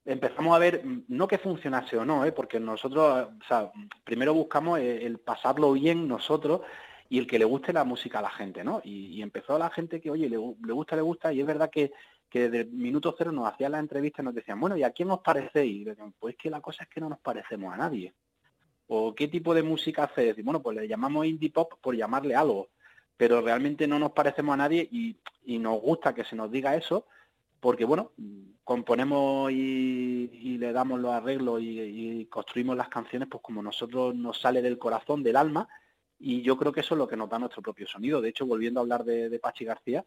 empezamos 0.06 0.56
a 0.56 0.60
ver, 0.60 0.82
mm, 0.82 1.04
no 1.10 1.28
que 1.28 1.40
funcionase 1.40 1.98
o 1.98 2.06
no, 2.06 2.24
¿eh? 2.24 2.32
porque 2.32 2.58
nosotros, 2.58 3.28
o 3.38 3.44
sea, 3.46 3.70
primero 4.06 4.34
buscamos 4.34 4.80
el, 4.80 5.20
pasarlo 5.20 5.74
bien 5.74 6.08
nosotros 6.08 6.62
y 7.10 7.20
el 7.20 7.28
que 7.28 7.38
le 7.38 7.44
guste 7.44 7.74
la 7.74 7.84
música 7.84 8.20
a 8.20 8.22
la 8.22 8.30
gente, 8.30 8.64
¿no? 8.64 8.80
Y, 8.82 9.22
empezó 9.22 9.60
la 9.60 9.70
gente 9.70 10.00
que, 10.00 10.10
oye, 10.10 10.30
le, 10.30 10.38
le 10.38 10.74
gusta, 10.74 10.96
le 10.96 11.02
gusta, 11.02 11.34
y 11.34 11.42
es 11.42 11.46
verdad 11.46 11.70
que, 11.70 11.92
que 12.30 12.50
desde 12.50 12.62
el 12.62 12.72
minuto 12.72 13.14
cero 13.18 13.34
nos 13.34 13.52
hacían 13.52 13.74
las 13.74 13.82
entrevistas 13.82 14.24
y 14.24 14.26
nos 14.28 14.36
decían, 14.36 14.58
bueno, 14.58 14.78
¿y 14.78 14.84
a 14.84 14.92
quién 14.92 15.12
os 15.12 15.20
parecéis? 15.20 15.82
Y 15.82 15.84
decían, 15.84 16.14
pues 16.18 16.38
que 16.38 16.50
la 16.50 16.62
cosa 16.62 16.84
es 16.86 16.90
que 16.90 17.02
no 17.02 17.10
nos 17.10 17.20
parecemos 17.20 17.74
a 17.74 17.78
nadie. 17.78 18.14
¿O 18.94 19.16
qué 19.16 19.30
tipo 19.30 19.54
de 19.54 19.64
música 19.64 20.04
hacéis? 20.04 20.38
Y 20.38 20.42
bueno, 20.42 20.62
pues 20.62 20.76
le 20.76 20.86
llamamos 20.86 21.26
indie 21.26 21.50
pop 21.50 21.76
por 21.80 21.96
llamarle 21.96 22.36
algo, 22.36 22.68
pero 23.16 23.40
realmente 23.40 23.88
no 23.88 23.98
nos 23.98 24.12
parecemos 24.12 24.54
a 24.54 24.58
nadie 24.58 24.86
y, 24.92 25.16
y 25.46 25.60
nos 25.60 25.80
gusta 25.80 26.14
que 26.14 26.26
se 26.26 26.36
nos 26.36 26.52
diga 26.52 26.76
eso, 26.76 27.06
porque 27.62 27.86
bueno, 27.86 28.12
componemos 28.66 29.50
y, 29.50 30.30
y 30.34 30.58
le 30.58 30.74
damos 30.74 31.00
los 31.00 31.14
arreglos 31.14 31.62
y, 31.62 31.80
y 31.80 32.26
construimos 32.26 32.76
las 32.76 32.90
canciones 32.90 33.30
pues 33.32 33.42
como 33.42 33.64
nosotros 33.64 34.14
nos 34.14 34.42
sale 34.42 34.62
del 34.62 34.78
corazón, 34.78 35.24
del 35.24 35.38
alma, 35.38 35.70
y 36.20 36.42
yo 36.42 36.58
creo 36.58 36.74
que 36.74 36.82
eso 36.82 36.96
es 36.96 37.00
lo 37.00 37.08
que 37.08 37.16
nos 37.16 37.30
da 37.30 37.40
nuestro 37.40 37.62
propio 37.62 37.88
sonido. 37.88 38.20
De 38.20 38.28
hecho, 38.28 38.46
volviendo 38.46 38.82
a 38.82 38.84
hablar 38.84 39.06
de, 39.06 39.30
de 39.30 39.40
Pachi 39.40 39.64
García, 39.64 40.04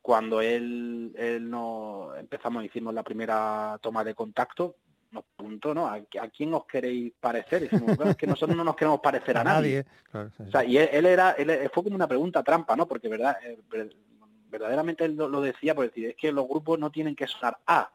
cuando 0.00 0.40
él, 0.40 1.12
él 1.18 1.50
nos 1.50 2.16
empezamos, 2.18 2.64
hicimos 2.64 2.94
la 2.94 3.02
primera 3.02 3.80
toma 3.82 4.04
de 4.04 4.14
contacto, 4.14 4.76
nos 5.10 5.24
preguntó, 5.36 5.74
¿no? 5.74 5.86
¿A, 5.86 5.94
a 5.94 6.28
quién 6.28 6.52
os 6.54 6.64
queréis 6.66 7.12
parecer? 7.20 7.62
Y 7.62 7.68
dijimos, 7.68 7.96
"Bueno, 7.96 8.12
es 8.12 8.16
que 8.16 8.26
nosotros 8.26 8.56
no 8.56 8.64
nos 8.64 8.76
queremos 8.76 9.00
parecer 9.00 9.36
a, 9.36 9.40
A 9.42 9.44
nadie. 9.44 9.84
nadie. 9.84 9.86
claro, 10.10 10.30
sí, 10.30 10.36
sí. 10.38 10.48
O 10.48 10.50
sea, 10.52 10.64
y 10.64 10.76
él, 10.78 10.88
él 10.92 11.06
era, 11.06 11.30
él 11.32 11.70
fue 11.72 11.82
como 11.84 11.96
una 11.96 12.08
pregunta 12.08 12.42
trampa, 12.42 12.76
¿no? 12.76 12.86
Porque 12.86 13.08
verdad, 13.08 13.36
eh, 13.44 13.58
ver- 13.70 13.94
verdaderamente 14.48 15.04
él 15.04 15.14
lo, 15.16 15.28
lo 15.28 15.40
decía 15.40 15.74
por 15.74 15.86
decir, 15.86 16.08
es 16.10 16.16
que 16.16 16.32
los 16.32 16.46
grupos 16.48 16.78
no 16.78 16.90
tienen 16.90 17.14
que 17.14 17.26
sonar 17.26 17.58
a, 17.66 17.90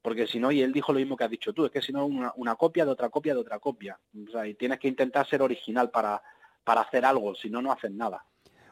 porque 0.00 0.26
si 0.26 0.38
no, 0.40 0.50
y 0.50 0.62
él 0.62 0.72
dijo 0.72 0.92
lo 0.92 0.98
mismo 0.98 1.16
que 1.16 1.24
has 1.24 1.30
dicho 1.30 1.52
tú, 1.52 1.66
es 1.66 1.70
que 1.70 1.82
si 1.82 1.92
no 1.92 2.06
una, 2.06 2.32
una 2.36 2.54
copia 2.54 2.84
de 2.86 2.90
otra 2.92 3.10
copia 3.10 3.34
de 3.34 3.40
otra 3.40 3.58
copia. 3.58 3.98
O 4.26 4.30
sea, 4.30 4.46
y 4.46 4.54
tienes 4.54 4.78
que 4.78 4.88
intentar 4.88 5.26
ser 5.28 5.42
original 5.42 5.90
para, 5.90 6.22
para 6.64 6.80
hacer 6.82 7.04
algo, 7.04 7.34
si 7.34 7.50
no, 7.50 7.60
no 7.60 7.72
haces 7.72 7.90
nada. 7.90 8.24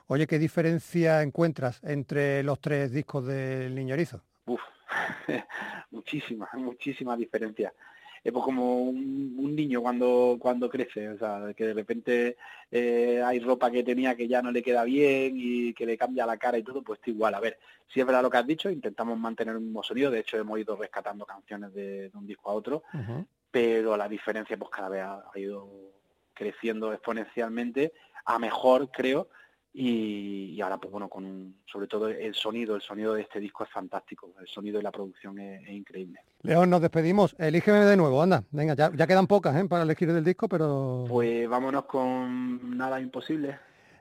Oye, 0.06 0.26
¿qué 0.26 0.38
diferencia 0.38 1.20
encuentras 1.22 1.82
entre 1.82 2.42
los 2.44 2.60
tres 2.60 2.92
discos 2.92 3.26
del 3.26 3.74
niño 3.74 3.94
erizo? 3.94 4.22
Uf, 4.46 4.60
muchísimas, 5.90 6.52
muchísimas 6.54 7.18
diferencias. 7.18 7.72
Es 8.22 8.32
pues 8.32 8.44
como 8.44 8.80
un, 8.80 9.36
un 9.38 9.54
niño 9.54 9.80
cuando, 9.80 10.36
cuando 10.40 10.68
crece, 10.68 11.08
o 11.10 11.16
sea, 11.16 11.54
que 11.56 11.66
de 11.66 11.74
repente 11.74 12.36
eh, 12.72 13.22
hay 13.24 13.38
ropa 13.38 13.70
que 13.70 13.84
tenía 13.84 14.16
que 14.16 14.26
ya 14.26 14.42
no 14.42 14.50
le 14.50 14.64
queda 14.64 14.82
bien 14.82 15.34
y 15.36 15.72
que 15.74 15.86
le 15.86 15.96
cambia 15.96 16.26
la 16.26 16.36
cara 16.36 16.58
y 16.58 16.64
todo, 16.64 16.82
pues 16.82 16.98
está 16.98 17.10
igual. 17.10 17.34
A 17.34 17.40
ver, 17.40 17.56
si 17.86 18.00
es 18.00 18.06
verdad 18.06 18.22
lo 18.22 18.30
que 18.30 18.38
has 18.38 18.46
dicho, 18.46 18.68
intentamos 18.68 19.16
mantener 19.16 19.54
el 19.54 19.60
mismo 19.60 19.82
sonido, 19.84 20.10
de 20.10 20.20
hecho 20.20 20.38
hemos 20.38 20.58
ido 20.58 20.74
rescatando 20.76 21.24
canciones 21.24 21.72
de, 21.72 22.10
de 22.10 22.18
un 22.18 22.26
disco 22.26 22.50
a 22.50 22.54
otro, 22.54 22.82
pero 23.48 23.96
la 23.96 24.08
diferencia 24.08 24.56
pues 24.56 24.72
cada 24.72 24.88
vez 24.88 25.02
ha, 25.02 25.22
ha 25.32 25.38
ido 25.38 25.70
creciendo 26.34 26.92
exponencialmente, 26.92 27.92
a 28.24 28.40
mejor 28.40 28.90
creo, 28.90 29.28
y, 29.78 30.54
y 30.54 30.60
ahora 30.62 30.78
pues 30.78 30.90
bueno, 30.90 31.08
con 31.08 31.24
un- 31.26 31.56
sobre 31.66 31.86
todo 31.86 32.08
el 32.08 32.34
sonido, 32.34 32.74
el 32.76 32.80
sonido 32.80 33.12
de 33.12 33.20
este 33.22 33.38
disco 33.40 33.62
es 33.64 33.70
fantástico, 33.70 34.32
el 34.40 34.46
sonido 34.48 34.80
y 34.80 34.82
la 34.82 34.90
producción 34.90 35.38
es, 35.38 35.62
es 35.64 35.74
increíble. 35.74 36.20
León, 36.42 36.70
nos 36.70 36.80
despedimos. 36.80 37.36
Elígeme 37.38 37.80
de 37.84 37.96
nuevo, 37.96 38.22
anda. 38.22 38.42
Venga, 38.52 38.74
ya, 38.74 38.90
ya 38.94 39.06
quedan 39.06 39.26
pocas 39.26 39.54
¿eh? 39.56 39.66
para 39.68 39.82
elegir 39.82 40.10
del 40.12 40.24
disco, 40.24 40.48
pero 40.48 41.04
Pues 41.08 41.46
vámonos 41.48 41.84
con 41.84 42.76
Nada 42.78 43.00
Imposible. 43.00 43.58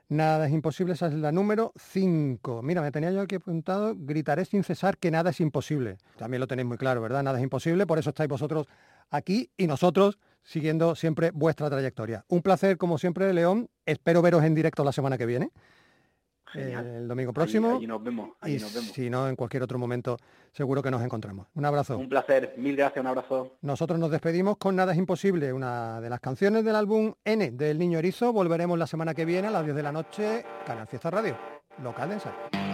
Nada 0.08 0.46
es 0.46 0.52
imposible. 0.52 0.94
Esa 0.94 1.06
es 1.06 1.14
la 1.14 1.32
número 1.32 1.72
5. 1.76 2.62
Mira, 2.62 2.82
me 2.82 2.90
tenía 2.90 3.10
yo 3.10 3.20
aquí 3.20 3.36
apuntado, 3.36 3.94
gritaré 3.96 4.44
sin 4.44 4.64
cesar 4.64 4.98
que 4.98 5.10
nada 5.10 5.30
es 5.30 5.40
imposible. 5.40 5.98
También 6.16 6.40
lo 6.40 6.46
tenéis 6.46 6.66
muy 6.66 6.78
claro, 6.78 7.00
¿verdad? 7.00 7.22
Nada 7.22 7.38
es 7.38 7.44
imposible, 7.44 7.86
por 7.86 7.98
eso 7.98 8.10
estáis 8.10 8.28
vosotros 8.28 8.66
aquí 9.10 9.50
y 9.56 9.66
nosotros 9.66 10.18
siguiendo 10.42 10.94
siempre 10.94 11.30
vuestra 11.32 11.68
trayectoria. 11.68 12.24
Un 12.28 12.42
placer, 12.42 12.76
como 12.76 12.98
siempre, 12.98 13.32
León. 13.32 13.68
Espero 13.84 14.22
veros 14.22 14.44
en 14.44 14.54
directo 14.54 14.84
la 14.84 14.92
semana 14.92 15.18
que 15.18 15.26
viene, 15.26 15.50
Genial. 16.64 16.86
el 16.86 17.08
domingo 17.08 17.30
Allí- 17.30 17.34
próximo. 17.34 17.76
allí 17.76 17.86
nos 17.86 18.02
vemos, 18.02 18.30
allí 18.40 18.56
y 18.56 18.58
nos 18.60 18.74
vemos. 18.74 18.90
si 18.90 19.08
no, 19.10 19.28
en 19.28 19.36
cualquier 19.36 19.62
otro 19.62 19.78
momento, 19.78 20.16
seguro 20.52 20.82
que 20.82 20.90
nos 20.90 21.02
encontramos. 21.02 21.46
Un 21.54 21.64
abrazo. 21.64 21.96
Un 21.98 22.08
placer, 22.08 22.54
mil 22.56 22.76
gracias, 22.76 23.00
un 23.02 23.06
abrazo. 23.08 23.52
Nosotros 23.62 23.98
nos 23.98 24.10
despedimos 24.10 24.56
con 24.56 24.76
Nada 24.76 24.92
es 24.92 24.98
Imposible, 24.98 25.52
una 25.52 26.00
de 26.00 26.10
las 26.10 26.20
canciones 26.20 26.64
del 26.64 26.76
álbum 26.76 27.12
N 27.24 27.50
del 27.52 27.78
Niño 27.78 27.98
Erizo. 27.98 28.32
Volveremos 28.32 28.78
la 28.78 28.86
semana 28.86 29.14
que 29.14 29.24
viene 29.24 29.48
a 29.48 29.50
las 29.50 29.64
10 29.64 29.76
de 29.76 29.82
la 29.82 29.92
noche, 29.92 30.44
Canal 30.66 30.86
Fiesta 30.86 31.10
Radio, 31.10 31.36
local 31.82 32.08
de 32.08 32.14
ensayo. 32.14 32.65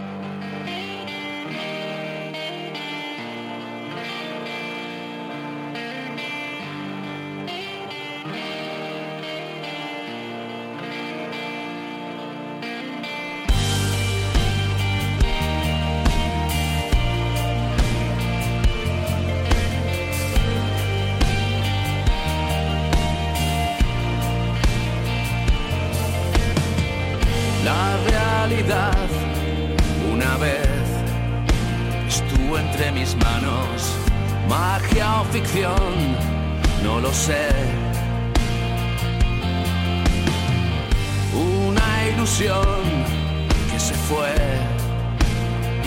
Fue 44.13 44.35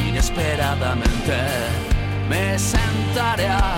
inesperadamente. 0.07 1.37
Me 2.29 2.57
sentaré 2.57 3.47
a 3.47 3.77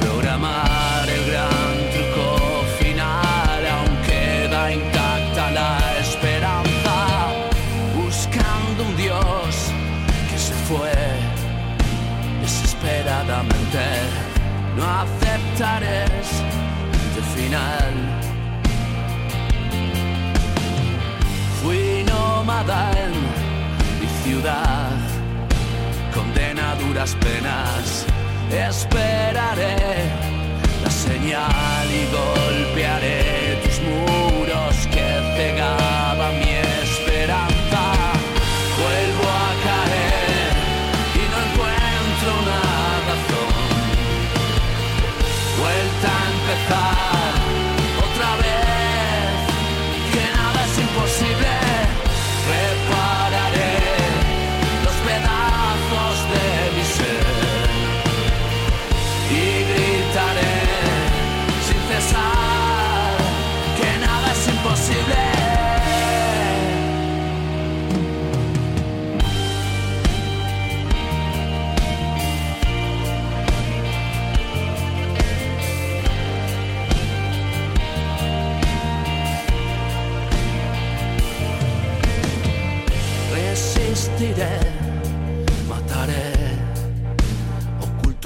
programar 0.00 1.08
el 1.08 1.22
gran 1.30 1.74
truco 1.92 2.64
final, 2.78 3.60
aún 3.74 3.96
queda 4.06 4.72
intacta 4.72 5.50
la 5.50 5.78
esperanza, 6.04 6.96
buscando 7.96 8.84
un 8.88 8.96
Dios 8.96 9.50
que 10.30 10.38
se 10.38 10.54
fue 10.68 10.92
desesperadamente. 12.42 13.84
No 14.76 14.84
aceptaré 15.02 16.04
este 16.20 17.22
final. 17.34 18.18
amada 22.48 22.90
en 23.04 23.10
mi 23.10 23.27
Condena 26.14 26.76
duras 26.76 27.16
penas, 27.16 28.06
esperaré 28.52 29.76
la 30.84 30.90
señal 30.90 31.86
y 31.90 32.06
golpearé 32.14 33.60
tus 33.64 33.80
muros 33.80 34.76
que 34.92 35.06
cegaban 35.36 36.38
mi 36.38 36.57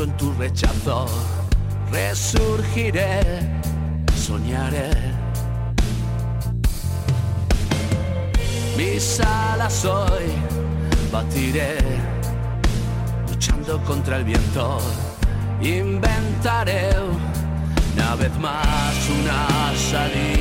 en 0.02 0.16
tu 0.16 0.32
rechazo. 0.32 1.06
Resurgiré, 1.90 3.20
soñaré. 4.16 4.90
Mis 8.76 9.20
alas 9.20 9.84
hoy 9.84 10.26
batiré, 11.12 11.76
luchando 13.28 13.82
contra 13.84 14.16
el 14.16 14.24
viento. 14.24 14.78
Inventaré 15.60 16.90
una 17.94 18.14
vez 18.16 18.36
más 18.38 18.94
una 19.20 19.72
salida 19.76 20.31